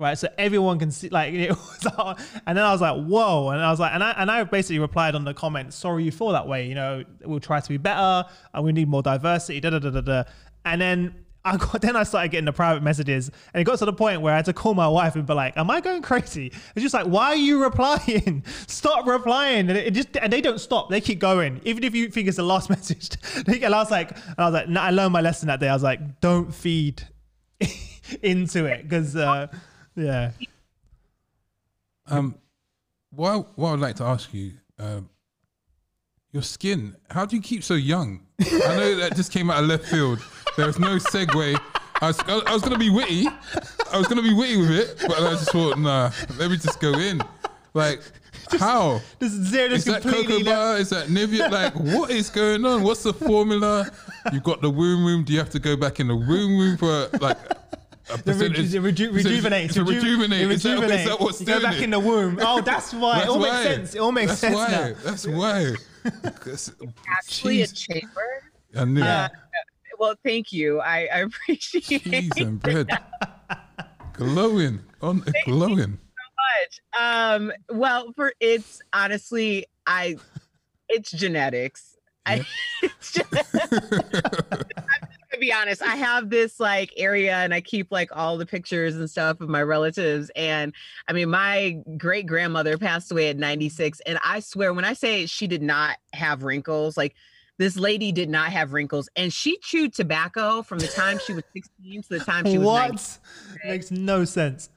right? 0.00 0.16
So 0.16 0.28
everyone 0.38 0.78
can 0.78 0.90
see 0.90 1.08
like 1.08 1.34
it 1.34 1.50
was 1.50 2.16
and 2.46 2.56
then 2.56 2.64
I 2.64 2.72
was 2.72 2.80
like 2.80 3.04
whoa. 3.04 3.50
And 3.50 3.60
I 3.60 3.70
was 3.70 3.80
like 3.80 3.92
and 3.92 4.02
I 4.02 4.12
and 4.12 4.30
I 4.30 4.44
basically 4.44 4.78
replied 4.78 5.14
on 5.14 5.24
the 5.24 5.34
comment 5.34 5.74
sorry 5.74 6.04
you 6.04 6.12
feel 6.12 6.30
that 6.30 6.46
way 6.46 6.68
you 6.68 6.74
know 6.74 7.04
we'll 7.24 7.40
try 7.40 7.60
to 7.60 7.68
be 7.68 7.76
better 7.76 8.28
and 8.54 8.64
we 8.64 8.72
need 8.72 8.88
more 8.88 9.02
diversity 9.02 9.60
da 9.60 9.70
da 9.70 9.78
da 9.78 9.90
da 9.90 10.00
da. 10.00 10.24
And 10.64 10.80
then 10.80 11.14
I 11.44 11.56
got 11.56 11.80
then 11.80 11.96
I 11.96 12.02
started 12.02 12.30
getting 12.30 12.44
the 12.44 12.52
private 12.52 12.82
messages 12.82 13.30
and 13.54 13.60
it 13.60 13.64
got 13.64 13.78
to 13.78 13.84
the 13.84 13.92
point 13.92 14.20
where 14.20 14.32
I 14.32 14.36
had 14.36 14.44
to 14.46 14.52
call 14.52 14.74
my 14.74 14.88
wife 14.88 15.14
and 15.14 15.26
be 15.26 15.34
like, 15.34 15.56
Am 15.56 15.70
I 15.70 15.80
going 15.80 16.02
crazy? 16.02 16.52
It's 16.74 16.82
just 16.82 16.94
like, 16.94 17.06
why 17.06 17.28
are 17.28 17.36
you 17.36 17.62
replying? 17.62 18.44
Stop 18.66 19.06
replying. 19.06 19.68
And 19.68 19.78
it 19.78 19.94
just 19.94 20.16
and 20.16 20.32
they 20.32 20.40
don't 20.40 20.60
stop. 20.60 20.90
They 20.90 21.00
keep 21.00 21.18
going. 21.18 21.60
Even 21.64 21.84
if 21.84 21.94
you 21.94 22.08
think 22.10 22.28
it's 22.28 22.36
the 22.36 22.42
last 22.42 22.68
message. 22.70 23.10
And 23.46 23.64
I 23.64 23.78
was 23.78 23.90
like, 23.90 24.16
I 24.36 24.44
was 24.44 24.54
like, 24.54 24.68
no, 24.68 24.80
I 24.80 24.90
learned 24.90 25.12
my 25.12 25.20
lesson 25.20 25.48
that 25.48 25.60
day. 25.60 25.68
I 25.68 25.74
was 25.74 25.82
like, 25.82 26.20
don't 26.20 26.52
feed 26.52 27.02
into 28.22 28.66
it. 28.66 28.82
Because 28.82 29.16
uh 29.16 29.46
yeah. 29.96 30.32
Um, 32.06 32.36
what 33.10 33.56
what 33.58 33.72
I'd 33.74 33.80
like 33.80 33.96
to 33.96 34.04
ask 34.04 34.32
you, 34.32 34.52
um, 34.78 35.08
your 36.32 36.42
skin. 36.42 36.96
How 37.10 37.26
do 37.26 37.36
you 37.36 37.42
keep 37.42 37.64
so 37.64 37.74
young? 37.74 38.26
I 38.40 38.76
know 38.76 38.94
that 38.96 39.16
just 39.16 39.32
came 39.32 39.50
out 39.50 39.62
of 39.62 39.68
left 39.68 39.86
field. 39.86 40.20
There 40.58 40.66
was 40.66 40.80
no 40.80 40.96
segue. 40.96 41.60
I 42.02 42.06
was 42.08 42.18
I 42.28 42.52
was 42.52 42.62
gonna 42.62 42.78
be 42.78 42.90
witty. 42.90 43.28
I 43.92 43.96
was 43.96 44.08
gonna 44.08 44.22
be 44.22 44.34
witty 44.34 44.56
with 44.56 44.72
it, 44.72 44.96
but 45.06 45.16
I 45.20 45.30
just 45.30 45.52
thought, 45.52 45.78
nah, 45.78 46.10
let 46.36 46.50
me 46.50 46.56
just 46.56 46.80
go 46.80 46.92
in. 46.94 47.22
Like, 47.74 48.00
how? 48.58 49.00
This 49.20 49.30
zero 49.32 49.70
Is 49.72 49.84
that 49.84 50.02
completely 50.02 50.38
cocoa 50.42 50.44
butter? 50.50 50.80
Is 50.80 50.90
that 50.90 51.06
Nivea? 51.06 51.48
Like, 51.48 51.74
what 51.76 52.10
is 52.10 52.28
going 52.28 52.64
on? 52.64 52.82
What's 52.82 53.04
the 53.04 53.12
formula? 53.14 53.88
You've 54.32 54.42
got 54.42 54.60
the 54.60 54.68
womb 54.68 55.04
room. 55.06 55.22
Do 55.22 55.32
you 55.32 55.38
have 55.38 55.50
to 55.50 55.60
go 55.60 55.76
back 55.76 56.00
in 56.00 56.08
the 56.08 56.16
womb 56.16 56.58
room 56.58 56.76
for 56.76 57.08
like 57.20 57.38
a 58.10 58.16
The 58.24 58.34
reju- 58.34 58.48
percentage? 58.48 58.74
reju- 58.74 59.12
rejuvenate. 59.12 59.70
To 59.74 59.84
rejuvenate. 59.84 60.40
It 60.40 60.50
Is 60.50 60.64
rejuvenate. 60.64 61.00
is 61.00 61.06
that 61.06 61.20
what's 61.20 61.38
you 61.40 61.46
go 61.46 61.62
back 61.62 61.76
it? 61.76 61.82
in 61.84 61.90
the 61.90 62.00
womb. 62.00 62.40
Oh, 62.42 62.60
that's 62.62 62.92
why. 62.92 63.18
it 63.18 63.18
That's 63.20 63.30
all 63.30 63.38
why. 63.38 63.50
makes 63.62 63.62
sense. 63.76 63.94
It 63.94 63.98
all 64.00 64.12
makes 64.12 64.38
sense. 64.38 64.56
That's 64.56 65.22
sense 65.22 65.26
why. 65.26 65.52
now. 65.62 65.72
That's 66.10 66.24
why. 66.24 66.30
'Cause- 66.40 66.72
Actually, 67.16 67.62
a 67.62 67.66
chamber. 67.68 68.42
I 68.76 68.84
knew. 68.84 69.02
Uh, 69.02 69.28
well, 69.98 70.14
thank 70.24 70.52
you. 70.52 70.80
I, 70.80 71.08
I 71.12 71.18
appreciate 71.20 72.02
Cheese 72.02 72.30
it 72.36 72.38
and 72.38 72.60
bread. 72.60 72.88
glowing 74.12 74.80
on 75.02 75.24
glowing. 75.44 75.98
So 75.98 76.60
much. 76.60 76.80
Um, 76.98 77.52
well, 77.70 78.12
for 78.14 78.32
it's 78.40 78.80
honestly, 78.92 79.66
I, 79.86 80.16
it's 80.88 81.10
genetics. 81.10 81.96
I, 82.26 82.44
it's 82.82 83.12
just, 83.30 83.30
to 83.30 84.66
be 85.38 85.52
honest, 85.52 85.82
I 85.82 85.96
have 85.96 86.30
this 86.30 86.60
like 86.60 86.92
area 86.96 87.36
and 87.36 87.54
I 87.54 87.60
keep 87.60 87.90
like 87.90 88.10
all 88.14 88.36
the 88.36 88.46
pictures 88.46 88.96
and 88.96 89.08
stuff 89.08 89.40
of 89.40 89.48
my 89.48 89.62
relatives. 89.62 90.30
And 90.36 90.74
I 91.08 91.12
mean, 91.12 91.30
my 91.30 91.80
great 91.96 92.26
grandmother 92.26 92.76
passed 92.76 93.10
away 93.10 93.30
at 93.30 93.38
96. 93.38 94.00
And 94.00 94.18
I 94.24 94.40
swear, 94.40 94.74
when 94.74 94.84
I 94.84 94.92
say 94.92 95.26
she 95.26 95.46
did 95.46 95.62
not 95.62 95.96
have 96.12 96.42
wrinkles, 96.42 96.96
like 96.96 97.14
this 97.58 97.76
lady 97.76 98.12
did 98.12 98.28
not 98.28 98.52
have 98.52 98.72
wrinkles. 98.72 99.08
And 99.16 99.32
she 99.32 99.58
chewed 99.58 99.92
tobacco 99.92 100.62
from 100.62 100.78
the 100.78 100.88
time 100.88 101.18
she 101.18 101.34
was 101.34 101.44
16 101.52 102.02
to 102.02 102.08
the 102.08 102.20
time 102.20 102.46
she 102.46 102.58
was 102.58 102.66
90. 102.66 102.92
What? 102.92 103.18
Makes 103.64 103.90
no 103.90 104.24
sense. 104.24 104.70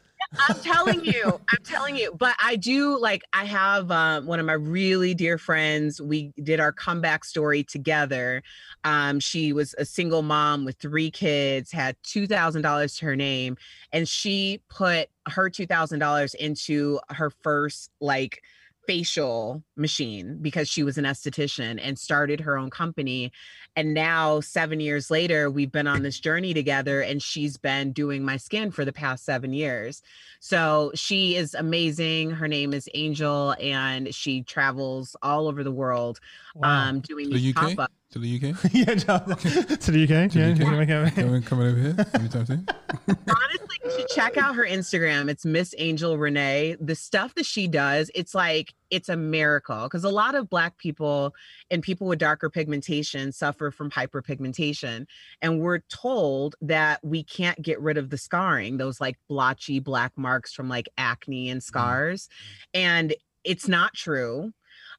I'm 0.47 0.59
telling 0.61 1.03
you, 1.03 1.39
I'm 1.51 1.63
telling 1.63 1.97
you. 1.97 2.13
But 2.17 2.36
I 2.39 2.55
do 2.55 2.97
like 2.97 3.23
I 3.34 3.45
have 3.45 3.91
um, 3.91 4.25
one 4.25 4.39
of 4.39 4.45
my 4.45 4.53
really 4.53 5.13
dear 5.13 5.38
friends. 5.38 6.01
We 6.01 6.32
did 6.41 6.59
our 6.59 6.71
comeback 6.71 7.25
story 7.25 7.63
together. 7.63 8.41
Um, 8.84 9.19
she 9.19 9.51
was 9.53 9.75
a 9.77 9.86
single 9.86 10.21
mom 10.21 10.63
with 10.63 10.77
three 10.77 11.11
kids, 11.11 11.71
had 11.71 11.95
two 12.03 12.27
thousand 12.27 12.61
dollars 12.61 12.95
to 12.97 13.05
her 13.07 13.15
name, 13.15 13.57
and 13.91 14.07
she 14.07 14.61
put 14.69 15.09
her 15.27 15.49
two 15.49 15.65
thousand 15.65 15.99
dollars 15.99 16.34
into 16.36 16.99
her 17.09 17.29
first 17.29 17.91
like 17.99 18.41
facial 18.88 19.63
machine 19.75 20.39
because 20.41 20.67
she 20.67 20.84
was 20.84 20.97
an 20.97 21.05
esthetician 21.05 21.79
and 21.82 21.97
started 21.97 22.39
her 22.41 22.57
own 22.57 22.69
company. 22.69 23.32
And 23.75 23.93
now, 23.93 24.39
seven 24.41 24.79
years 24.79 25.09
later, 25.09 25.49
we've 25.49 25.71
been 25.71 25.88
on 25.88 26.01
this 26.01 26.19
journey 26.19 26.53
together, 26.53 27.01
and 27.01 27.21
she's 27.21 27.57
been 27.57 27.93
doing 27.93 28.23
my 28.25 28.38
skin 28.38 28.71
for 28.71 28.84
the 28.84 28.91
past 28.93 29.23
seven 29.23 29.53
years. 29.53 30.01
So 30.39 30.91
she 30.95 31.36
is 31.36 31.53
amazing. 31.53 32.32
Her 32.32 32.47
name 32.47 32.73
is 32.73 32.89
Angel, 32.93 33.55
and 33.59 34.13
she 34.13 34.43
travels 34.43 35.15
all 35.21 35.47
over 35.47 35.63
the 35.63 35.71
world 35.71 36.19
Wow. 36.55 36.89
um, 36.89 36.99
doing 37.01 37.29
The 37.29 37.53
pop 37.53 37.79
up. 37.79 37.91
To 38.12 38.20
the 38.20 38.36
UK? 38.36 38.41
yeah, 38.74 38.93
no, 39.07 39.36
to 39.36 39.91
the 39.91 40.03
UK. 40.03 40.32
To 40.32 40.39
yeah, 40.39 40.51
the 40.51 40.66
UK? 40.66 40.89
okay. 40.89 41.22
Coming, 41.22 41.41
coming 41.43 41.68
over 41.68 41.80
here 41.80 41.95
anytime 42.14 42.45
soon? 42.45 42.68
Honestly, 43.07 43.78
you 43.86 43.91
should 43.91 44.09
check 44.09 44.36
out 44.36 44.53
her 44.55 44.66
Instagram. 44.66 45.30
It's 45.30 45.45
Miss 45.45 45.74
Angel 45.78 46.18
Renee. 46.18 46.76
The 46.82 46.95
stuff 46.95 47.34
that 47.36 47.45
she 47.45 47.70
does, 47.70 48.12
it's 48.14 48.36
like 48.36 48.74
it's 48.89 49.07
a 49.07 49.16
miracle 49.16 49.84
because 49.84 50.03
a 50.03 50.09
lot 50.09 50.36
of 50.36 50.49
black 50.49 50.78
people 50.78 51.34
and 51.70 51.82
people 51.82 52.05
with 52.05 52.20
darker 52.20 52.49
pigmentation 52.49 53.32
suffer 53.32 53.72
from 53.72 53.89
hyperpigmentation. 53.89 55.05
And 55.41 55.62
we're 55.62 55.80
told 55.88 56.55
that 56.59 56.99
we 57.05 57.24
can't 57.24 57.62
get 57.62 57.80
rid 57.80 57.97
of 57.97 58.09
the 58.09 58.18
scarring, 58.18 58.76
those 58.76 58.99
like 58.99 59.18
blotchy 59.30 59.80
black 59.80 60.12
marks 60.18 60.51
from 60.51 60.68
like 60.68 60.89
acne 60.97 61.49
and 61.49 61.62
mm-hmm. 61.62 61.66
scars. 61.66 62.28
And 62.74 63.16
it's 63.45 63.70
not 63.70 63.93
true. 63.93 64.51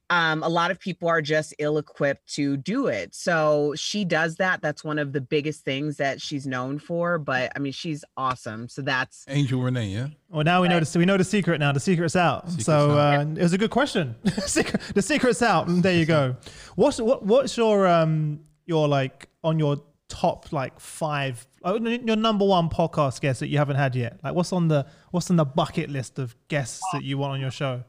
Um, 0.09 0.43
a 0.43 0.49
lot 0.49 0.69
of 0.69 0.79
people 0.79 1.07
are 1.07 1.21
just 1.21 1.55
ill 1.59 1.77
equipped 1.77 2.33
to 2.35 2.57
do 2.57 2.87
it. 2.87 3.15
So 3.15 3.73
she 3.75 4.05
does 4.05 4.35
that. 4.35 4.61
That's 4.61 4.83
one 4.83 4.99
of 4.99 5.13
the 5.13 5.21
biggest 5.21 5.63
things 5.65 5.97
that 5.97 6.21
she's 6.21 6.45
known 6.45 6.77
for. 6.77 7.17
But 7.17 7.51
I 7.55 7.59
mean, 7.59 7.71
she's 7.71 8.03
awesome. 8.17 8.67
So 8.67 8.81
that's 8.81 9.25
Angel 9.27 9.61
Renee, 9.61 9.87
yeah? 9.87 10.07
Well, 10.29 10.43
now 10.43 10.61
we 10.61 10.67
know 10.67 10.79
the 10.79 10.99
we 10.99 11.05
know 11.05 11.17
the 11.17 11.23
secret. 11.23 11.59
Now 11.59 11.71
the 11.71 11.79
secret's 11.79 12.15
out. 12.15 12.47
Secret's 12.49 12.65
so 12.65 12.91
out. 12.91 13.27
Uh, 13.27 13.29
it 13.31 13.41
was 13.41 13.53
a 13.53 13.57
good 13.57 13.71
question. 13.71 14.15
Secret, 14.45 14.81
the 14.93 15.01
secret's 15.01 15.41
out. 15.41 15.65
There 15.67 15.93
you 15.93 16.05
go. 16.05 16.35
What's 16.75 16.99
what 16.99 17.25
what's 17.25 17.55
your 17.55 17.87
um 17.87 18.41
your 18.65 18.87
like 18.87 19.29
on 19.43 19.59
your 19.59 19.77
top 20.09 20.51
like 20.51 20.79
five 20.79 21.45
uh, 21.63 21.79
your 21.81 22.15
number 22.15 22.45
one 22.45 22.69
podcast 22.69 23.21
guest 23.21 23.39
that 23.39 23.47
you 23.47 23.57
haven't 23.57 23.77
had 23.77 23.95
yet? 23.95 24.19
Like 24.23 24.35
what's 24.35 24.53
on 24.53 24.67
the 24.67 24.85
what's 25.11 25.29
on 25.29 25.37
the 25.37 25.45
bucket 25.45 25.89
list 25.89 26.19
of 26.19 26.35
guests 26.47 26.81
that 26.93 27.03
you 27.03 27.17
want 27.17 27.33
on 27.33 27.39
your 27.39 27.51
show? 27.51 27.83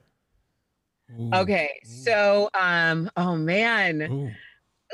Ooh. 1.19 1.31
okay. 1.35 1.71
So, 1.85 2.51
um, 2.55 3.11
oh 3.17 3.37
man. 3.37 4.03
Ooh. 4.03 4.31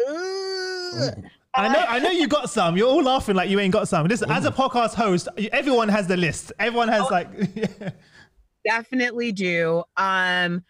Ooh. 0.08 1.00
Ooh. 1.02 1.10
I 1.54 1.68
know, 1.68 1.84
I 1.88 1.98
know 1.98 2.10
you 2.10 2.28
got 2.28 2.48
some. 2.48 2.76
You're 2.76 2.88
all 2.88 3.02
laughing 3.02 3.34
like 3.34 3.50
you 3.50 3.58
ain't 3.58 3.72
got 3.72 3.88
some. 3.88 4.06
This, 4.06 4.22
as 4.22 4.44
a 4.44 4.52
podcast 4.52 4.94
host, 4.94 5.28
everyone 5.52 5.88
has 5.88 6.06
the 6.06 6.16
list. 6.16 6.52
Everyone 6.60 6.88
has 6.88 7.10
like, 7.10 7.28
Definitely 8.64 9.32
do. 9.32 9.82
Um, 9.96 10.64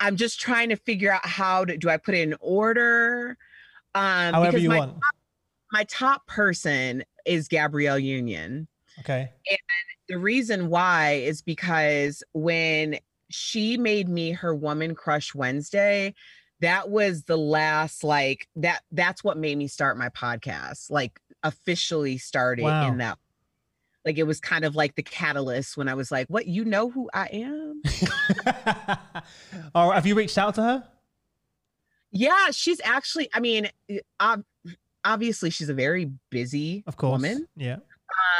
I'm 0.00 0.16
just 0.16 0.40
trying 0.40 0.70
to 0.70 0.76
figure 0.76 1.12
out 1.12 1.24
how 1.24 1.64
to 1.64 1.76
do 1.76 1.88
I 1.88 1.96
put 1.96 2.14
it 2.14 2.22
in 2.22 2.34
order? 2.40 3.36
Um, 3.94 4.34
however 4.34 4.52
because 4.52 4.62
you 4.62 4.68
my, 4.68 4.78
want. 4.78 4.96
my 5.72 5.84
top 5.84 6.26
person 6.26 7.04
is 7.24 7.48
Gabrielle 7.48 7.98
Union. 7.98 8.68
Okay. 9.00 9.30
And 9.50 9.58
the 10.08 10.18
reason 10.18 10.68
why 10.68 11.12
is 11.12 11.42
because 11.42 12.22
when 12.32 12.98
she 13.28 13.76
made 13.76 14.08
me 14.08 14.32
her 14.32 14.54
woman 14.54 14.94
crush 14.94 15.34
Wednesday, 15.34 16.14
that 16.60 16.88
was 16.90 17.24
the 17.24 17.36
last 17.36 18.02
like 18.04 18.48
that 18.56 18.80
that's 18.92 19.22
what 19.22 19.36
made 19.36 19.58
me 19.58 19.68
start 19.68 19.98
my 19.98 20.08
podcast, 20.10 20.90
like 20.90 21.20
officially 21.42 22.18
started 22.18 22.62
Wow. 22.64 22.88
in 22.88 22.98
that. 22.98 23.18
Like 24.04 24.18
it 24.18 24.22
was 24.22 24.38
kind 24.40 24.64
of 24.64 24.76
like 24.76 24.94
the 24.94 25.02
catalyst 25.02 25.76
when 25.76 25.88
I 25.88 25.94
was 25.94 26.10
like, 26.12 26.28
"What 26.28 26.46
you 26.46 26.64
know 26.64 26.88
who 26.90 27.10
I 27.12 27.26
am?" 27.32 27.82
All 29.74 29.88
right. 29.88 29.96
Have 29.96 30.06
you 30.06 30.14
reached 30.14 30.38
out 30.38 30.54
to 30.54 30.62
her? 30.62 30.84
Yeah, 32.12 32.50
she's 32.52 32.80
actually. 32.84 33.28
I 33.34 33.40
mean, 33.40 33.68
eh, 33.88 33.98
ob- 34.20 34.44
obviously, 35.04 35.50
she's 35.50 35.68
a 35.68 35.74
very 35.74 36.10
busy 36.30 36.84
Of 36.86 36.96
course. 36.96 37.12
woman. 37.20 37.48
Yeah. 37.56 37.78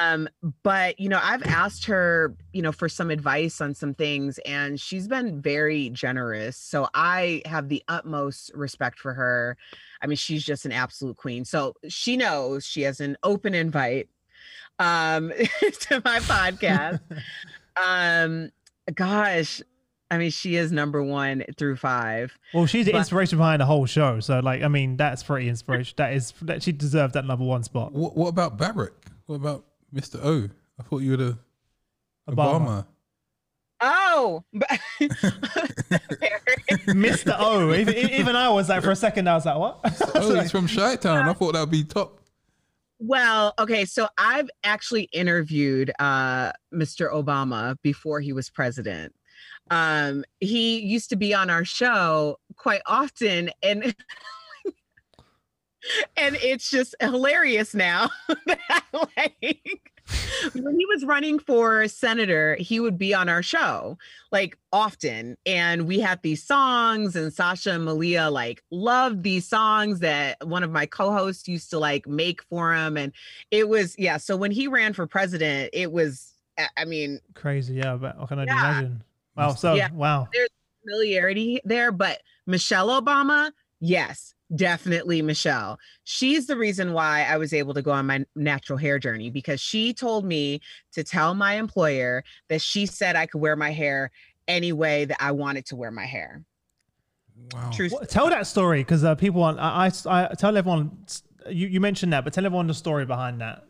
Um, 0.00 0.28
but 0.62 0.98
you 0.98 1.08
know, 1.08 1.20
I've 1.22 1.42
asked 1.44 1.84
her, 1.86 2.34
you 2.52 2.62
know, 2.62 2.72
for 2.72 2.88
some 2.88 3.10
advice 3.10 3.60
on 3.60 3.74
some 3.74 3.94
things, 3.94 4.38
and 4.46 4.80
she's 4.80 5.08
been 5.08 5.40
very 5.40 5.90
generous. 5.90 6.56
So 6.56 6.88
I 6.94 7.42
have 7.46 7.68
the 7.68 7.82
utmost 7.88 8.50
respect 8.54 8.98
for 8.98 9.14
her. 9.14 9.56
I 10.02 10.06
mean, 10.06 10.16
she's 10.16 10.44
just 10.44 10.64
an 10.64 10.72
absolute 10.72 11.16
queen. 11.16 11.44
So 11.44 11.74
she 11.88 12.16
knows 12.16 12.66
she 12.66 12.82
has 12.82 13.00
an 13.00 13.16
open 13.22 13.54
invite 13.54 14.08
um 14.78 15.32
to 15.80 16.02
my 16.04 16.18
podcast. 16.20 17.00
um, 17.82 18.50
gosh, 18.94 19.62
I 20.10 20.18
mean, 20.18 20.30
she 20.30 20.56
is 20.56 20.70
number 20.70 21.02
one 21.02 21.44
through 21.56 21.76
five. 21.76 22.36
Well, 22.54 22.66
she's 22.66 22.86
the 22.86 22.92
But- 22.92 22.98
inspiration 22.98 23.38
behind 23.38 23.60
the 23.60 23.66
whole 23.66 23.86
show. 23.86 24.20
So, 24.20 24.38
like, 24.40 24.62
I 24.62 24.68
mean, 24.68 24.96
that's 24.96 25.22
pretty 25.22 25.48
inspiration. 25.48 25.94
That 25.96 26.12
is 26.12 26.32
that 26.42 26.62
she 26.62 26.72
deserved 26.72 27.14
that 27.14 27.24
number 27.24 27.44
one 27.44 27.62
spot. 27.62 27.92
What, 27.92 28.16
what 28.16 28.28
about 28.28 28.58
Barack? 28.58 28.92
What 29.26 29.36
about 29.36 29.64
Mr. 29.94 30.18
O? 30.22 30.48
I 30.78 30.82
thought 30.82 30.98
you 30.98 31.12
were 31.12 31.16
the 31.16 31.38
Obama. 32.28 32.60
Obama. 32.60 32.86
Oh, 33.80 34.42
Mr. 36.86 37.36
O. 37.38 37.74
Even, 37.74 37.94
even 37.94 38.36
I 38.36 38.48
was 38.48 38.68
like, 38.68 38.82
for 38.82 38.90
a 38.90 38.96
second, 38.96 39.28
I 39.28 39.34
was 39.34 39.46
like, 39.46 39.58
what? 39.58 39.80
Oh, 40.14 40.40
he's 40.40 40.50
from 40.50 40.66
Chi 40.66 40.96
Town. 40.96 41.28
I 41.28 41.32
thought 41.34 41.52
that 41.52 41.60
would 41.60 41.70
be 41.70 41.84
top. 41.84 42.20
Well, 42.98 43.52
okay, 43.58 43.84
so 43.84 44.08
I've 44.16 44.48
actually 44.64 45.02
interviewed 45.12 45.92
uh, 45.98 46.52
Mr. 46.72 47.12
Obama 47.12 47.76
before 47.82 48.20
he 48.20 48.32
was 48.32 48.48
president. 48.48 49.14
Um, 49.70 50.24
he 50.40 50.78
used 50.78 51.10
to 51.10 51.16
be 51.16 51.34
on 51.34 51.50
our 51.50 51.64
show 51.64 52.38
quite 52.56 52.80
often, 52.86 53.50
and 53.62 53.94
and 56.16 56.36
it's 56.36 56.70
just 56.70 56.94
hilarious 57.00 57.74
now. 57.74 58.10
that, 58.46 58.82
like, 58.92 59.92
when 60.54 60.78
he 60.78 60.86
was 60.86 61.04
running 61.04 61.38
for 61.38 61.88
senator, 61.88 62.56
he 62.60 62.78
would 62.80 62.96
be 62.96 63.12
on 63.12 63.28
our 63.28 63.42
show 63.42 63.98
like 64.30 64.56
often, 64.72 65.36
and 65.46 65.86
we 65.86 65.98
had 66.00 66.22
these 66.22 66.42
songs, 66.42 67.16
and 67.16 67.32
Sasha 67.32 67.72
and 67.72 67.84
Malia 67.84 68.30
like 68.30 68.62
loved 68.70 69.22
these 69.22 69.46
songs 69.48 70.00
that 70.00 70.36
one 70.46 70.62
of 70.62 70.70
my 70.70 70.86
co-hosts 70.86 71.48
used 71.48 71.70
to 71.70 71.78
like 71.78 72.06
make 72.06 72.42
for 72.44 72.74
him, 72.74 72.96
and 72.96 73.12
it 73.50 73.68
was 73.68 73.96
yeah. 73.98 74.16
So 74.16 74.36
when 74.36 74.50
he 74.50 74.68
ran 74.68 74.92
for 74.92 75.06
president, 75.06 75.70
it 75.72 75.90
was 75.90 76.32
I- 76.76 76.84
mean 76.84 77.20
Crazy. 77.34 77.74
Yeah. 77.74 77.96
But 77.96 78.16
I 78.18 78.26
can 78.26 78.38
Yeah. 78.38 78.44
imagine. 78.44 79.02
Wow. 79.36 79.54
So, 79.54 79.74
Yeah. 79.74 79.90
wow. 79.92 80.28
familiarity 80.84 81.60
there, 81.64 81.90
but 81.92 82.22
Michelle 82.46 82.88
Obama, 82.88 83.50
yes, 83.80 84.34
definitely 84.54 85.22
Michelle. 85.22 85.78
She's 86.04 86.46
the 86.46 86.56
reason 86.56 86.92
why 86.92 87.24
I 87.24 87.36
was 87.36 87.52
able 87.52 87.74
to 87.74 87.82
go 87.82 87.90
on 87.90 88.06
my 88.06 88.24
natural 88.34 88.78
hair 88.78 88.98
journey 88.98 89.30
because 89.30 89.60
she 89.60 89.92
told 89.92 90.24
me 90.24 90.60
to 90.92 91.02
tell 91.02 91.34
my 91.34 91.54
employer 91.54 92.22
that 92.48 92.60
she 92.60 92.86
said 92.86 93.16
I 93.16 93.26
could 93.26 93.40
wear 93.40 93.56
my 93.56 93.70
hair 93.70 94.10
any 94.46 94.72
way 94.72 95.04
that 95.06 95.20
I 95.20 95.32
wanted 95.32 95.66
to 95.66 95.76
wear 95.76 95.90
my 95.90 96.06
hair. 96.06 96.44
Wow. 97.52 97.70
True. 97.72 97.88
What- 97.88 98.08
tell 98.08 98.30
that 98.30 98.46
story 98.46 98.80
because 98.80 99.04
uh, 99.04 99.14
people 99.14 99.40
want, 99.40 99.58
I, 99.58 99.90
I, 100.06 100.28
I 100.30 100.34
tell 100.34 100.56
everyone, 100.56 100.96
you, 101.48 101.66
you 101.66 101.80
mentioned 101.80 102.12
that, 102.12 102.24
but 102.24 102.32
tell 102.32 102.46
everyone 102.46 102.66
the 102.66 102.74
story 102.74 103.04
behind 103.04 103.40
that. 103.40 103.64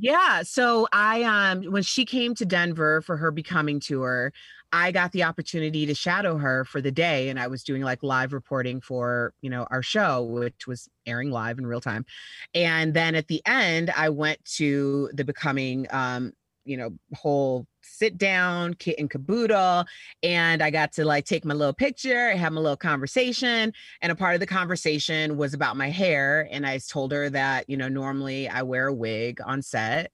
Yeah. 0.00 0.42
So 0.44 0.86
I 0.92 1.22
um 1.24 1.64
when 1.72 1.82
she 1.82 2.04
came 2.04 2.34
to 2.36 2.44
Denver 2.46 3.02
for 3.02 3.16
her 3.16 3.30
becoming 3.30 3.80
tour, 3.80 4.32
I 4.72 4.92
got 4.92 5.12
the 5.12 5.24
opportunity 5.24 5.86
to 5.86 5.94
shadow 5.94 6.36
her 6.38 6.64
for 6.64 6.80
the 6.80 6.92
day 6.92 7.30
and 7.30 7.40
I 7.40 7.48
was 7.48 7.64
doing 7.64 7.82
like 7.82 8.02
live 8.02 8.32
reporting 8.32 8.80
for, 8.80 9.32
you 9.40 9.50
know, 9.50 9.66
our 9.70 9.82
show 9.82 10.22
which 10.24 10.66
was 10.66 10.88
airing 11.06 11.30
live 11.30 11.58
in 11.58 11.66
real 11.66 11.80
time. 11.80 12.04
And 12.54 12.94
then 12.94 13.14
at 13.14 13.26
the 13.28 13.42
end 13.46 13.90
I 13.96 14.10
went 14.10 14.44
to 14.56 15.10
the 15.14 15.24
becoming 15.24 15.86
um 15.90 16.32
you 16.64 16.76
know 16.76 16.90
whole 17.14 17.66
sit 17.88 18.18
down 18.18 18.74
kit 18.74 18.96
and 18.98 19.10
caboodle 19.10 19.84
and 20.22 20.62
i 20.62 20.70
got 20.70 20.92
to 20.92 21.04
like 21.04 21.24
take 21.24 21.44
my 21.44 21.54
little 21.54 21.72
picture 21.72 22.30
have 22.36 22.52
my 22.52 22.60
little 22.60 22.76
conversation 22.76 23.72
and 24.02 24.12
a 24.12 24.14
part 24.14 24.34
of 24.34 24.40
the 24.40 24.46
conversation 24.46 25.36
was 25.36 25.54
about 25.54 25.76
my 25.76 25.90
hair 25.90 26.48
and 26.50 26.66
i 26.66 26.78
told 26.78 27.12
her 27.12 27.28
that 27.30 27.68
you 27.68 27.76
know 27.76 27.88
normally 27.88 28.48
i 28.48 28.62
wear 28.62 28.88
a 28.88 28.94
wig 28.94 29.40
on 29.44 29.62
set 29.62 30.10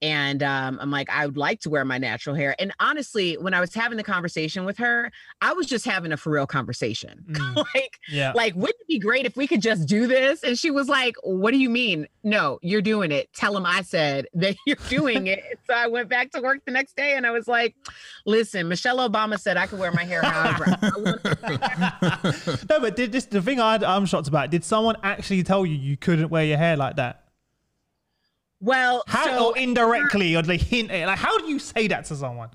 and 0.00 0.42
um, 0.42 0.78
i'm 0.80 0.90
like 0.90 1.08
i 1.10 1.26
would 1.26 1.36
like 1.36 1.60
to 1.60 1.70
wear 1.70 1.84
my 1.84 1.98
natural 1.98 2.34
hair 2.34 2.54
and 2.58 2.72
honestly 2.80 3.36
when 3.38 3.54
i 3.54 3.60
was 3.60 3.74
having 3.74 3.96
the 3.96 4.04
conversation 4.04 4.64
with 4.64 4.76
her 4.78 5.10
i 5.40 5.52
was 5.52 5.66
just 5.66 5.84
having 5.84 6.12
a 6.12 6.16
for 6.16 6.30
real 6.30 6.46
conversation 6.46 7.24
Mm, 7.38 7.64
like 7.74 7.98
yeah. 8.08 8.32
like 8.34 8.54
wouldn't 8.54 8.80
it 8.80 8.86
be 8.88 8.98
great 8.98 9.26
if 9.26 9.36
we 9.36 9.46
could 9.46 9.62
just 9.62 9.86
do 9.86 10.06
this? 10.06 10.42
And 10.42 10.58
she 10.58 10.70
was 10.70 10.88
like 10.88 11.14
what 11.22 11.52
do 11.52 11.58
you 11.58 11.70
mean? 11.70 12.06
No 12.24 12.58
you're 12.62 12.82
doing 12.82 13.12
it. 13.12 13.32
Tell 13.32 13.56
him 13.56 13.64
i 13.66 13.82
said 13.82 14.26
that 14.34 14.56
you're 14.66 14.76
doing 14.88 15.26
it. 15.28 15.42
So 15.66 15.74
i 15.74 15.86
went 15.86 16.08
back 16.08 16.30
to 16.32 16.40
work 16.40 16.64
the 16.64 16.72
next 16.72 16.96
day 16.96 17.16
And 17.18 17.26
I 17.26 17.30
was 17.32 17.46
like, 17.48 17.74
listen, 18.24 18.68
Michelle 18.68 18.98
Obama 19.06 19.38
said 19.38 19.56
I 19.56 19.66
could 19.66 19.78
wear 19.78 19.92
my 19.92 20.04
hair 20.04 20.22
however. 20.22 20.64
I 20.80 20.90
want 20.96 21.24
no, 22.70 22.80
but 22.80 22.96
did 22.96 23.12
this 23.12 23.26
the 23.26 23.42
thing 23.42 23.60
I, 23.60 23.74
I'm 23.84 24.06
shocked 24.06 24.28
about? 24.28 24.50
Did 24.50 24.64
someone 24.64 24.96
actually 25.02 25.42
tell 25.42 25.66
you 25.66 25.74
you 25.74 25.96
couldn't 25.96 26.30
wear 26.30 26.44
your 26.44 26.56
hair 26.58 26.76
like 26.76 26.96
that? 26.96 27.24
well, 28.60 29.02
How 29.06 29.24
so 29.24 29.48
or 29.50 29.58
indirectly, 29.58 30.34
or 30.36 30.42
they 30.42 30.56
hint 30.56 30.90
it? 30.90 31.06
Like, 31.06 31.18
how 31.18 31.38
do 31.38 31.46
you 31.46 31.58
say 31.58 31.86
that 31.88 32.04
to 32.06 32.16
someone? 32.16 32.48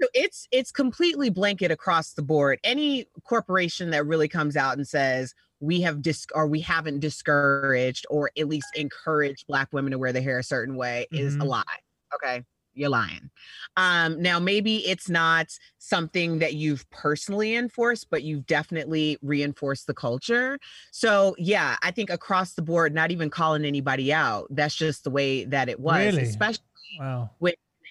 So 0.00 0.08
it's 0.12 0.46
it's 0.50 0.70
completely 0.72 1.30
blanket 1.30 1.70
across 1.70 2.12
the 2.12 2.22
board. 2.22 2.58
Any 2.64 3.06
corporation 3.24 3.90
that 3.90 4.04
really 4.06 4.28
comes 4.28 4.56
out 4.56 4.76
and 4.76 4.86
says 4.86 5.34
we 5.60 5.80
have 5.80 6.02
dis 6.02 6.26
or 6.34 6.46
we 6.46 6.60
haven't 6.60 7.00
discouraged 7.00 8.04
or 8.10 8.30
at 8.36 8.46
least 8.48 8.66
encouraged 8.74 9.46
black 9.46 9.68
women 9.72 9.92
to 9.92 9.98
wear 9.98 10.12
their 10.12 10.20
hair 10.22 10.38
a 10.38 10.42
certain 10.42 10.76
way 10.76 11.06
is 11.12 11.36
a 11.36 11.38
Mhm. 11.38 11.46
lie. 11.46 11.62
Okay. 12.14 12.44
You're 12.76 12.90
lying. 12.90 13.30
Um, 13.76 14.20
now 14.20 14.38
maybe 14.38 14.86
it's 14.86 15.08
not 15.08 15.48
something 15.78 16.38
that 16.40 16.54
you've 16.54 16.88
personally 16.90 17.56
enforced, 17.56 18.08
but 18.10 18.22
you've 18.22 18.46
definitely 18.46 19.18
reinforced 19.22 19.86
the 19.86 19.94
culture. 19.94 20.58
So 20.92 21.34
yeah, 21.38 21.76
I 21.82 21.90
think 21.90 22.10
across 22.10 22.54
the 22.54 22.62
board, 22.62 22.94
not 22.94 23.10
even 23.10 23.30
calling 23.30 23.64
anybody 23.64 24.12
out. 24.12 24.46
That's 24.50 24.74
just 24.74 25.04
the 25.04 25.10
way 25.10 25.44
that 25.46 25.68
it 25.68 25.80
was, 25.80 26.14
Really? 26.14 26.22
especially 26.22 26.62
Wow. 26.98 27.30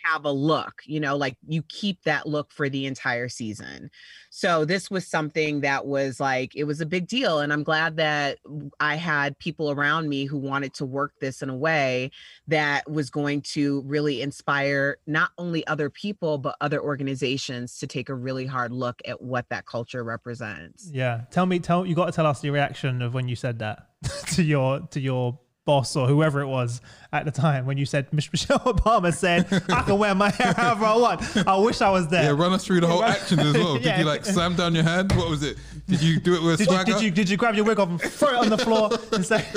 Have 0.05 0.25
a 0.25 0.31
look, 0.31 0.81
you 0.85 0.99
know, 0.99 1.15
like 1.17 1.37
you 1.47 1.63
keep 1.63 2.03
that 2.03 2.27
look 2.27 2.51
for 2.51 2.69
the 2.69 2.85
entire 2.85 3.27
season. 3.27 3.89
So 4.29 4.65
this 4.65 4.91
was 4.91 5.07
something 5.07 5.61
that 5.61 5.85
was 5.85 6.19
like, 6.19 6.55
it 6.55 6.65
was 6.65 6.81
a 6.81 6.85
big 6.85 7.07
deal. 7.07 7.39
And 7.39 7.51
I'm 7.51 7.63
glad 7.63 7.97
that 7.97 8.39
I 8.79 8.95
had 8.95 9.37
people 9.39 9.71
around 9.71 10.09
me 10.09 10.25
who 10.25 10.37
wanted 10.37 10.73
to 10.75 10.85
work 10.85 11.13
this 11.19 11.41
in 11.41 11.49
a 11.49 11.55
way 11.55 12.11
that 12.47 12.89
was 12.89 13.09
going 13.09 13.41
to 13.41 13.81
really 13.81 14.21
inspire 14.21 14.97
not 15.07 15.31
only 15.37 15.65
other 15.67 15.89
people, 15.89 16.37
but 16.37 16.55
other 16.61 16.81
organizations 16.81 17.77
to 17.79 17.87
take 17.87 18.09
a 18.09 18.15
really 18.15 18.45
hard 18.45 18.71
look 18.71 19.01
at 19.05 19.21
what 19.21 19.49
that 19.49 19.65
culture 19.65 20.03
represents. 20.03 20.89
Yeah. 20.91 21.21
Tell 21.31 21.45
me, 21.45 21.59
tell 21.59 21.85
you 21.85 21.95
got 21.95 22.05
to 22.05 22.11
tell 22.11 22.27
us 22.27 22.41
the 22.41 22.49
reaction 22.51 23.01
of 23.01 23.13
when 23.13 23.27
you 23.27 23.35
said 23.35 23.59
that 23.59 23.87
to 24.33 24.43
your 24.43 24.81
to 24.91 24.99
your 24.99 25.39
boss 25.65 25.95
or 25.95 26.07
whoever 26.07 26.41
it 26.41 26.47
was 26.47 26.79
at 27.11 27.25
the 27.25 27.31
time 27.31 27.65
when 27.65 27.75
you 27.77 27.85
said 27.85 28.07
Michelle 28.13 28.59
Obama 28.59 29.13
said 29.13 29.47
I 29.69 29.81
can 29.81 29.97
wear 29.97 30.13
my 30.15 30.29
hair 30.29 30.53
however 30.53 30.85
I 30.85 30.95
want. 30.95 31.47
I 31.47 31.57
wish 31.57 31.81
I 31.81 31.89
was 31.89 32.07
there. 32.07 32.23
Yeah, 32.23 32.29
run 32.31 32.53
us 32.53 32.63
through 32.65 32.81
the 32.81 32.87
whole 32.87 33.03
action 33.15 33.39
as 33.39 33.53
well. 33.55 33.73
Did 33.75 33.85
Yeah. 33.85 33.99
you 33.99 34.05
like 34.05 34.25
slam 34.25 34.55
down 34.55 34.75
your 34.75 34.83
hand? 34.83 35.11
What 35.13 35.29
was 35.29 35.43
it? 35.43 35.57
Did 35.87 36.01
you 36.01 36.19
do 36.19 36.35
it 36.35 36.41
with 36.43 36.55
a 36.55 36.57
did 36.57 36.67
you, 36.67 36.73
swagger? 36.73 36.91
did 36.93 37.01
you 37.01 37.11
did 37.11 37.29
you 37.29 37.37
grab 37.37 37.55
your 37.55 37.65
wig 37.65 37.79
off 37.79 37.89
and 37.89 37.99
throw 38.01 38.29
it 38.29 38.35
on 38.35 38.49
the 38.49 38.57
floor 38.57 38.91
and 39.11 39.25
say 39.25 39.43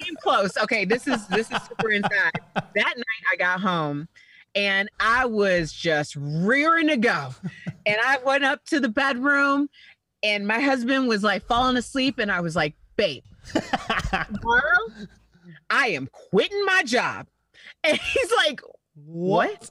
came 0.00 0.16
close. 0.22 0.56
Okay, 0.56 0.84
this 0.84 1.06
is 1.06 1.26
this 1.28 1.50
is 1.50 1.58
super 1.68 1.90
inside. 1.90 2.32
That 2.54 2.72
night 2.74 3.22
I 3.32 3.36
got 3.36 3.60
home 3.60 4.08
and 4.54 4.88
I 4.98 5.26
was 5.26 5.72
just 5.72 6.16
rearing 6.16 6.88
to 6.88 6.96
go. 6.96 7.30
And 7.86 7.96
I 8.04 8.18
went 8.24 8.44
up 8.44 8.64
to 8.66 8.80
the 8.80 8.88
bedroom 8.88 9.68
and 10.22 10.46
my 10.46 10.58
husband 10.60 11.06
was 11.08 11.22
like 11.22 11.44
falling 11.46 11.76
asleep 11.76 12.18
and 12.18 12.30
I 12.32 12.40
was 12.40 12.56
like, 12.56 12.74
babe, 12.96 13.22
tomorrow 13.52 15.08
I 15.68 15.88
am 15.88 16.08
quitting 16.12 16.64
my 16.64 16.82
job. 16.84 17.26
And 17.84 17.98
he's 17.98 18.32
like, 18.36 18.60
what? 19.06 19.70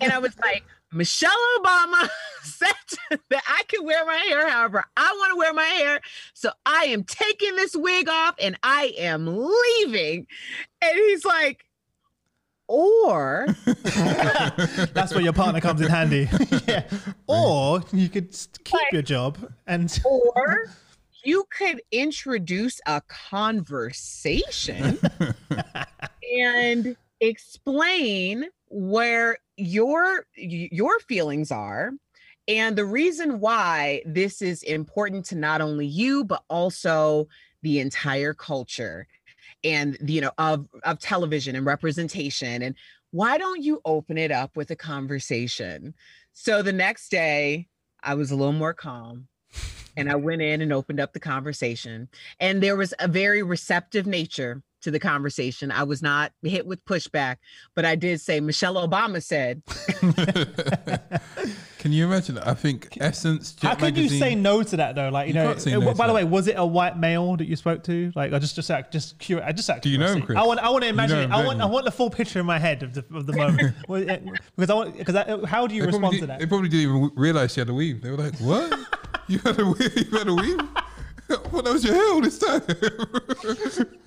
and 0.00 0.12
I 0.12 0.18
was 0.18 0.36
like, 0.40 0.64
Michelle 0.92 1.30
Obama 1.58 2.08
said 2.42 3.18
that 3.30 3.42
I 3.48 3.62
can 3.68 3.84
wear 3.84 4.04
my 4.06 4.16
hair 4.16 4.48
however 4.48 4.84
I 4.96 5.12
want 5.18 5.32
to 5.32 5.38
wear 5.38 5.52
my 5.52 5.64
hair. 5.64 6.00
So 6.34 6.50
I 6.64 6.84
am 6.86 7.04
taking 7.04 7.56
this 7.56 7.76
wig 7.76 8.08
off 8.08 8.34
and 8.40 8.58
I 8.62 8.94
am 8.98 9.26
leaving. 9.26 10.26
And 10.82 10.96
he's 10.96 11.24
like, 11.24 11.64
or 12.68 13.46
That's 13.64 15.14
where 15.14 15.22
your 15.22 15.32
partner 15.32 15.60
comes 15.60 15.80
in 15.80 15.88
handy. 15.88 16.28
yeah. 16.66 16.84
Or 17.28 17.82
you 17.92 18.08
could 18.08 18.30
s- 18.30 18.48
keep 18.64 18.92
your 18.92 19.02
job 19.02 19.38
and 19.66 19.96
or 20.04 20.66
you 21.26 21.44
could 21.56 21.82
introduce 21.90 22.80
a 22.86 23.02
conversation 23.08 24.98
and 26.40 26.96
explain 27.20 28.46
where 28.68 29.38
your 29.56 30.26
your 30.36 30.98
feelings 31.00 31.50
are 31.50 31.92
and 32.48 32.76
the 32.76 32.84
reason 32.84 33.40
why 33.40 34.02
this 34.06 34.40
is 34.40 34.62
important 34.62 35.24
to 35.26 35.34
not 35.34 35.60
only 35.60 35.86
you 35.86 36.24
but 36.24 36.42
also 36.48 37.26
the 37.62 37.80
entire 37.80 38.34
culture 38.34 39.06
and 39.64 39.96
you 40.06 40.20
know 40.20 40.30
of 40.38 40.68
of 40.84 40.98
television 40.98 41.56
and 41.56 41.66
representation. 41.66 42.62
And 42.62 42.74
why 43.10 43.38
don't 43.38 43.62
you 43.62 43.80
open 43.84 44.18
it 44.18 44.30
up 44.30 44.56
with 44.56 44.70
a 44.70 44.76
conversation? 44.76 45.94
So 46.32 46.62
the 46.62 46.72
next 46.72 47.10
day 47.10 47.66
i 48.02 48.14
was 48.14 48.30
a 48.30 48.36
little 48.36 48.52
more 48.52 48.74
calm 48.74 49.26
and 49.96 50.10
I 50.10 50.16
went 50.16 50.42
in 50.42 50.60
and 50.60 50.72
opened 50.72 51.00
up 51.00 51.12
the 51.12 51.20
conversation. 51.20 52.08
And 52.40 52.62
there 52.62 52.76
was 52.76 52.92
a 52.98 53.08
very 53.08 53.42
receptive 53.42 54.06
nature 54.06 54.62
to 54.82 54.90
the 54.90 55.00
conversation. 55.00 55.70
I 55.72 55.82
was 55.84 56.02
not 56.02 56.32
hit 56.42 56.66
with 56.66 56.84
pushback, 56.84 57.36
but 57.74 57.84
I 57.84 57.96
did 57.96 58.20
say 58.20 58.40
Michelle 58.40 58.74
Obama 58.74 59.22
said, 59.22 59.62
Can 61.78 61.92
you 61.92 62.04
imagine? 62.06 62.38
I 62.38 62.54
think 62.54 62.98
Essence. 63.00 63.52
Jet 63.52 63.68
how 63.68 63.74
can 63.76 63.94
you 63.94 64.08
say 64.08 64.34
no 64.34 64.62
to 64.64 64.76
that 64.78 64.96
though? 64.96 65.08
Like 65.08 65.28
you, 65.28 65.34
You 65.34 65.40
know, 65.40 65.46
can't 65.48 65.60
say 65.60 65.72
uh, 65.74 65.78
no 65.78 65.94
by 65.94 66.06
the 66.08 66.12
that. 66.12 66.14
way, 66.14 66.24
was 66.24 66.48
it 66.48 66.54
a 66.58 66.66
white 66.66 66.98
male 66.98 67.36
that 67.36 67.46
you 67.46 67.54
spoke 67.54 67.84
to? 67.84 68.10
Like, 68.16 68.32
I 68.32 68.38
just 68.40 68.56
just 68.56 68.70
out, 68.72 68.90
just 68.90 69.18
curious. 69.20 69.46
I 69.46 69.52
just 69.52 69.70
out 69.70 69.82
Do 69.82 69.88
you 69.90 69.98
know 69.98 70.12
him. 70.12 70.22
Chris? 70.22 70.36
I 70.36 70.42
want 70.44 70.58
I 70.60 70.68
want 70.70 70.82
to 70.82 70.88
imagine. 70.88 71.16
know 71.16 71.22
it. 71.22 71.24
him, 71.26 71.32
I 71.32 71.44
want? 71.44 71.60
I 71.60 71.66
want 71.66 71.84
the 71.84 71.92
full 71.92 72.10
picture 72.10 72.40
in 72.40 72.46
my 72.46 72.58
head 72.58 72.82
of 72.82 72.92
the 72.94 73.04
of 73.14 73.26
the 73.26 73.34
moment 73.34 73.74
because 74.56 74.70
I 74.70 74.74
want 74.74 74.96
because 74.98 75.14
I, 75.14 75.46
how 75.46 75.66
do 75.68 75.74
you 75.76 75.82
They 75.82 75.86
respond 75.86 76.02
probably, 76.02 76.20
to 76.20 76.26
that? 76.26 76.38
they 76.40 76.46
probably 76.46 76.68
didn't 76.68 76.90
even 76.90 77.10
realize 77.14 77.52
she 77.52 77.60
had 77.60 77.68
a 77.68 77.74
weave. 77.74 78.02
They 78.02 78.10
were 78.10 78.16
like, 78.16 78.34
"What? 78.38 78.76
You 79.28 79.38
had 79.38 79.58
a 79.58 79.66
weave? 79.66 79.96
You 79.96 80.18
had 80.18 80.28
a 80.28 80.34
weave? 80.34 80.60
what? 81.50 81.64
That 81.64 81.72
was 81.72 81.84
your 81.84 81.94
hair 81.94 82.12
all 82.12 82.20
this 82.20 82.38
time?" 82.38 82.62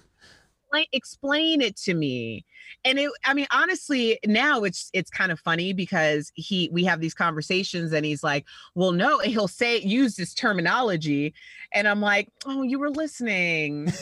like 0.71 0.87
explain 0.91 1.61
it 1.61 1.75
to 1.75 1.95
me 1.95 2.45
and 2.85 2.99
it 2.99 3.11
i 3.25 3.33
mean 3.33 3.47
honestly 3.51 4.19
now 4.25 4.63
it's 4.63 4.91
it's 4.93 5.09
kind 5.09 5.31
of 5.31 5.39
funny 5.39 5.73
because 5.73 6.31
he 6.35 6.69
we 6.71 6.83
have 6.83 7.01
these 7.01 7.15
conversations 7.15 7.91
and 7.91 8.05
he's 8.05 8.23
like 8.23 8.45
well 8.75 8.91
no 8.91 9.19
and 9.19 9.31
he'll 9.31 9.47
say 9.47 9.79
use 9.79 10.15
this 10.15 10.31
terminology 10.33 11.33
and 11.73 11.87
i'm 11.87 12.01
like 12.01 12.29
oh 12.45 12.61
you 12.61 12.77
were 12.77 12.91
listening 12.91 13.91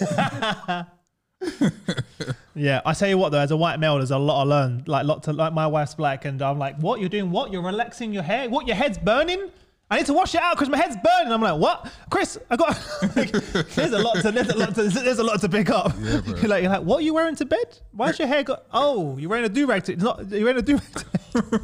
yeah, 2.56 2.82
I 2.86 2.94
tell 2.94 3.10
you 3.10 3.18
what 3.18 3.32
though, 3.32 3.40
as 3.40 3.52
a 3.52 3.58
white 3.58 3.80
male, 3.80 3.98
there's 3.98 4.12
a 4.12 4.18
lot 4.18 4.42
I 4.42 4.46
learned. 4.46 4.88
Like, 4.88 5.06
lot 5.06 5.24
to 5.24 5.34
like 5.34 5.54
my 5.54 5.68
wife's 5.68 5.96
black, 5.96 6.26
and 6.26 6.42
I'm 6.42 6.58
like, 6.58 6.78
what 6.78 7.00
you're 7.00 7.10
doing? 7.10 7.32
What 7.32 7.52
you're 7.52 7.62
relaxing 7.62 8.14
your 8.14 8.24
hair? 8.24 8.50
What 8.50 8.68
your 8.68 8.76
head's 8.76 8.98
burning? 8.98 9.52
I 9.90 9.98
need 9.98 10.06
to 10.08 10.14
wash 10.14 10.36
it 10.36 10.42
out 10.42 10.56
because 10.56 10.68
my 10.70 10.78
head's 10.78 10.98
burning. 10.98 11.32
I'm 11.32 11.42
like, 11.42 11.58
what, 11.60 11.90
Chris? 12.10 12.38
I 12.50 12.58
got. 12.58 12.70
like, 13.16 13.32
there's 13.76 13.94
a 13.94 14.00
lot 14.00 14.18
to 14.22 14.32
there's 14.32 14.50
a 14.50 14.58
lot 14.58 14.76
to 14.76 14.84
there's 14.84 15.20
a 15.20 15.24
lot 15.24 15.40
to 15.42 15.48
pick 15.50 15.70
up. 15.70 15.94
Yeah, 16.02 16.20
bro. 16.22 16.36
you're 16.40 16.50
like, 16.50 16.64
you're 16.64 16.72
like, 16.72 16.82
what 16.84 16.98
are 17.00 17.04
you 17.04 17.14
wearing 17.14 17.36
to 17.38 17.46
bed? 17.46 17.80
Why 17.92 18.08
Why's 18.08 18.20
your 18.20 18.28
hair 18.28 18.44
got? 18.44 18.66
Oh, 18.74 19.18
you're 19.18 19.30
wearing 19.30 19.46
a 19.46 19.50
do 19.50 19.66
rag. 19.66 19.84
To, 19.86 19.94
it's 19.94 20.04
not. 20.04 20.30
You're 20.30 20.44
wearing 20.44 20.60
a 20.60 20.62
do 20.62 20.76
rag. 20.78 21.06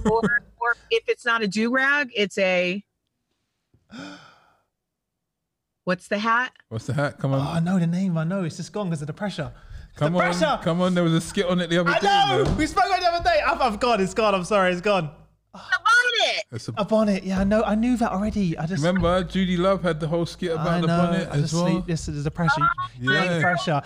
or 0.10 0.22
or 0.60 0.76
if 0.90 1.04
it's 1.10 1.26
not 1.26 1.42
a 1.44 1.48
do-rag 1.48 2.10
it's 2.16 2.38
a 2.38 2.82
what's 5.84 6.08
the 6.08 6.20
hat 6.20 6.54
What's 6.70 6.86
the 6.86 6.94
hat? 6.94 7.18
Come 7.20 7.34
on, 7.34 7.40
Oh, 7.46 7.52
I 7.52 7.60
know 7.60 7.78
the 7.80 7.88
name. 7.88 8.18
I 8.18 8.24
know. 8.24 8.44
It's 8.44 8.58
just 8.58 8.72
gone 8.72 8.88
because 8.90 9.02
of 9.02 9.08
the 9.08 9.14
pressure. 9.14 9.52
It's 9.90 9.98
come 10.00 10.14
the 10.14 10.20
on, 10.20 10.32
pressure. 10.32 10.60
come 10.64 10.82
on. 10.82 10.94
There 10.96 11.04
was 11.04 11.14
a 11.14 11.22
skit 11.22 11.46
on 11.46 11.60
it 11.60 11.70
the 11.70 11.80
other 11.80 11.90
I 11.92 12.00
day. 12.00 12.08
I 12.08 12.38
know. 12.38 12.46
man. 12.46 12.58
We 12.58 12.66
spoke 12.68 12.86
about 12.86 13.00
it 13.00 13.02
the 13.02 13.12
other 13.14 13.24
day. 13.24 13.42
I've, 13.46 13.62
I've 13.62 13.80
gone. 13.80 14.00
It's 14.02 14.14
gone. 14.14 14.34
I'm 14.34 14.44
sorry. 14.46 14.72
It's 14.72 14.82
gone. 14.82 15.12
The 16.14 16.20
bonnet 16.20 16.44
It's 16.52 16.68
a- 16.70 16.74
A 16.78 16.86
bonnet. 16.86 17.24
Yeah, 17.24 17.40
I 17.40 17.44
know. 17.44 17.64
I 17.64 17.76
knew 17.76 17.98
that 17.98 18.12
already. 18.12 18.58
I 18.58 18.66
just 18.66 18.84
remember, 18.84 19.24
Judi 19.24 19.58
Love 19.58 19.82
had 19.84 20.00
the 20.00 20.08
whole 20.08 20.26
skit 20.26 20.52
I 20.52 20.54
about 20.62 20.82
the 20.82 20.88
know. 20.88 20.98
bonnet 20.98 21.28
I 21.32 21.36
as 21.36 21.42
just 21.44 21.54
well. 21.54 21.66
sleep. 21.68 21.86
This 21.88 22.08
is 22.08 22.24
the 22.24 22.32
pressure. 22.32 22.62
Yeah. 23.00 23.36
The 23.36 23.42
pressure. 23.42 23.82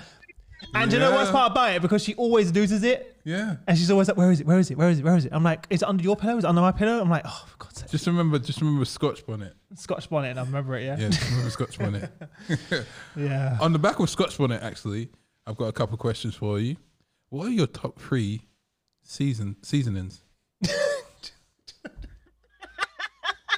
And 0.74 0.90
do 0.90 0.98
you 0.98 1.02
know 1.02 1.12
what's 1.12 1.30
part 1.30 1.52
about 1.52 1.76
it? 1.76 1.82
Because 1.84 2.04
she 2.04 2.16
always 2.16 2.52
loses 2.52 2.82
it. 2.84 3.16
Yeah. 3.24 3.58
And 3.68 3.78
she's 3.78 3.92
always 3.92 4.08
like, 4.08 4.18
where 4.18 4.32
is 4.32 4.40
it? 4.42 4.48
Where 4.48 4.58
is 4.58 4.72
it? 4.72 4.78
Where 4.78 4.90
is 4.90 5.00
it? 5.00 5.06
Where 5.06 5.16
is 5.16 5.26
it? 5.26 5.32
I'm 5.34 5.44
like, 5.44 5.68
is 5.70 5.82
it 5.84 5.88
under 5.88 6.04
your 6.04 6.16
pillow? 6.16 6.38
Is 6.38 6.46
it 6.46 6.48
under 6.48 6.62
my 6.62 6.72
pillow? 6.72 7.00
I'm 7.00 7.10
like, 7.10 7.22
oh, 7.26 7.46
for 7.48 7.58
God's 7.66 7.82
sake. 7.82 7.90
Just 7.92 8.08
remember, 8.08 8.40
just 8.40 8.60
remember 8.60 8.84
Scotch 8.86 9.24
bonnet. 9.26 9.54
Scotch 9.76 10.10
bonnet. 10.10 10.30
And 10.32 10.40
I 10.40 10.44
remember 10.44 10.76
it, 10.76 10.86
yeah? 10.86 10.98
Yeah, 10.98 11.10
remember 11.30 11.50
Scotch 11.52 11.78
bonnet. 11.78 12.10
Yeah. 13.16 13.58
On 13.62 13.72
the 13.72 13.80
back 13.80 14.00
of 14.00 14.10
Scotch 14.10 14.38
bonnet, 14.38 14.62
actually, 14.64 15.10
I've 15.46 15.58
got 15.58 15.66
a 15.66 15.74
couple 15.74 15.96
questions 15.98 16.34
for 16.36 16.60
you. 16.60 16.76
What 17.30 17.48
are 17.48 17.52
your 17.52 17.68
top 17.68 18.00
three 18.00 18.42
season 19.04 19.58
seasonings? 19.62 20.24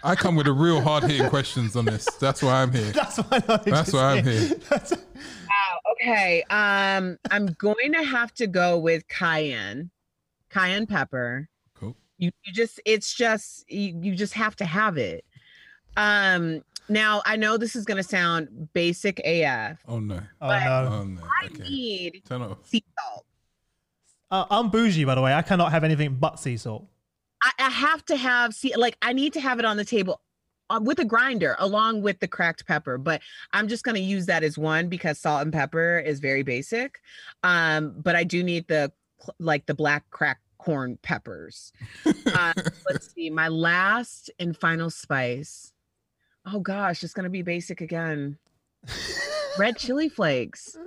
I 0.03 0.15
come 0.15 0.35
with 0.35 0.47
a 0.47 0.51
real 0.53 0.81
hard 0.81 1.03
hitting 1.03 1.29
questions 1.29 1.75
on 1.75 1.85
this. 1.85 2.05
That's 2.19 2.41
why 2.41 2.61
I'm 2.61 2.71
here. 2.71 2.91
That's 2.91 3.17
why 3.17 3.43
I 3.47 3.57
That's 3.57 3.93
why 3.93 4.13
I'm 4.17 4.23
here. 4.25 4.51
wow 4.71 5.79
okay 5.91 6.43
um 6.49 7.17
i'm 7.31 7.47
going 7.57 7.91
to 7.91 8.03
have 8.03 8.33
to 8.33 8.47
go 8.47 8.77
with 8.77 9.05
cayenne 9.09 9.89
cayenne 10.49 10.85
pepper 10.87 11.49
Cool. 11.75 11.95
you, 12.17 12.31
you 12.45 12.53
just 12.53 12.79
it's 12.85 13.13
just 13.13 13.69
you, 13.69 13.99
you 14.01 14.15
just 14.15 14.33
have 14.35 14.55
to 14.57 14.65
have 14.65 14.97
it 14.97 15.25
um 15.97 16.61
now 16.87 17.21
i 17.25 17.35
know 17.35 17.57
this 17.57 17.75
is 17.75 17.83
going 17.83 17.97
to 17.97 18.03
sound 18.03 18.69
basic 18.73 19.19
af 19.25 19.79
Oh 19.87 19.99
no. 19.99 20.21
Oh, 20.39 20.47
no. 20.47 20.89
Oh 20.91 21.03
no. 21.03 21.21
I 21.41 21.47
okay. 21.47 21.63
need 21.63 22.21
Turn 22.27 22.41
off. 22.43 22.65
sea 22.65 22.83
salt. 22.97 23.25
Uh, 24.31 24.45
I'm 24.51 24.69
bougie, 24.69 25.05
by 25.05 25.15
the 25.15 25.21
way. 25.21 25.33
I 25.33 25.41
cannot 25.41 25.71
have 25.71 25.83
anything 25.83 26.13
but 26.15 26.39
sea 26.39 26.55
salt. 26.57 26.85
I, 27.41 27.51
I 27.59 27.69
have 27.69 28.05
to 28.05 28.15
have 28.15 28.53
see 28.53 28.75
like 28.75 28.97
I 29.01 29.13
need 29.13 29.33
to 29.33 29.41
have 29.41 29.59
it 29.59 29.65
on 29.65 29.77
the 29.77 29.85
table 29.85 30.21
uh, 30.69 30.79
with 30.81 30.99
a 30.99 31.05
grinder 31.05 31.55
along 31.59 32.01
with 32.01 32.19
the 32.19 32.27
cracked 32.27 32.67
pepper 32.67 32.99
but 32.99 33.21
i'm 33.53 33.67
just 33.67 33.83
going 33.83 33.95
to 33.95 34.01
use 34.01 34.27
that 34.27 34.43
as 34.43 34.55
one 34.55 34.87
because 34.87 35.17
salt 35.17 35.41
and 35.41 35.51
pepper 35.51 35.97
is 35.97 36.19
very 36.19 36.43
basic 36.43 36.99
um 37.41 37.95
but 37.97 38.15
i 38.15 38.23
do 38.23 38.43
need 38.43 38.67
the 38.67 38.91
like 39.39 39.65
the 39.65 39.73
black 39.73 40.07
cracked 40.11 40.43
corn 40.59 40.99
peppers. 41.01 41.73
Uh, 42.05 42.53
let's 42.89 43.13
see 43.13 43.29
my 43.29 43.47
last 43.47 44.29
and 44.39 44.55
final 44.55 44.89
spice. 44.91 45.73
Oh 46.45 46.59
gosh 46.59 47.03
it's 47.03 47.13
going 47.13 47.23
to 47.23 47.29
be 47.29 47.41
basic 47.41 47.81
again. 47.81 48.37
Red 49.57 49.77
chili 49.77 50.09
flakes. 50.09 50.77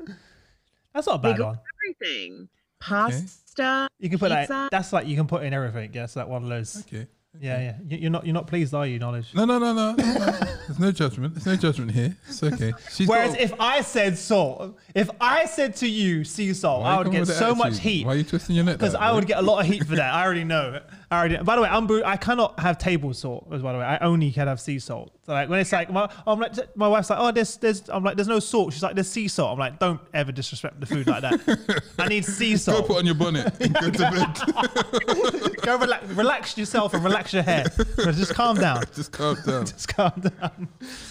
That's 0.94 1.06
not 1.06 1.20
a 1.20 1.22
They 1.22 1.36
bad 1.36 1.58
everything 1.84 2.48
pasta 2.82 3.88
You 3.98 4.10
can 4.10 4.18
put 4.18 4.28
that. 4.30 4.42
pizza. 4.48 4.68
That's 4.70 4.92
like 4.92 5.06
you 5.06 5.16
can 5.16 5.26
put 5.26 5.42
in 5.44 5.52
everything. 5.54 5.90
Yes, 5.92 6.14
that 6.14 6.28
one 6.28 6.42
of 6.42 6.48
those. 6.48 6.80
Okay. 6.86 7.06
Yeah, 7.40 7.60
yeah. 7.60 7.74
You- 7.88 7.96
You're 7.98 8.10
not. 8.10 8.26
You're 8.26 8.34
not 8.34 8.46
pleased, 8.46 8.74
are 8.74 8.86
you? 8.86 8.98
Knowledge. 8.98 9.32
No, 9.34 9.46
no, 9.46 9.58
no, 9.58 9.72
no. 9.72 9.92
no, 9.94 10.04
no. 10.04 10.30
There's 10.66 10.78
no 10.78 10.92
judgment. 10.92 11.32
There's 11.34 11.46
no 11.46 11.56
judgment 11.56 11.90
here. 11.92 12.14
It's 12.28 12.42
okay. 12.42 12.74
She's 12.90 13.08
Whereas 13.08 13.32
got, 13.32 13.40
if 13.40 13.54
I 13.58 13.80
said 13.80 14.18
salt, 14.18 14.78
if 14.94 15.08
I 15.18 15.46
said 15.46 15.74
to 15.76 15.88
you 15.88 16.24
sea 16.24 16.52
salt, 16.52 16.84
I 16.84 16.98
would 16.98 17.10
get 17.10 17.20
with 17.20 17.28
the 17.30 17.34
so 17.34 17.54
much 17.54 17.78
heat 17.78 18.04
Why 18.04 18.12
are 18.12 18.16
you 18.16 18.24
twisting 18.24 18.54
your 18.54 18.66
neck? 18.66 18.76
because 18.76 18.94
I 18.94 19.06
that, 19.06 19.14
would 19.14 19.26
get 19.26 19.38
a 19.38 19.42
lot 19.42 19.60
of 19.60 19.66
heat 19.66 19.82
for 19.86 19.96
that. 19.96 20.12
I 20.12 20.22
already 20.24 20.44
know. 20.44 20.80
I 21.12 21.18
already. 21.18 21.36
By 21.36 21.56
the 21.56 21.62
way, 21.62 22.02
I 22.06 22.16
cannot 22.16 22.58
have 22.58 22.78
table 22.78 23.12
salt. 23.12 23.46
As 23.52 23.60
by 23.60 23.72
the 23.72 23.78
way, 23.78 23.84
I 23.84 23.98
only 23.98 24.32
can 24.32 24.48
have 24.48 24.58
sea 24.58 24.78
salt. 24.78 25.12
So 25.26 25.32
like 25.32 25.50
when 25.50 25.60
it's 25.60 25.70
like 25.70 25.90
my, 25.90 26.10
I'm 26.26 26.40
like 26.40 26.54
my 26.74 26.88
wife's 26.88 27.10
like, 27.10 27.18
oh, 27.20 27.30
there's 27.30 27.58
there's. 27.58 27.86
I'm 27.90 28.02
like, 28.02 28.16
there's 28.16 28.28
no 28.28 28.38
salt. 28.38 28.72
She's 28.72 28.82
like, 28.82 28.94
there's 28.94 29.10
sea 29.10 29.28
salt. 29.28 29.52
I'm 29.52 29.58
like, 29.58 29.78
don't 29.78 30.00
ever 30.14 30.32
disrespect 30.32 30.80
the 30.80 30.86
food 30.86 31.06
like 31.06 31.20
that. 31.20 31.82
I 31.98 32.08
need 32.08 32.24
sea 32.24 32.56
salt. 32.56 32.88
Go 32.88 32.94
put 32.94 32.96
on 33.00 33.04
your 33.04 33.14
bonnet 33.14 33.52
and 33.60 33.74
go 33.74 33.90
to 33.90 33.98
bed. 33.98 35.56
Go 35.62 35.76
relax, 35.76 36.06
relax 36.08 36.56
yourself 36.56 36.94
and 36.94 37.04
relax 37.04 37.34
your 37.34 37.42
hair. 37.42 37.66
Just 37.98 38.32
calm 38.34 38.56
down. 38.56 38.82
Just 38.94 39.12
calm 39.12 39.36
down. 39.46 39.66
Just 39.66 39.88
calm 39.88 40.12
down. 40.18 40.68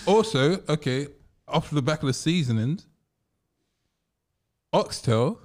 Also, 0.07 0.63
okay, 0.67 1.09
off 1.47 1.69
the 1.69 1.81
back 1.81 2.01
of 2.01 2.07
the 2.07 2.13
seasonings, 2.13 2.87
oxtail 4.73 5.39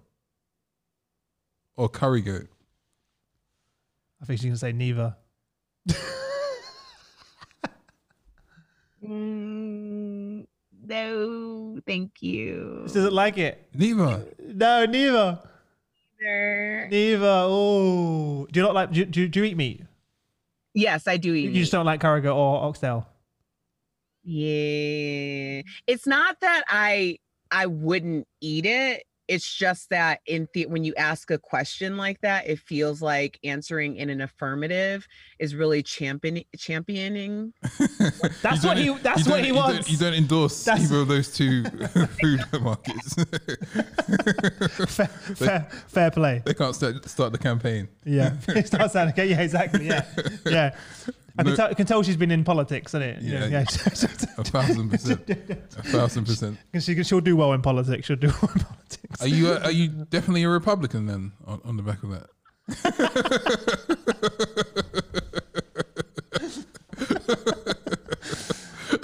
or 1.77 1.91
curry 1.91 2.23
goat. 2.23 2.49
I 4.21 4.25
think 4.25 4.41
she's 4.41 4.47
gonna 4.47 4.57
say 4.57 4.73
neither. 4.73 5.17
Mm, 9.05 10.47
no, 10.87 11.81
thank 11.87 12.23
you. 12.23 12.85
She 12.89 12.95
doesn't 12.95 13.13
like 13.13 13.39
it. 13.39 13.69
Neither. 13.75 14.25
No, 14.39 14.85
neither. 14.87 15.39
Either. 16.21 16.89
Neither. 16.91 17.43
Oh, 17.45 18.47
do 18.51 18.61
you 18.61 18.67
not 18.67 18.75
like? 18.75 18.93
Do, 18.93 19.05
do, 19.05 19.29
do 19.29 19.41
you 19.41 19.45
eat 19.47 19.57
meat? 19.57 19.83
Yes, 20.75 21.07
I 21.07 21.17
do 21.19 21.35
eat. 21.35 21.45
You 21.45 21.51
meat. 21.51 21.61
just 21.61 21.73
don't 21.73 21.87
like 21.87 22.01
curry 22.01 22.27
or 22.27 22.65
oxtail. 22.65 23.07
Yeah. 24.25 25.63
It's 25.87 26.07
not 26.07 26.41
that 26.41 26.65
I 26.69 27.19
I 27.51 27.67
wouldn't 27.67 28.27
eat 28.41 28.67
it. 28.67 29.05
It's 29.29 29.53
just 29.57 29.91
that 29.91 30.21
in 30.27 30.49
the 30.55 30.67
when 30.67 30.85
you 30.85 30.95
ask 30.97 31.31
a 31.31 31.39
question 31.39 31.97
like 31.97 32.21
that, 32.21 32.47
it 32.47 32.59
feels 32.61 33.03
like 33.03 33.39
answering 33.43 33.97
in 33.97 34.09
an 34.11 34.21
affirmative 34.21 35.07
is 35.39 35.55
really 35.55 35.83
champion 35.83 36.43
championing. 36.59 37.53
That's 38.43 38.65
what 38.65 38.79
he- 38.79 38.89
that's 39.03 39.27
what 39.27 39.37
don't- 39.37 39.41
he 39.43 39.49
you 39.49 39.55
don't- 39.55 39.57
wants. 39.75 39.91
You 39.91 39.99
don't 39.99 40.15
endorse 40.15 40.65
That's- 40.65 40.85
either 40.85 41.01
of 41.01 41.09
those 41.09 41.33
two 41.35 41.65
food 42.21 42.41
markets. 42.61 43.15
Fair, 44.89 45.07
fair, 45.09 45.69
fair 45.89 46.11
play. 46.11 46.43
they 46.45 46.55
can't 46.55 46.75
start, 46.75 47.09
start 47.09 47.33
the 47.33 47.39
campaign. 47.39 47.89
Yeah, 48.05 48.35
it 48.49 48.67
starts 48.67 48.93
sounding 48.93 49.13
okay. 49.15 49.27
Yeah, 49.29 49.41
exactly. 49.41 49.87
Yeah, 49.87 50.05
yeah. 50.47 50.75
I 51.39 51.43
can 51.43 51.51
No- 51.53 51.57
tell. 51.57 51.69
I 51.69 51.75
can 51.75 51.87
tell 51.87 52.03
she's 52.03 52.17
been 52.17 52.31
in 52.31 52.45
politics, 52.45 52.91
isn't 52.93 53.03
it? 53.03 53.23
Yeah, 53.23 53.47
yeah. 53.47 53.61
A 54.39 54.45
thousand 54.45 54.91
percent. 54.91 55.29
A 55.31 55.83
thousand 55.83 56.25
percent. 56.25 56.59
yeah. 56.75 56.81
she, 56.81 57.03
she'll 57.03 57.21
do 57.21 57.37
well 57.37 57.53
in 57.53 57.63
politics. 57.63 58.07
She'll 58.07 58.17
do 58.17 58.29
well 58.29 58.51
in 58.55 58.61
politics. 58.61 59.21
Are 59.23 59.29
you 59.29 59.49
uh, 59.49 59.61
are 59.65 59.71
you 59.71 59.89
definitely 59.89 60.43
a 60.45 60.49
Republican 60.49 61.07
then 61.07 61.33
on, 61.47 61.61
on 61.65 61.77
the 61.77 61.83
back 61.83 62.03
of 62.03 62.11
that? 62.11 63.37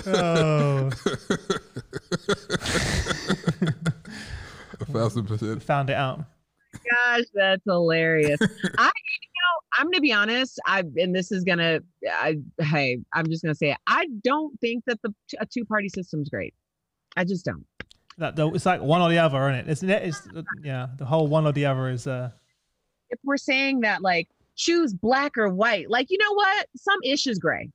Oh, 0.07 0.91
A 4.81 4.85
thousand 4.87 5.27
percent. 5.27 5.63
found 5.63 5.91
it 5.91 5.97
out. 5.97 6.25
Gosh, 6.91 7.25
that's 7.35 7.63
hilarious. 7.65 8.41
I 8.79 8.91
you 9.79 9.85
know, 9.85 9.87
I'm 9.87 9.91
gonna 9.91 10.01
be 10.01 10.13
honest. 10.13 10.61
I 10.67 10.83
and 10.97 11.15
this 11.15 11.33
is 11.33 11.45
gonna 11.45 11.81
I 12.09 12.37
hey, 12.59 12.99
I'm 13.15 13.27
just 13.29 13.43
gonna 13.43 13.55
say 13.55 13.71
it. 13.73 13.79
I 13.87 14.07
don't 14.25 14.59
think 14.61 14.85
that 14.87 15.01
the 15.03 15.13
a 15.41 15.47
two 15.47 15.65
party 15.65 15.89
system's 15.89 16.29
great. 16.29 16.55
I 17.17 17.25
just 17.25 17.45
don't. 17.45 17.65
That 18.19 18.37
though, 18.37 18.55
it's 18.55 18.67
like 18.67 18.81
one 18.83 19.01
or 19.01 19.09
the 19.11 19.19
other, 19.19 19.49
isn't 19.51 19.67
it? 19.67 19.71
Isn't 19.71 19.91
it? 19.91 20.03
It's 20.03 20.29
yeah. 20.63 20.89
The 20.99 21.05
whole 21.05 21.27
one 21.29 21.47
or 21.47 21.53
the 21.53 21.67
other 21.67 21.89
is. 21.89 22.07
uh 22.07 22.31
If 23.11 23.19
we're 23.25 23.37
saying 23.37 23.81
that 23.81 24.03
like 24.03 24.29
choose 24.57 24.93
black 24.93 25.39
or 25.39 25.49
white, 25.49 25.89
like 25.91 26.09
you 26.11 26.19
know 26.19 26.33
what? 26.35 26.67
Some 26.77 26.99
ish 27.05 27.27
is 27.27 27.39
gray. 27.39 27.71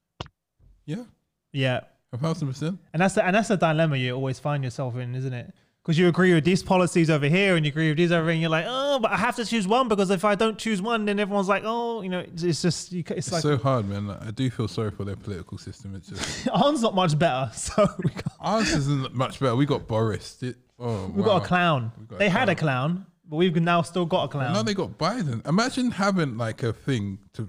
Yeah, 0.86 1.04
Yeah, 1.52 1.82
a 2.14 2.18
thousand 2.18 2.48
percent. 2.48 2.80
and 2.94 3.02
that's 3.02 3.16
the, 3.16 3.26
and 3.26 3.36
that's 3.36 3.50
the 3.50 3.58
dilemma 3.58 3.98
you 3.98 4.14
always 4.14 4.40
find 4.40 4.64
yourself 4.64 4.96
in, 4.96 5.16
isn't 5.16 5.34
it? 5.34 5.54
Because 5.88 5.98
you 5.98 6.10
agree 6.10 6.34
with 6.34 6.44
these 6.44 6.62
policies 6.62 7.10
over 7.10 7.28
here, 7.30 7.56
and 7.56 7.66
you 7.66 7.70
agree 7.70 7.88
with 7.88 7.98
these 7.98 8.12
over, 8.12 8.26
here, 8.26 8.34
and 8.34 8.42
you're 8.42 8.50
like, 8.50 8.66
oh, 8.68 9.00
but 9.00 9.10
I 9.10 9.16
have 9.16 9.38
to 9.38 9.46
choose 9.46 9.66
one 9.66 9.88
because 9.88 10.10
if 10.10 10.26
I 10.26 10.36
don't 10.36 10.58
choose 10.58 10.82
one, 10.82 11.06
then 11.06 11.18
everyone's 11.18 11.48
like, 11.48 11.64
oh, 11.66 12.02
you 12.02 12.10
know, 12.10 12.20
it's, 12.20 12.44
it's 12.44 12.62
just 12.62 12.92
you, 12.92 13.06
it's 13.08 13.28
It's 13.28 13.32
like 13.32 13.42
so 13.42 13.56
hard, 13.56 13.88
man. 13.88 14.08
Like, 14.08 14.22
I 14.22 14.32
do 14.32 14.50
feel 14.50 14.68
sorry 14.68 14.92
for 14.92 15.06
their 15.06 15.16
political 15.16 15.58
system. 15.58 15.96
It's 15.96 16.10
just 16.10 16.50
ours 16.54 16.82
not 16.82 16.94
much 16.94 17.18
better, 17.18 17.50
so 17.56 17.88
we 18.04 18.12
ours 18.42 18.70
isn't 18.74 19.16
much 19.16 19.40
better. 19.40 19.56
We 19.56 19.66
got 19.66 19.88
Boris. 19.88 20.44
It, 20.44 20.58
oh, 20.78 21.08
we 21.16 21.24
got 21.24 21.42
a 21.42 21.46
clown. 21.46 21.94
Got 22.10 22.16
a 22.18 22.20
They 22.20 22.28
had 22.28 22.50
a 22.50 22.56
clown. 22.56 22.92
clown, 22.92 23.06
but 23.30 23.38
we've 23.38 23.56
now 23.56 23.82
still 23.82 24.06
got 24.06 24.26
a 24.26 24.28
clown. 24.28 24.52
Now 24.52 24.64
they 24.64 24.74
got 24.74 24.98
Biden. 24.98 25.48
Imagine 25.48 25.92
having 25.92 26.38
like 26.38 26.64
a 26.64 26.74
thing 26.74 27.18
to 27.32 27.48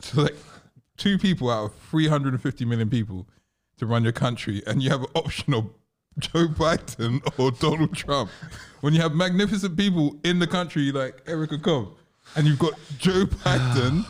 select 0.00 0.38
two 0.96 1.18
people 1.18 1.48
out 1.48 1.66
of 1.66 1.74
350 1.88 2.64
million 2.64 2.90
people 2.90 3.28
to 3.78 3.86
run 3.86 4.02
your 4.02 4.12
country, 4.12 4.60
and 4.66 4.82
you 4.82 4.90
have 4.90 5.02
an 5.02 5.10
option 5.14 5.54
of 5.54 5.70
Joe 6.32 6.46
Biden 6.48 7.20
or 7.38 7.50
Donald 7.50 7.94
Trump. 7.94 8.30
When 8.80 8.94
you 8.94 9.00
have 9.00 9.14
magnificent 9.14 9.76
people 9.76 10.16
in 10.24 10.38
the 10.38 10.46
country 10.46 10.92
like 10.92 11.22
Erica 11.26 11.58
Cobb, 11.58 11.88
and 12.36 12.46
you've 12.46 12.58
got 12.58 12.74
Joe 12.98 13.24
Biden 13.44 14.06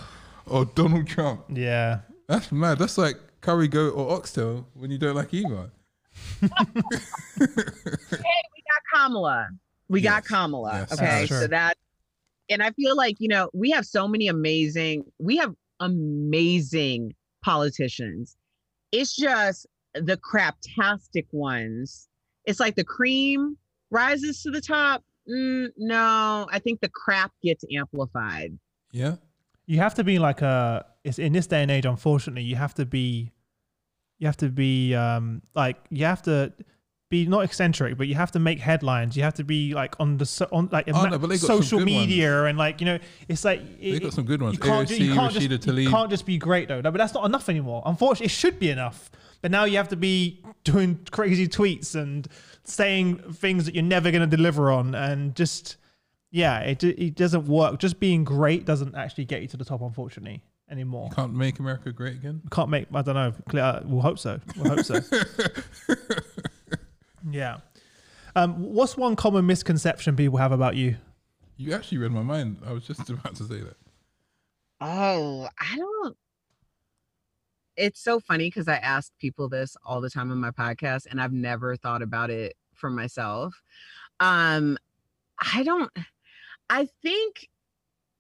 or 0.47 0.65
Donald 0.65 1.07
Trump. 1.07 1.45
yeah, 1.49 2.01
That's 2.29 2.53
mad. 2.53 2.79
That's 2.79 2.99
like 2.99 3.17
curry 3.41 3.69
goat 3.69 3.95
or 3.97 4.13
oxtail 4.17 4.67
when 4.75 4.91
you 4.91 4.99
don't 4.99 5.17
like 5.17 5.33
either. 5.35 5.71
Hey, 7.41 8.43
we 8.55 8.63
got 8.69 8.83
Kamala. 8.93 9.49
We 9.89 10.01
got 10.01 10.25
Kamala. 10.25 10.73
yes, 10.73 10.93
okay. 10.93 11.05
that's 11.05 11.29
So 11.31 11.47
that 11.49 11.77
and 12.51 12.63
I 12.63 12.73
feel 12.73 12.97
like, 12.97 13.17
you 13.21 13.29
know, 13.29 13.49
we 13.55 13.71
have 13.71 13.87
so 13.87 14.09
many 14.09 14.27
amazing, 14.27 15.05
we 15.19 15.37
have 15.37 15.55
amazing 15.79 17.15
politicians. 17.43 18.37
It's 18.91 19.15
just 19.15 19.67
the 19.95 20.17
craptastic 20.19 21.27
ones. 21.33 22.09
It's 22.45 22.61
like 22.61 22.77
the 22.77 22.85
cream 22.85 23.57
rises 23.91 24.43
to 24.43 24.51
the 24.51 24.61
top. 24.61 25.05
Mm, 25.29 25.69
no, 25.77 26.49
I 26.51 26.59
think 26.59 26.81
the 26.81 26.89
crap 26.89 27.33
gets 27.43 27.65
amplified. 27.77 28.59
Yeah. 28.93 29.17
you 29.67 29.79
have 29.79 29.95
to 29.95 30.05
be 30.05 30.19
like 30.19 30.43
a. 30.43 30.85
It's 31.05 31.19
in 31.19 31.33
this 31.33 31.47
day 31.47 31.63
and 31.63 31.71
age. 31.71 31.87
Unfortunately, 31.87 32.43
you 32.43 32.57
have 32.57 32.75
to 32.75 32.87
be. 32.87 33.33
You 34.19 34.27
have 34.27 34.37
to 34.39 34.49
be 34.51 34.95
um 34.95 35.41
like 35.55 35.77
you 35.91 36.05
have 36.05 36.21
to 36.23 36.53
be 37.11 37.27
not 37.27 37.43
eccentric, 37.45 37.97
but 37.97 38.07
you 38.07 38.15
have 38.17 38.31
to 38.33 38.39
make 38.39 38.59
headlines. 38.61 39.17
You 39.17 39.23
have 39.23 39.35
to 39.35 39.45
be 39.45 39.73
like 39.75 39.99
on 39.99 40.19
the 40.19 40.27
so, 40.27 40.47
on 40.53 40.69
like 40.71 40.89
Oh, 40.93 41.05
no, 41.07 41.19
but 41.19 41.29
they 41.29 41.37
got 41.37 41.47
some 41.47 41.63
social 41.63 41.79
good 41.79 41.89
ones. 41.89 42.07
media 42.07 42.45
and 42.45 42.59
like 42.59 42.81
you 42.81 42.87
know 42.87 42.99
it's 43.29 43.45
like 43.45 43.61
They 43.81 43.87
it- 43.93 44.03
got 44.03 44.13
some 44.13 44.25
good 44.27 44.43
ones. 44.43 44.55
You 44.55 44.61
can't, 44.61 44.89
AOC, 44.89 44.99
you 44.99 45.15
can't 45.15 45.33
just 45.33 45.67
you 45.67 45.89
can't 45.91 46.11
just 46.11 46.27
be 46.27 46.37
great 46.39 46.69
though. 46.69 46.81
No, 46.83 46.91
but 46.91 46.99
that's 46.99 47.15
not 47.15 47.25
enough 47.25 47.49
anymore. 47.49 47.83
Unfortunately, 47.87 48.27
it 48.27 48.31
should 48.31 48.59
be 48.59 48.69
enough. 48.71 49.11
But 49.43 49.51
now 49.51 49.65
you 49.65 49.77
have 49.79 49.89
to 49.89 49.97
be 49.97 50.43
doing 50.65 51.01
crazy 51.11 51.49
tweets 51.49 51.95
and 51.95 52.29
saying 52.65 53.19
things 53.33 53.65
that 53.65 53.75
you're 53.75 53.83
never 53.85 54.11
going 54.11 54.29
to 54.29 54.37
deliver 54.37 54.71
on, 54.71 54.95
and 54.95 55.35
just 55.35 55.77
yeah, 56.31 56.61
it 56.61 56.83
it 56.85 57.15
doesn't 57.15 57.47
work. 57.47 57.79
Just 57.79 57.99
being 58.01 58.23
great 58.25 58.65
doesn't 58.67 58.95
actually 58.95 59.25
get 59.25 59.43
you 59.43 59.49
to 59.49 59.57
the 59.57 59.65
top, 59.65 59.81
unfortunately, 59.81 60.43
anymore. 60.71 61.11
Can't 61.15 61.35
make 61.35 61.59
America 61.59 61.91
great 61.93 62.15
again. 62.17 62.43
Can't 62.51 62.69
make. 62.69 62.87
I 62.95 63.03
don't 63.03 63.15
know. 63.15 63.33
Clear- 63.49 63.81
We'll 63.85 64.03
hope 64.03 64.19
so. 64.19 64.41
We'll 64.57 64.77
hope 64.77 64.85
so. 64.85 65.01
yeah. 67.31 67.59
Um, 68.37 68.63
what's 68.63 68.97
one 68.97 69.17
common 69.17 69.47
misconception 69.47 70.17
people 70.17 70.39
have 70.39 70.53
about 70.53 70.77
you? 70.77 70.97
You 71.57 71.75
actually 71.75 71.99
read 71.99 72.13
my 72.13 72.23
mind. 72.23 72.59
I 72.65 72.73
was 72.73 72.85
just 72.87 73.09
about 73.11 73.35
to 73.37 73.45
say 73.45 73.61
that. 73.61 73.77
Oh, 74.81 75.49
I 75.59 75.77
don't. 75.77 76.17
It's 77.77 78.01
so 78.03 78.21
funny 78.21 78.49
because 78.49 78.69
I 78.69 78.77
ask 78.77 79.13
people 79.19 79.49
this 79.49 79.77
all 79.85 80.01
the 80.01 80.11
time 80.11 80.31
on 80.31 80.39
my 80.39 80.51
podcast, 80.51 81.07
and 81.11 81.21
I've 81.21 81.33
never 81.33 81.77
thought 81.77 82.03
about 82.03 82.31
it 82.31 82.57
for 82.75 82.91
myself. 82.91 83.63
Um, 84.19 84.79
I 85.55 85.63
don't. 85.63 85.91
I 86.69 86.89
think 87.03 87.49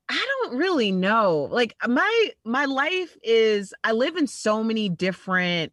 I 0.08 0.26
don't 0.42 0.56
really 0.56 0.90
know. 0.90 1.48
Like 1.50 1.76
my 1.86 2.30
my 2.44 2.64
life 2.64 3.16
is 3.22 3.72
I 3.84 3.92
live 3.92 4.16
in 4.16 4.26
so 4.26 4.64
many 4.64 4.88
different 4.88 5.72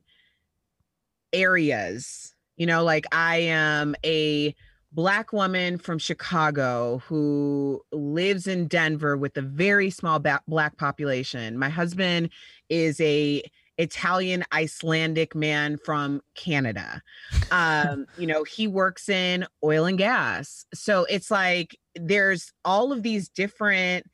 areas. 1.34 2.36
You 2.58 2.68
know, 2.68 2.84
like 2.84 3.06
I 3.12 3.38
am 3.38 3.96
a 4.06 4.54
black 4.92 5.34
woman 5.34 5.78
from 5.78 6.00
Chicago 6.00 7.02
who 7.08 7.82
lives 7.92 8.48
in 8.48 8.68
Denver 8.68 9.18
with 9.18 9.36
a 9.38 9.42
very 9.42 9.90
small 9.90 10.20
ba- 10.20 10.42
black 10.48 10.78
population. 10.78 11.58
My 11.58 11.70
husband 11.70 12.30
is 12.70 13.00
a 13.02 13.44
Italian 13.78 14.44
Icelandic 14.52 15.36
man 15.36 15.78
from 15.78 16.22
Canada. 16.36 17.02
Um, 17.52 18.08
you 18.18 18.28
know, 18.28 18.44
he 18.44 18.68
works 18.68 19.10
in 19.10 19.46
oil 19.64 19.86
and 19.86 19.98
gas. 19.98 20.66
So 20.74 21.06
it's 21.06 21.30
like 21.30 21.78
there's 21.96 22.52
all 22.66 22.92
of 22.92 23.04
these 23.04 23.30
different 23.30 24.06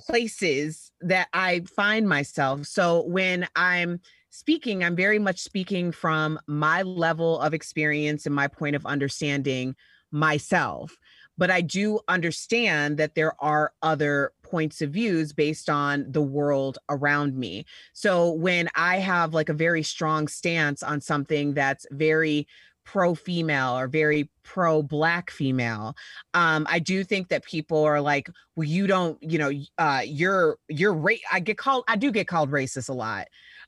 places 0.00 0.92
that 1.00 1.28
I 1.32 1.60
find 1.60 2.08
myself. 2.08 2.66
So 2.66 3.02
when 3.02 3.46
I'm 3.56 4.00
speaking, 4.30 4.84
I'm 4.84 4.96
very 4.96 5.18
much 5.18 5.40
speaking 5.40 5.92
from 5.92 6.38
my 6.46 6.82
level 6.82 7.40
of 7.40 7.54
experience 7.54 8.24
and 8.24 8.34
my 8.34 8.48
point 8.48 8.76
of 8.76 8.86
understanding 8.86 9.74
myself. 10.10 10.96
But 11.38 11.50
I 11.50 11.60
do 11.60 12.00
understand 12.08 12.98
that 12.98 13.14
there 13.14 13.32
are 13.42 13.72
other 13.82 14.32
points 14.42 14.82
of 14.82 14.90
views 14.90 15.32
based 15.32 15.70
on 15.70 16.04
the 16.10 16.22
world 16.22 16.78
around 16.88 17.36
me. 17.36 17.64
So 17.92 18.32
when 18.32 18.68
I 18.74 18.98
have 18.98 19.32
like 19.32 19.48
a 19.48 19.54
very 19.54 19.82
strong 19.82 20.28
stance 20.28 20.82
on 20.82 21.00
something 21.00 21.54
that's 21.54 21.86
very 21.90 22.46
pro 22.84 23.14
female 23.14 23.78
or 23.78 23.86
very 23.86 24.30
pro 24.44 24.82
black 24.82 25.30
female 25.30 25.94
um 26.32 26.66
i 26.70 26.78
do 26.78 27.04
think 27.04 27.28
that 27.28 27.44
people 27.44 27.84
are 27.84 28.00
like 28.00 28.30
well 28.56 28.66
you 28.66 28.86
don't 28.86 29.22
you 29.22 29.36
know 29.38 29.50
uh 29.76 30.00
you're 30.06 30.56
you're 30.68 30.94
ra- 30.94 31.12
i 31.30 31.38
get 31.38 31.58
called 31.58 31.84
i 31.86 31.94
do 31.94 32.10
get 32.10 32.26
called 32.26 32.50
racist 32.50 32.88
a 32.88 32.92
lot 32.94 33.26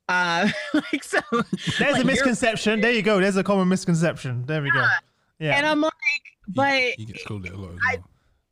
uh 0.08 0.48
like 0.74 1.04
so 1.04 1.20
There's 1.78 1.92
like, 1.92 2.02
a 2.02 2.06
misconception. 2.06 2.80
There 2.80 2.92
you 2.92 3.02
go. 3.02 3.20
There's 3.20 3.36
a 3.36 3.44
common 3.44 3.68
misconception. 3.68 4.44
There 4.46 4.62
we 4.62 4.70
go. 4.70 4.86
Yeah. 5.38 5.56
and 5.56 5.66
i'm 5.66 5.82
like 5.82 5.92
but 6.54 6.94
he, 6.96 7.04
gets 7.04 7.24
called 7.24 7.46
it 7.46 7.52
a 7.52 7.56
lot 7.56 7.72
as 7.72 7.78
I- 7.82 8.02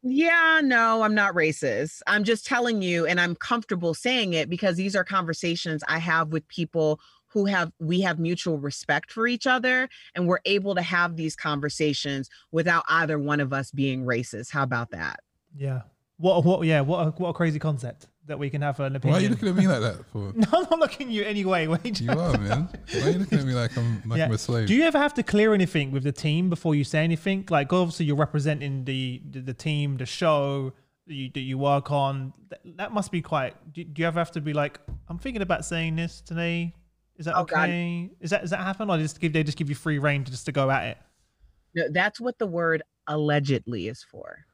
Yeah, 0.03 0.61
no, 0.62 1.03
I'm 1.03 1.14
not 1.14 1.34
racist. 1.34 2.03
I'm 2.07 2.24
just 2.24 2.46
telling 2.46 2.82
you, 2.82 3.07
and 3.07 3.20
I'm 3.20 3.34
comfortable 3.34 3.94
saying 3.94 4.32
it 4.32 4.49
because 4.49 4.76
these 4.76 4.94
are 4.94 5.05
conversations 5.05 5.82
I 5.88 5.99
have 5.99 6.28
with 6.28 6.46
people 6.49 7.01
who 7.26 7.44
have 7.44 7.72
we 7.78 8.01
have 8.01 8.18
mutual 8.18 8.59
respect 8.59 9.12
for 9.12 9.26
each 9.26 9.46
other 9.46 9.88
and 10.14 10.26
we're 10.26 10.40
able 10.46 10.74
to 10.74 10.82
have 10.82 11.16
these 11.16 11.36
conversations 11.36 12.30
without 12.53 12.84
either 12.88 13.18
one 13.18 13.40
of 13.40 13.53
us 13.53 13.70
being 13.70 14.05
racist. 14.05 14.51
How 14.51 14.62
about 14.62 14.90
that? 14.92 15.20
yeah. 15.57 15.82
What? 16.19 16.45
What? 16.45 16.66
Yeah. 16.66 16.81
What? 16.83 17.07
A, 17.07 17.11
what 17.12 17.29
a 17.31 17.33
crazy 17.33 17.59
concept 17.59 18.09
that 18.27 18.39
we 18.39 18.51
can 18.51 18.61
have 18.61 18.79
an 18.81 18.95
opinion. 18.97 19.12
Why 19.14 19.19
are 19.21 19.23
you 19.23 19.29
looking 19.31 19.49
at 19.49 19.57
me 19.57 19.66
like 19.66 19.81
that 19.81 20.05
for? 20.12 20.33
No, 20.37 20.47
I'm 20.53 20.66
not 20.71 20.79
looking 20.81 21.07
at 21.09 21.12
you 21.12 21.23
anyway. 21.25 21.66
Wait. 21.66 22.01
You 22.01 22.11
are, 22.11 22.37
man. 22.39 22.69
Why 22.93 23.01
are 23.01 23.11
you 23.11 23.19
looking 23.21 23.39
at 23.39 23.45
me 23.47 23.55
like 23.55 23.77
I'm 23.79 24.03
like 24.05 24.21
I'm 24.21 24.33
a 24.33 24.39
slave? 24.39 24.69
Do 24.69 24.75
you 24.75 24.83
ever 24.85 24.99
have 24.99 25.14
to 25.14 25.23
clear 25.23 25.55
anything 25.55 25.91
with 25.93 26.03
the 26.03 26.12
team 26.12 26.51
before 26.51 26.75
you 26.75 26.85
say 26.85 27.03
anything? 27.05 27.47
Like, 27.49 27.73
obviously, 27.73 28.07
you're 28.07 28.16
representing 28.16 28.85
the 28.85 29.23
the, 29.31 29.41
the 29.41 29.55
team, 29.55 29.97
the 29.97 30.07
show 30.07 30.73
that 31.07 31.14
you, 31.14 31.31
that 31.33 31.41
you 31.41 31.57
work 31.57 31.91
on. 31.91 32.35
That, 32.51 32.61
that 32.77 32.93
must 32.93 33.11
be 33.11 33.23
quite. 33.23 33.55
Do, 33.73 33.83
do 33.85 34.03
you 34.03 34.07
ever 34.09 34.19
have 34.19 34.33
to 34.33 34.41
be 34.43 34.53
like, 34.53 34.79
I'm 35.09 35.19
thinking 35.19 35.41
about 35.43 35.64
saying 35.64 35.97
this 35.97 36.21
today? 36.21 36.75
Is 37.16 37.25
that 37.27 37.37
Oh, 37.37 37.45
God. 37.45 37.69
okay? 37.71 38.11
Is 38.21 38.31
that 38.31 38.43
does 38.43 38.51
that 38.51 38.61
happen, 38.61 38.91
or 38.91 38.99
just 38.99 39.21
give 39.21 39.33
they 39.33 39.43
just 39.43 39.57
give 39.57 39.69
you 39.71 39.75
free 39.75 39.99
reign 39.99 40.25
to 40.25 40.31
just 40.31 40.47
to 40.47 40.53
go 40.53 40.71
at 40.71 40.85
it? 40.89 40.99
No, 41.75 41.85
that's 41.91 42.21
what 42.21 42.39
the 42.39 42.47
word 42.47 42.83
allegedly 43.07 43.89
is 43.89 44.03
for. 44.03 44.45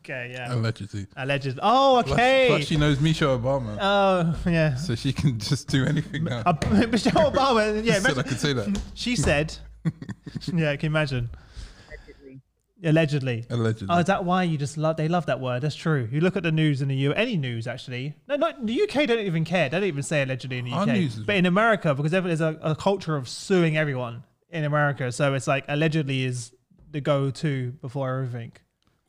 Okay, 0.00 0.30
yeah. 0.32 0.54
Allegedly. 0.54 1.06
Alleged. 1.16 1.58
Oh, 1.62 2.02
Plus- 2.04 2.14
okay. 2.14 2.46
Plus, 2.48 2.64
she 2.66 2.76
knows 2.76 3.00
Michelle 3.00 3.38
Obama, 3.38 3.76
Oh, 3.80 4.50
yeah. 4.50 4.74
so 4.76 4.94
she 4.94 5.12
can 5.12 5.38
just 5.38 5.68
do 5.68 5.84
anything 5.84 6.24
now. 6.24 6.42
Uh, 6.46 6.54
Michelle 6.90 7.30
Obama. 7.32 7.84
Yeah, 7.84 7.94
Said 8.00 8.06
I 8.06 8.12
imagine- 8.12 8.22
could 8.30 8.40
say 8.40 8.52
that. 8.54 8.80
she 8.94 9.16
said. 9.16 9.56
yeah, 10.54 10.70
I 10.70 10.76
can 10.76 10.86
imagine. 10.88 11.30
Allegedly. 11.90 12.40
Allegedly. 12.84 13.46
Allegedly. 13.50 13.88
Oh, 13.90 13.98
is 13.98 14.06
that 14.06 14.24
why 14.24 14.44
you 14.44 14.56
just 14.58 14.76
love? 14.78 14.96
They 14.96 15.08
love 15.08 15.26
that 15.26 15.40
word. 15.40 15.62
That's 15.62 15.74
true. 15.74 16.08
You 16.12 16.20
look 16.20 16.36
at 16.36 16.42
the 16.42 16.52
news 16.52 16.80
in 16.80 16.88
the 16.88 16.94
U. 16.96 17.12
Any 17.14 17.36
news 17.36 17.66
actually? 17.66 18.14
No, 18.28 18.36
not 18.36 18.64
the 18.66 18.82
UK. 18.82 19.06
Don't 19.08 19.18
even 19.20 19.44
care. 19.44 19.68
They 19.68 19.78
don't 19.78 19.88
even 19.88 20.02
say 20.02 20.22
allegedly 20.22 20.58
in 20.58 20.64
the 20.66 20.72
Our 20.72 20.82
UK. 20.82 20.88
news 20.88 21.16
But 21.18 21.36
in 21.36 21.46
America, 21.46 21.94
because 21.94 22.12
there's 22.12 22.40
a, 22.40 22.56
a 22.62 22.76
culture 22.76 23.16
of 23.16 23.28
suing 23.28 23.76
everyone 23.76 24.22
in 24.50 24.64
America, 24.64 25.10
so 25.12 25.34
it's 25.34 25.46
like 25.48 25.64
allegedly 25.68 26.24
is 26.24 26.52
the 26.90 27.00
go-to 27.00 27.72
before 27.82 28.16
everything. 28.18 28.52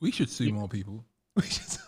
We 0.00 0.10
should 0.10 0.30
sue 0.30 0.52
more 0.52 0.68
people. 0.68 1.04
We 1.36 1.42
should- 1.42 1.78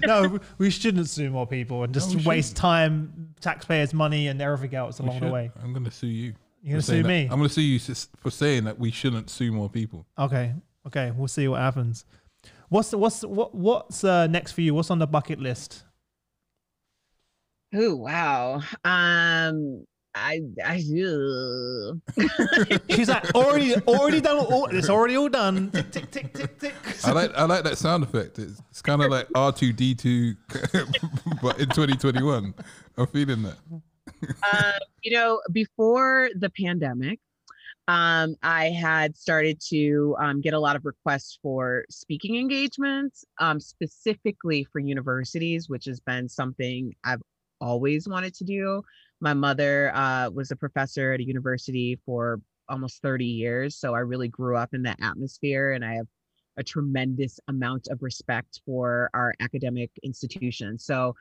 no, 0.06 0.38
we 0.58 0.70
shouldn't 0.70 1.08
sue 1.08 1.30
more 1.30 1.46
people 1.46 1.84
and 1.84 1.94
just 1.94 2.10
No, 2.10 2.16
we 2.18 2.24
waste 2.24 2.56
time, 2.56 3.32
taxpayers' 3.40 3.94
money, 3.94 4.26
and 4.28 4.40
everything 4.42 4.74
else 4.76 4.98
along 4.98 5.20
the 5.20 5.26
should. 5.26 5.32
way. 5.32 5.50
I'm 5.62 5.72
going 5.72 5.84
to 5.84 5.90
sue 5.90 6.06
you. 6.08 6.34
You're 6.62 6.72
gonna 6.72 6.82
for 6.82 6.86
saying 6.86 6.98
sue 6.98 7.02
that- 7.04 7.08
me? 7.08 7.22
I'm 7.30 7.38
going 7.38 7.48
to 7.48 7.54
sue 7.54 7.60
you 7.62 7.76
s- 7.76 8.08
for 8.16 8.30
saying 8.30 8.64
that 8.64 8.78
we 8.78 8.90
shouldn't 8.90 9.30
sue 9.30 9.52
more 9.52 9.70
people. 9.70 10.04
Okay, 10.18 10.52
okay, 10.86 11.12
we'll 11.16 11.28
see 11.28 11.46
what 11.48 11.60
happens. 11.60 12.04
What's 12.68 12.92
what's 12.92 13.22
what 13.22 13.54
what's 13.54 14.02
uh, 14.04 14.26
next 14.26 14.52
for 14.52 14.60
you? 14.60 14.74
What's 14.74 14.90
on 14.90 14.98
the 14.98 15.06
bucket 15.06 15.38
list? 15.38 15.84
Oh 17.74 17.94
wow. 17.96 18.62
Um 18.84 19.84
I 20.14 20.42
I 20.64 20.82
ugh. 21.06 22.00
She's 22.90 23.08
like 23.08 23.34
already 23.34 23.76
already 23.76 24.20
done 24.20 24.38
all. 24.38 24.66
It's 24.66 24.88
already 24.88 25.16
all 25.16 25.28
done. 25.28 25.70
Tick 25.70 25.90
tick 25.90 26.10
tick 26.10 26.32
tick 26.32 26.58
tick. 26.58 26.74
I 27.04 27.12
like 27.12 27.34
I 27.34 27.44
like 27.44 27.64
that 27.64 27.78
sound 27.78 28.04
effect. 28.04 28.38
It's, 28.38 28.60
it's 28.70 28.82
kind 28.82 29.02
of 29.02 29.10
like 29.10 29.28
R2D2, 29.30 30.36
but 31.42 31.58
in 31.58 31.68
2021. 31.68 32.54
I'm 32.96 33.06
feeling 33.06 33.42
that. 33.42 33.56
um, 33.70 34.72
you 35.02 35.12
know, 35.12 35.40
before 35.52 36.30
the 36.34 36.50
pandemic, 36.50 37.20
um, 37.88 38.36
I 38.42 38.66
had 38.66 39.16
started 39.16 39.60
to 39.68 40.14
um, 40.20 40.40
get 40.40 40.52
a 40.52 40.58
lot 40.58 40.76
of 40.76 40.84
requests 40.84 41.38
for 41.42 41.84
speaking 41.88 42.36
engagements, 42.36 43.24
um, 43.38 43.60
specifically 43.60 44.64
for 44.70 44.78
universities, 44.78 45.68
which 45.70 45.86
has 45.86 46.00
been 46.00 46.28
something 46.28 46.94
I've 47.04 47.22
always 47.60 48.08
wanted 48.08 48.34
to 48.34 48.44
do. 48.44 48.82
My 49.20 49.34
mother 49.34 49.92
uh, 49.94 50.30
was 50.30 50.50
a 50.50 50.56
professor 50.56 51.12
at 51.12 51.20
a 51.20 51.26
university 51.26 51.98
for 52.06 52.40
almost 52.68 53.02
30 53.02 53.24
years, 53.24 53.76
so 53.76 53.94
I 53.94 54.00
really 54.00 54.28
grew 54.28 54.56
up 54.56 54.74
in 54.74 54.82
that 54.82 54.98
atmosphere, 55.00 55.72
and 55.72 55.84
I 55.84 55.94
have 55.94 56.06
a 56.56 56.62
tremendous 56.62 57.40
amount 57.48 57.88
of 57.88 58.02
respect 58.02 58.60
for 58.66 59.10
our 59.14 59.34
academic 59.40 59.90
institutions. 60.02 60.84
So 60.84 61.14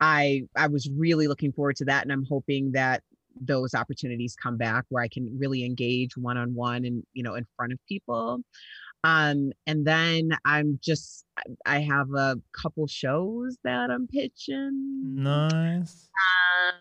I 0.00 0.42
I 0.56 0.66
was 0.66 0.90
really 0.90 1.28
looking 1.28 1.52
forward 1.52 1.76
to 1.76 1.84
that, 1.86 2.02
and 2.02 2.12
I'm 2.12 2.24
hoping 2.24 2.72
that 2.72 3.02
those 3.40 3.74
opportunities 3.74 4.34
come 4.34 4.56
back 4.56 4.84
where 4.88 5.02
I 5.02 5.08
can 5.08 5.38
really 5.38 5.64
engage 5.64 6.16
one 6.16 6.36
on 6.36 6.54
one 6.54 6.84
and 6.84 7.04
you 7.12 7.22
know 7.22 7.34
in 7.34 7.46
front 7.56 7.72
of 7.72 7.78
people. 7.88 8.40
Um, 9.04 9.52
and 9.66 9.86
then 9.86 10.30
I'm 10.44 10.78
just 10.82 11.24
I- 11.66 11.80
have 11.80 12.08
a 12.14 12.36
couple 12.52 12.86
shows 12.86 13.56
that 13.64 13.90
I'm 13.90 14.06
pitching. 14.06 15.14
Nice. 15.14 16.08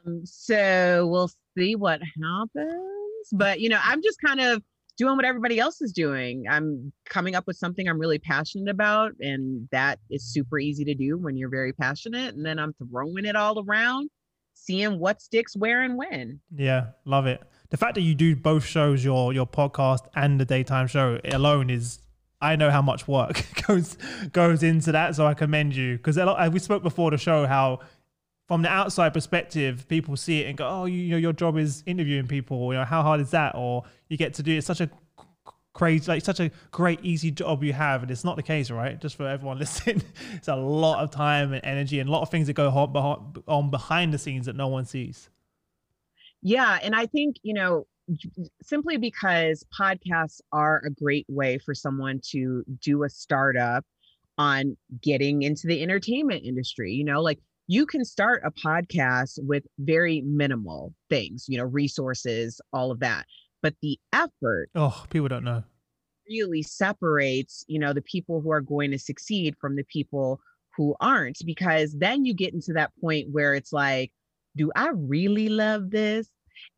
Um, 0.05 0.25
so 0.25 1.07
we'll 1.09 1.31
see 1.57 1.75
what 1.75 2.01
happens. 2.21 3.29
But 3.31 3.61
you 3.61 3.69
know, 3.69 3.79
I'm 3.81 4.01
just 4.01 4.17
kind 4.25 4.39
of 4.41 4.61
doing 4.97 5.15
what 5.15 5.23
everybody 5.23 5.59
else 5.59 5.81
is 5.81 5.93
doing. 5.93 6.43
I'm 6.49 6.91
coming 7.05 7.33
up 7.35 7.47
with 7.47 7.55
something 7.55 7.87
I'm 7.87 7.99
really 7.99 8.19
passionate 8.19 8.69
about, 8.69 9.13
and 9.21 9.69
that 9.71 9.99
is 10.09 10.25
super 10.25 10.59
easy 10.59 10.83
to 10.83 10.93
do 10.93 11.17
when 11.17 11.37
you're 11.37 11.49
very 11.49 11.71
passionate. 11.71 12.35
And 12.35 12.45
then 12.45 12.59
I'm 12.59 12.73
throwing 12.73 13.23
it 13.25 13.37
all 13.37 13.63
around, 13.65 14.09
seeing 14.55 14.99
what 14.99 15.21
sticks 15.21 15.55
where 15.55 15.81
and 15.83 15.97
when. 15.97 16.41
Yeah, 16.53 16.87
love 17.05 17.27
it. 17.27 17.41
The 17.69 17.77
fact 17.77 17.95
that 17.95 18.01
you 18.01 18.13
do 18.13 18.35
both 18.35 18.65
shows, 18.65 19.05
your 19.05 19.31
your 19.31 19.47
podcast 19.47 20.01
and 20.15 20.37
the 20.39 20.45
daytime 20.45 20.87
show, 20.87 21.19
alone 21.23 21.69
is. 21.69 21.99
I 22.41 22.55
know 22.55 22.71
how 22.71 22.81
much 22.81 23.07
work 23.07 23.45
goes 23.67 23.97
goes 24.31 24.63
into 24.63 24.91
that, 24.93 25.15
so 25.15 25.25
I 25.25 25.33
commend 25.33 25.75
you 25.75 25.97
because 25.97 26.17
uh, 26.17 26.49
we 26.51 26.59
spoke 26.59 26.83
before 26.83 27.11
the 27.11 27.17
show 27.17 27.45
how, 27.45 27.79
from 28.47 28.61
the 28.61 28.69
outside 28.69 29.13
perspective, 29.13 29.87
people 29.87 30.15
see 30.15 30.41
it 30.41 30.47
and 30.47 30.57
go, 30.57 30.67
"Oh, 30.67 30.85
you, 30.85 30.97
you 30.97 31.11
know, 31.11 31.17
your 31.17 31.33
job 31.33 31.57
is 31.57 31.83
interviewing 31.85 32.27
people. 32.27 32.71
You 32.73 32.79
know, 32.79 32.85
how 32.85 33.01
hard 33.01 33.19
is 33.19 33.31
that?" 33.31 33.55
Or 33.55 33.83
you 34.07 34.17
get 34.17 34.33
to 34.35 34.43
do 34.43 34.57
it's 34.57 34.67
such 34.67 34.81
a 34.81 34.89
crazy, 35.73 36.11
like 36.11 36.23
such 36.23 36.39
a 36.39 36.51
great, 36.71 36.99
easy 37.03 37.31
job 37.31 37.63
you 37.63 37.73
have, 37.73 38.03
and 38.03 38.11
it's 38.11 38.23
not 38.23 38.35
the 38.35 38.43
case, 38.43 38.69
right? 38.69 38.99
Just 38.99 39.15
for 39.15 39.27
everyone 39.27 39.59
listening, 39.65 40.01
it's 40.33 40.47
a 40.47 40.55
lot 40.55 41.03
of 41.03 41.11
time 41.11 41.53
and 41.53 41.63
energy 41.63 41.99
and 41.99 42.09
a 42.09 42.11
lot 42.11 42.21
of 42.21 42.29
things 42.29 42.47
that 42.47 42.53
go 42.53 42.69
on 43.47 43.69
behind, 43.69 44.13
the 44.13 44.17
scenes 44.17 44.45
that 44.45 44.55
no 44.55 44.67
one 44.67 44.85
sees. 44.85 45.29
Yeah. 46.41 46.79
And 46.81 46.95
I 46.95 47.05
think, 47.05 47.37
you 47.43 47.53
know, 47.53 47.85
simply 48.61 48.97
because 48.97 49.63
podcasts 49.77 50.41
are 50.51 50.81
a 50.85 50.89
great 50.89 51.25
way 51.29 51.57
for 51.57 51.73
someone 51.73 52.19
to 52.31 52.63
do 52.81 53.03
a 53.03 53.09
startup 53.09 53.85
on 54.37 54.77
getting 55.01 55.41
into 55.41 55.67
the 55.67 55.81
entertainment 55.83 56.43
industry, 56.45 56.91
you 56.93 57.03
know, 57.03 57.21
like 57.21 57.39
you 57.67 57.85
can 57.85 58.03
start 58.05 58.41
a 58.45 58.51
podcast 58.51 59.37
with 59.43 59.63
very 59.79 60.21
minimal 60.21 60.93
things, 61.09 61.45
you 61.47 61.57
know, 61.57 61.65
resources, 61.65 62.59
all 62.73 62.89
of 62.91 62.99
that. 63.01 63.25
But 63.61 63.75
the 63.81 63.99
effort 64.13 64.69
Oh, 64.75 65.05
people 65.09 65.27
don't 65.27 65.43
know. 65.43 65.63
really 66.29 66.63
separates, 66.63 67.65
you 67.67 67.79
know, 67.79 67.91
the 67.93 68.01
people 68.01 68.41
who 68.41 68.51
are 68.51 68.61
going 68.61 68.91
to 68.91 68.99
succeed 68.99 69.55
from 69.59 69.75
the 69.75 69.83
people 69.83 70.39
who 70.77 70.95
aren't 71.01 71.39
because 71.45 71.93
then 71.97 72.23
you 72.23 72.33
get 72.33 72.53
into 72.53 72.71
that 72.73 72.91
point 73.01 73.27
where 73.31 73.53
it's 73.53 73.73
like 73.73 74.11
do 74.55 74.71
i 74.75 74.89
really 74.95 75.49
love 75.49 75.89
this 75.91 76.29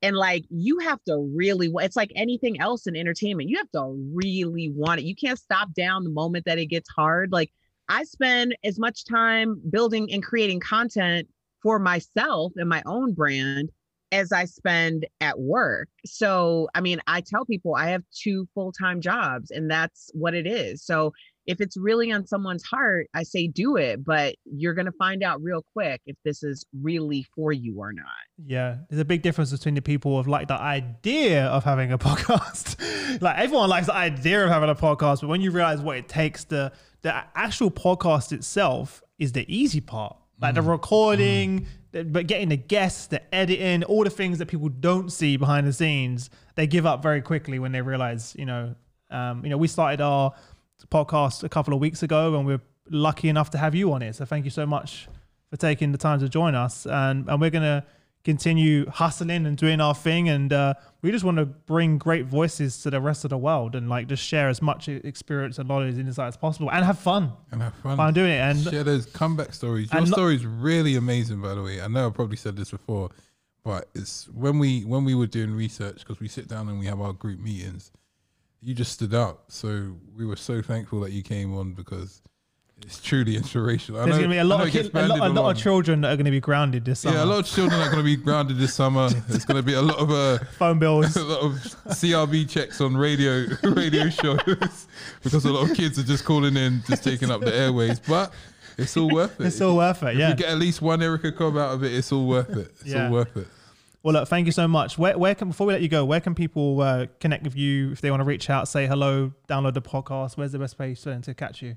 and 0.01 0.15
like 0.15 0.43
you 0.49 0.79
have 0.79 0.99
to 1.05 1.17
really, 1.35 1.71
it's 1.75 1.95
like 1.95 2.11
anything 2.15 2.59
else 2.59 2.87
in 2.87 2.95
entertainment 2.95 3.49
you 3.49 3.57
have 3.57 3.71
to 3.71 4.11
really 4.13 4.71
want 4.75 4.99
it 4.99 5.03
you 5.03 5.15
can't 5.15 5.39
stop 5.39 5.73
down 5.73 6.03
the 6.03 6.09
moment 6.09 6.45
that 6.45 6.57
it 6.59 6.67
gets 6.67 6.89
hard 6.89 7.31
like 7.31 7.51
i 7.89 8.03
spend 8.03 8.55
as 8.63 8.79
much 8.79 9.05
time 9.05 9.61
building 9.69 10.11
and 10.11 10.23
creating 10.23 10.59
content 10.59 11.27
for 11.61 11.79
myself 11.79 12.51
and 12.55 12.69
my 12.69 12.81
own 12.85 13.13
brand 13.13 13.69
as 14.11 14.31
i 14.31 14.45
spend 14.45 15.05
at 15.19 15.39
work 15.39 15.87
so 16.05 16.67
i 16.75 16.81
mean 16.81 16.99
i 17.07 17.21
tell 17.21 17.45
people 17.45 17.75
i 17.75 17.89
have 17.89 18.03
two 18.11 18.47
full-time 18.53 19.01
jobs 19.01 19.51
and 19.51 19.69
that's 19.69 20.09
what 20.13 20.33
it 20.33 20.45
is 20.45 20.83
so 20.83 21.11
if 21.47 21.59
it's 21.59 21.75
really 21.75 22.11
on 22.11 22.25
someone's 22.25 22.63
heart, 22.63 23.07
I 23.13 23.23
say 23.23 23.47
do 23.47 23.75
it, 23.75 24.03
but 24.03 24.35
you're 24.45 24.73
going 24.73 24.85
to 24.85 24.91
find 24.93 25.23
out 25.23 25.41
real 25.41 25.65
quick 25.73 26.01
if 26.05 26.15
this 26.23 26.43
is 26.43 26.65
really 26.81 27.25
for 27.35 27.51
you 27.51 27.79
or 27.79 27.91
not. 27.93 28.05
Yeah, 28.45 28.77
there's 28.89 29.01
a 29.01 29.05
big 29.05 29.21
difference 29.21 29.51
between 29.51 29.75
the 29.75 29.81
people 29.81 30.19
of 30.19 30.27
like 30.27 30.47
the 30.47 30.59
idea 30.59 31.45
of 31.47 31.63
having 31.63 31.91
a 31.91 31.97
podcast. 31.99 33.21
like 33.21 33.37
everyone 33.37 33.69
likes 33.69 33.87
the 33.87 33.95
idea 33.95 34.43
of 34.43 34.49
having 34.49 34.69
a 34.69 34.75
podcast, 34.75 35.21
but 35.21 35.27
when 35.27 35.41
you 35.41 35.51
realize 35.51 35.81
what 35.81 35.97
it 35.97 36.07
takes, 36.07 36.43
the 36.45 36.71
the 37.01 37.13
actual 37.35 37.71
podcast 37.71 38.31
itself 38.31 39.01
is 39.17 39.31
the 39.31 39.45
easy 39.53 39.81
part. 39.81 40.15
Like 40.41 40.55
the 40.55 40.61
recording, 40.61 41.67
the- 41.91 42.03
but 42.03 42.27
getting 42.27 42.49
the 42.49 42.57
guests, 42.57 43.07
the 43.07 43.21
editing, 43.33 43.83
all 43.83 44.03
the 44.03 44.09
things 44.09 44.39
that 44.39 44.47
people 44.47 44.69
don't 44.69 45.11
see 45.11 45.37
behind 45.37 45.67
the 45.67 45.73
scenes, 45.73 46.29
they 46.55 46.67
give 46.67 46.85
up 46.85 47.03
very 47.03 47.21
quickly 47.21 47.59
when 47.59 47.71
they 47.71 47.81
realize, 47.81 48.35
you 48.37 48.45
know, 48.45 48.75
um, 49.11 49.43
you 49.43 49.49
know, 49.49 49.57
we 49.57 49.67
started 49.67 50.01
our 50.01 50.33
podcast 50.89 51.43
a 51.43 51.49
couple 51.49 51.73
of 51.73 51.79
weeks 51.79 52.01
ago, 52.01 52.35
and 52.37 52.45
we're 52.45 52.61
lucky 52.89 53.29
enough 53.29 53.49
to 53.51 53.57
have 53.57 53.75
you 53.75 53.91
on 53.93 54.01
it. 54.01 54.15
So 54.15 54.25
thank 54.25 54.45
you 54.45 54.51
so 54.51 54.65
much 54.65 55.07
for 55.49 55.57
taking 55.57 55.91
the 55.91 55.97
time 55.97 56.19
to 56.19 56.29
join 56.29 56.55
us, 56.55 56.85
and 56.87 57.29
and 57.29 57.39
we're 57.39 57.49
gonna 57.51 57.85
continue 58.23 58.89
hustling 58.89 59.45
and 59.45 59.57
doing 59.57 59.81
our 59.81 59.95
thing, 59.95 60.29
and 60.29 60.53
uh, 60.53 60.73
we 61.01 61.11
just 61.11 61.25
want 61.25 61.37
to 61.37 61.45
bring 61.45 61.97
great 61.97 62.25
voices 62.25 62.81
to 62.83 62.89
the 62.89 63.01
rest 63.01 63.23
of 63.23 63.29
the 63.29 63.37
world, 63.37 63.75
and 63.75 63.89
like 63.89 64.07
just 64.07 64.23
share 64.23 64.49
as 64.49 64.61
much 64.61 64.87
experience 64.87 65.57
and 65.57 65.67
knowledge 65.67 65.95
and 65.95 66.07
insight 66.07 66.27
as 66.27 66.37
possible, 66.37 66.69
and 66.71 66.85
have 66.85 66.99
fun. 66.99 67.33
and 67.51 67.61
have 67.61 67.73
fun. 67.75 67.97
Fun 67.97 68.13
doing 68.13 68.31
it, 68.31 68.39
and 68.39 68.59
share 68.63 68.83
those 68.83 69.05
comeback 69.07 69.53
stories. 69.53 69.91
Your 69.91 70.05
story 70.05 70.35
is 70.35 70.45
really 70.45 70.95
amazing, 70.95 71.41
by 71.41 71.55
the 71.55 71.63
way. 71.63 71.81
I 71.81 71.87
know 71.87 72.07
I 72.07 72.09
probably 72.11 72.37
said 72.37 72.55
this 72.55 72.71
before, 72.71 73.09
but 73.63 73.89
it's 73.95 74.27
when 74.29 74.59
we 74.59 74.81
when 74.81 75.03
we 75.03 75.15
were 75.15 75.27
doing 75.27 75.53
research 75.53 75.99
because 75.99 76.19
we 76.19 76.27
sit 76.27 76.47
down 76.47 76.69
and 76.69 76.79
we 76.79 76.85
have 76.85 77.01
our 77.01 77.13
group 77.13 77.39
meetings. 77.39 77.91
You 78.63 78.75
just 78.75 78.91
stood 78.91 79.15
out, 79.15 79.45
so 79.47 79.95
we 80.15 80.23
were 80.25 80.35
so 80.35 80.61
thankful 80.61 80.99
that 80.99 81.11
you 81.11 81.23
came 81.23 81.57
on 81.57 81.73
because 81.73 82.21
it's 82.83 83.01
truly 83.01 83.35
inspirational. 83.35 84.01
I 84.01 84.05
there's 84.05 84.15
know- 84.17 84.21
gonna 84.23 84.33
be 84.35 84.37
a 84.39 84.43
lot 84.43 84.65
of 84.65 84.71
kid, 84.71 84.91
a, 84.93 85.07
lot, 85.07 85.19
a 85.19 85.29
lot 85.29 85.55
of 85.55 85.61
children 85.61 86.01
that 86.01 86.11
are 86.11 86.17
gonna 86.17 86.31
be 86.31 86.39
grounded 86.39 86.85
this 86.85 86.99
summer. 87.01 87.17
Yeah, 87.17 87.23
a 87.23 87.25
lot 87.25 87.39
of 87.39 87.45
children 87.45 87.79
are 87.81 87.85
going 87.85 87.97
to 87.99 88.03
be 88.03 88.15
grounded 88.15 88.57
this 88.57 88.73
summer. 88.73 89.09
There's 89.09 89.45
going 89.45 89.57
to 89.57 89.63
be 89.63 89.73
a 89.73 89.81
lot 89.81 89.97
of 89.97 90.11
uh, 90.11 90.39
phone 90.57 90.79
bills. 90.79 91.15
a 91.17 91.23
lot 91.23 91.41
of 91.43 91.51
CRB 91.87 92.49
checks 92.49 92.81
on 92.81 92.95
radio 92.97 93.45
radio 93.63 94.09
shows 94.09 94.87
because 95.23 95.45
a 95.45 95.51
lot 95.51 95.69
of 95.69 95.75
kids 95.77 95.97
are 95.99 96.03
just 96.03 96.25
calling 96.25 96.55
in, 96.57 96.81
just 96.87 97.03
taking 97.03 97.31
up 97.31 97.41
the 97.41 97.55
airways. 97.55 97.99
But 97.99 98.33
it's 98.77 98.95
all 98.97 99.09
worth 99.09 99.39
it. 99.39 99.47
It's 99.47 99.61
all 99.61 99.77
worth 99.77 100.01
it. 100.03 100.13
If 100.13 100.17
Yeah. 100.17 100.29
you 100.29 100.35
get 100.35 100.49
at 100.49 100.57
least 100.57 100.81
one 100.81 101.01
Erica 101.01 101.31
Cobb 101.31 101.57
out 101.57 101.73
of 101.73 101.83
it, 101.83 101.93
it's 101.93 102.11
all 102.11 102.25
worth 102.27 102.49
it. 102.49 102.71
It's 102.81 102.85
Yeah. 102.85 103.05
all 103.07 103.11
worth 103.13 103.35
it. 103.37 103.47
Well, 104.03 104.13
look, 104.13 104.27
thank 104.27 104.47
you 104.47 104.51
so 104.51 104.67
much. 104.67 104.97
Where, 104.97 105.15
where 105.15 105.35
can 105.35 105.49
before 105.49 105.67
we 105.67 105.73
let 105.73 105.81
you 105.83 105.87
go, 105.87 106.03
where 106.03 106.19
can 106.19 106.33
people 106.33 106.81
uh, 106.81 107.05
connect 107.19 107.43
with 107.43 107.55
you 107.55 107.91
if 107.91 108.01
they 108.01 108.09
want 108.09 108.21
to 108.21 108.25
reach 108.25 108.49
out, 108.49 108.67
say 108.67 108.87
hello, 108.87 109.31
download 109.47 109.75
the 109.75 109.81
podcast? 109.81 110.37
Where's 110.37 110.53
the 110.53 110.57
best 110.59 110.75
place 110.75 111.03
for 111.03 111.11
them 111.11 111.21
to 111.21 111.35
catch 111.35 111.61
you? 111.61 111.75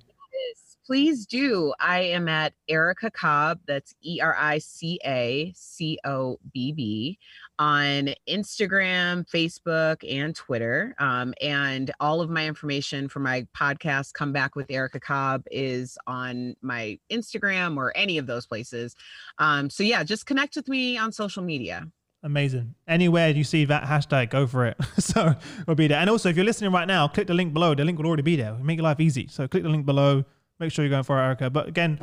Please 0.87 1.25
do. 1.25 1.73
I 1.81 2.01
am 2.01 2.29
at 2.29 2.53
Erica 2.69 3.11
Cobb. 3.11 3.61
That's 3.67 3.95
E 4.03 4.21
R 4.23 4.37
I 4.39 4.59
C 4.59 5.01
A 5.05 5.53
C 5.57 5.99
O 6.05 6.39
B 6.53 6.73
B 6.73 7.19
on 7.59 8.11
Instagram, 8.29 9.27
Facebook, 9.31 10.05
and 10.09 10.35
Twitter. 10.35 10.95
Um, 10.99 11.33
and 11.41 11.91
all 12.01 12.21
of 12.21 12.29
my 12.29 12.47
information 12.47 13.09
for 13.09 13.21
my 13.21 13.47
podcast, 13.57 14.13
Come 14.13 14.33
Back 14.33 14.57
with 14.57 14.71
Erica 14.71 15.01
Cobb, 15.01 15.45
is 15.51 15.97
on 16.07 16.55
my 16.61 16.99
Instagram 17.11 17.79
or 17.79 17.97
any 17.97 18.19
of 18.19 18.27
those 18.27 18.47
places. 18.47 18.95
Um, 19.39 19.71
so 19.71 19.83
yeah, 19.83 20.05
just 20.05 20.27
connect 20.27 20.57
with 20.57 20.69
me 20.69 20.99
on 20.99 21.13
social 21.13 21.43
media. 21.43 21.89
Amazing. 22.23 22.75
Anywhere 22.89 23.31
you 23.31 23.45
see 23.45 23.67
that 23.67 23.85
hashtag, 23.85 24.31
go 24.31 24.47
for 24.47 24.67
it. 24.67 24.77
so 24.99 25.35
we'll 25.67 25.77
be 25.77 25.87
there. 25.87 25.99
And 25.99 26.09
also, 26.09 26.31
if 26.31 26.37
you're 26.37 26.45
listening 26.45 26.73
right 26.73 26.89
now, 26.89 27.07
click 27.09 27.27
the 27.27 27.35
link 27.35 27.53
below. 27.53 27.75
The 27.75 27.85
link 27.85 27.99
will 27.99 28.07
already 28.07 28.23
be 28.23 28.37
there. 28.37 28.55
Make 28.55 28.79
your 28.79 28.85
life 28.85 29.01
easy. 29.01 29.29
So 29.29 29.47
click 29.47 29.63
the 29.63 29.69
link 29.69 29.87
below. 29.87 30.25
Make 30.61 30.73
sure 30.73 30.85
you're 30.85 30.91
going 30.91 31.03
for 31.03 31.19
it, 31.19 31.23
Erica. 31.25 31.51
But 31.51 31.69
again, 31.69 31.99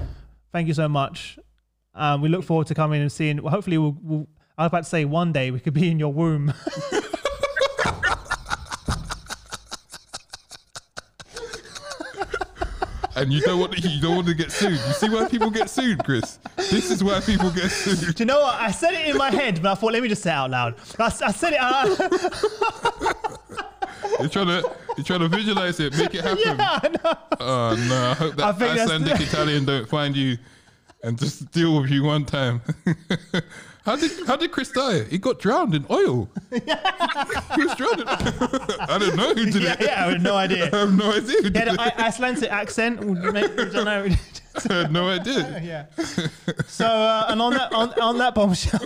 thank 0.51 0.67
you 0.67 0.73
so 0.73 0.89
much. 0.89 1.39
Um, 1.93 2.21
we 2.21 2.29
look 2.29 2.43
forward 2.43 2.67
to 2.67 2.75
coming 2.75 3.01
and 3.01 3.11
seeing. 3.11 3.41
Well, 3.41 3.51
hopefully, 3.51 3.77
we'll, 3.77 3.97
we'll. 4.01 4.27
I 4.57 4.63
was 4.63 4.69
about 4.69 4.83
to 4.83 4.89
say 4.89 5.05
one 5.05 5.31
day 5.31 5.51
we 5.51 5.59
could 5.59 5.73
be 5.73 5.89
in 5.89 5.99
your 5.99 6.13
womb. 6.13 6.53
And 13.13 13.31
you 13.31 13.41
don't 13.41 13.59
want 13.59 13.73
to, 13.73 13.87
you 13.87 14.01
don't 14.01 14.15
want 14.15 14.27
to 14.27 14.33
get 14.33 14.51
sued. 14.51 14.71
You 14.71 14.93
see 14.93 15.09
why 15.09 15.27
people 15.27 15.51
get 15.51 15.69
sued, 15.69 16.03
Chris? 16.03 16.39
This 16.55 16.89
is 16.89 17.03
why 17.03 17.19
people 17.19 17.51
get 17.51 17.69
sued. 17.69 18.15
Do 18.15 18.21
you 18.23 18.25
know 18.25 18.39
what? 18.39 18.55
I 18.55 18.71
said 18.71 18.93
it 18.93 19.09
in 19.09 19.17
my 19.17 19.29
head, 19.29 19.61
but 19.61 19.71
I 19.71 19.75
thought, 19.75 19.93
let 19.93 20.01
me 20.01 20.09
just 20.09 20.23
say 20.23 20.31
it 20.31 20.33
out 20.33 20.49
loud. 20.49 20.75
I 20.97 21.09
said 21.09 21.53
it. 21.53 21.59
I, 21.61 23.13
You're 24.19 24.29
trying 24.29 24.47
to 24.47 24.71
you're 24.97 25.03
trying 25.05 25.19
to 25.21 25.27
visualize 25.29 25.79
it, 25.79 25.97
make 25.97 26.13
it 26.15 26.21
happen. 26.23 26.39
yeah, 26.45 26.79
I 26.83 26.87
know. 26.89 27.17
Oh 27.39 27.85
no! 27.89 28.09
I 28.11 28.13
hope 28.13 28.35
that 28.35 28.45
I 28.45 28.51
think 28.51 28.59
that's- 28.75 28.89
Icelandic 28.89 29.21
Italian 29.27 29.65
don't 29.65 29.87
find 29.89 30.15
you 30.15 30.37
and 31.03 31.17
just 31.17 31.51
deal 31.51 31.81
with 31.81 31.89
you 31.89 32.03
one 32.03 32.25
time. 32.25 32.61
how 33.85 33.95
did 33.95 34.11
how 34.27 34.35
did 34.35 34.51
Chris 34.51 34.69
die? 34.71 35.03
He 35.05 35.17
got 35.17 35.39
drowned 35.39 35.73
in 35.75 35.85
oil. 35.89 36.29
he 36.51 36.59
was 37.65 37.75
drowned. 37.75 38.01
In, 38.01 38.07
I 38.07 38.97
don't 38.99 39.15
know 39.15 39.33
who 39.33 39.45
did 39.49 39.63
Yeah, 39.63 39.73
it. 39.73 39.81
yeah, 39.81 40.05
I 40.05 40.11
have 40.11 40.21
no 40.21 40.35
idea. 40.45 40.69
I 40.71 40.77
have 40.77 40.93
no 40.93 41.11
idea. 41.11 41.37
Who 41.41 41.49
did 41.49 41.55
Yeah, 41.55 41.65
the 41.65 41.73
it. 41.73 41.79
I- 41.99 42.07
Icelandic 42.07 42.51
accent. 42.51 42.99
would 43.03 43.33
make- 43.33 43.51
I 43.59 43.65
don't 43.65 43.85
know. 43.85 44.15
I 44.69 44.73
had 44.73 44.91
no 44.91 45.07
idea. 45.09 45.61
yeah. 45.63 45.85
So, 46.67 46.85
uh, 46.85 47.25
and 47.29 47.41
on 47.41 47.53
that 47.53 47.71
on, 47.73 47.93
on 48.01 48.17
that 48.17 48.35
bombshell, 48.35 48.81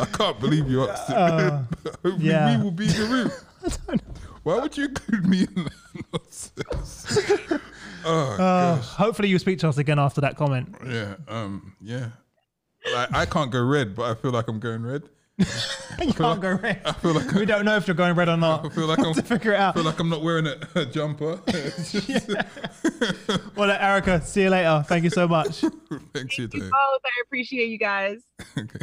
I 0.00 0.04
can't 0.12 0.38
believe 0.40 0.68
you 0.70 0.88
asked 0.88 1.10
it. 1.10 1.16
Hopefully 1.16 2.14
Uh, 2.14 2.16
yeah. 2.18 2.56
we 2.58 2.64
will 2.64 2.70
be 2.70 2.84
in 2.86 2.92
the 2.92 3.06
room. 3.06 4.00
Why 4.42 4.60
would 4.60 4.76
you 4.76 4.84
include 4.86 5.26
me 5.26 5.42
in 5.56 5.64
that? 5.64 7.60
Oh 8.08 8.36
uh, 8.40 8.76
hopefully 8.76 9.28
you 9.28 9.36
speak 9.40 9.58
to 9.58 9.68
us 9.68 9.78
again 9.78 9.98
after 9.98 10.20
that 10.20 10.36
comment. 10.36 10.76
yeah, 10.86 11.16
um, 11.26 11.74
yeah. 11.80 12.10
Like, 12.94 13.12
I 13.12 13.26
can't 13.26 13.50
go 13.50 13.60
red, 13.64 13.96
but 13.96 14.04
I 14.04 14.14
feel 14.14 14.30
like 14.30 14.46
I'm 14.46 14.60
going 14.60 14.84
red. 14.86 15.02
You 15.98 16.12
can't 16.12 16.40
go 16.40 16.52
red. 16.54 16.82
I 16.84 16.92
feel 16.92 17.12
like 17.14 17.32
We 17.32 17.46
don't 17.46 17.64
know 17.64 17.76
if 17.76 17.86
you're 17.88 17.94
going 17.94 18.14
red 18.14 18.28
or 18.28 18.32
I 18.32 18.36
not. 18.36 18.72
feel 18.74 18.86
like 18.86 18.98
I'm 18.98 19.14
to 19.14 19.22
figure 19.22 19.52
it 19.52 19.58
out. 19.60 19.74
feel 19.74 19.82
like 19.82 19.98
I'm 19.98 20.08
not 20.10 20.22
wearing 20.22 20.46
a, 20.46 20.56
a 20.74 20.84
jumper. 20.86 21.40
It's 21.48 22.28
Well, 23.56 23.70
uh, 23.70 23.78
Erica, 23.80 24.20
see 24.22 24.42
you 24.42 24.50
later. 24.50 24.84
Thank 24.86 25.04
you 25.04 25.10
so 25.10 25.26
much. 25.26 25.64
Thanks 26.14 26.36
you, 26.38 26.44
You 26.44 26.48
Dave. 26.48 26.60
both. 26.62 26.70
I 27.04 27.22
appreciate 27.24 27.68
you 27.68 27.78
guys. 27.78 28.18
Okay. 28.58 28.78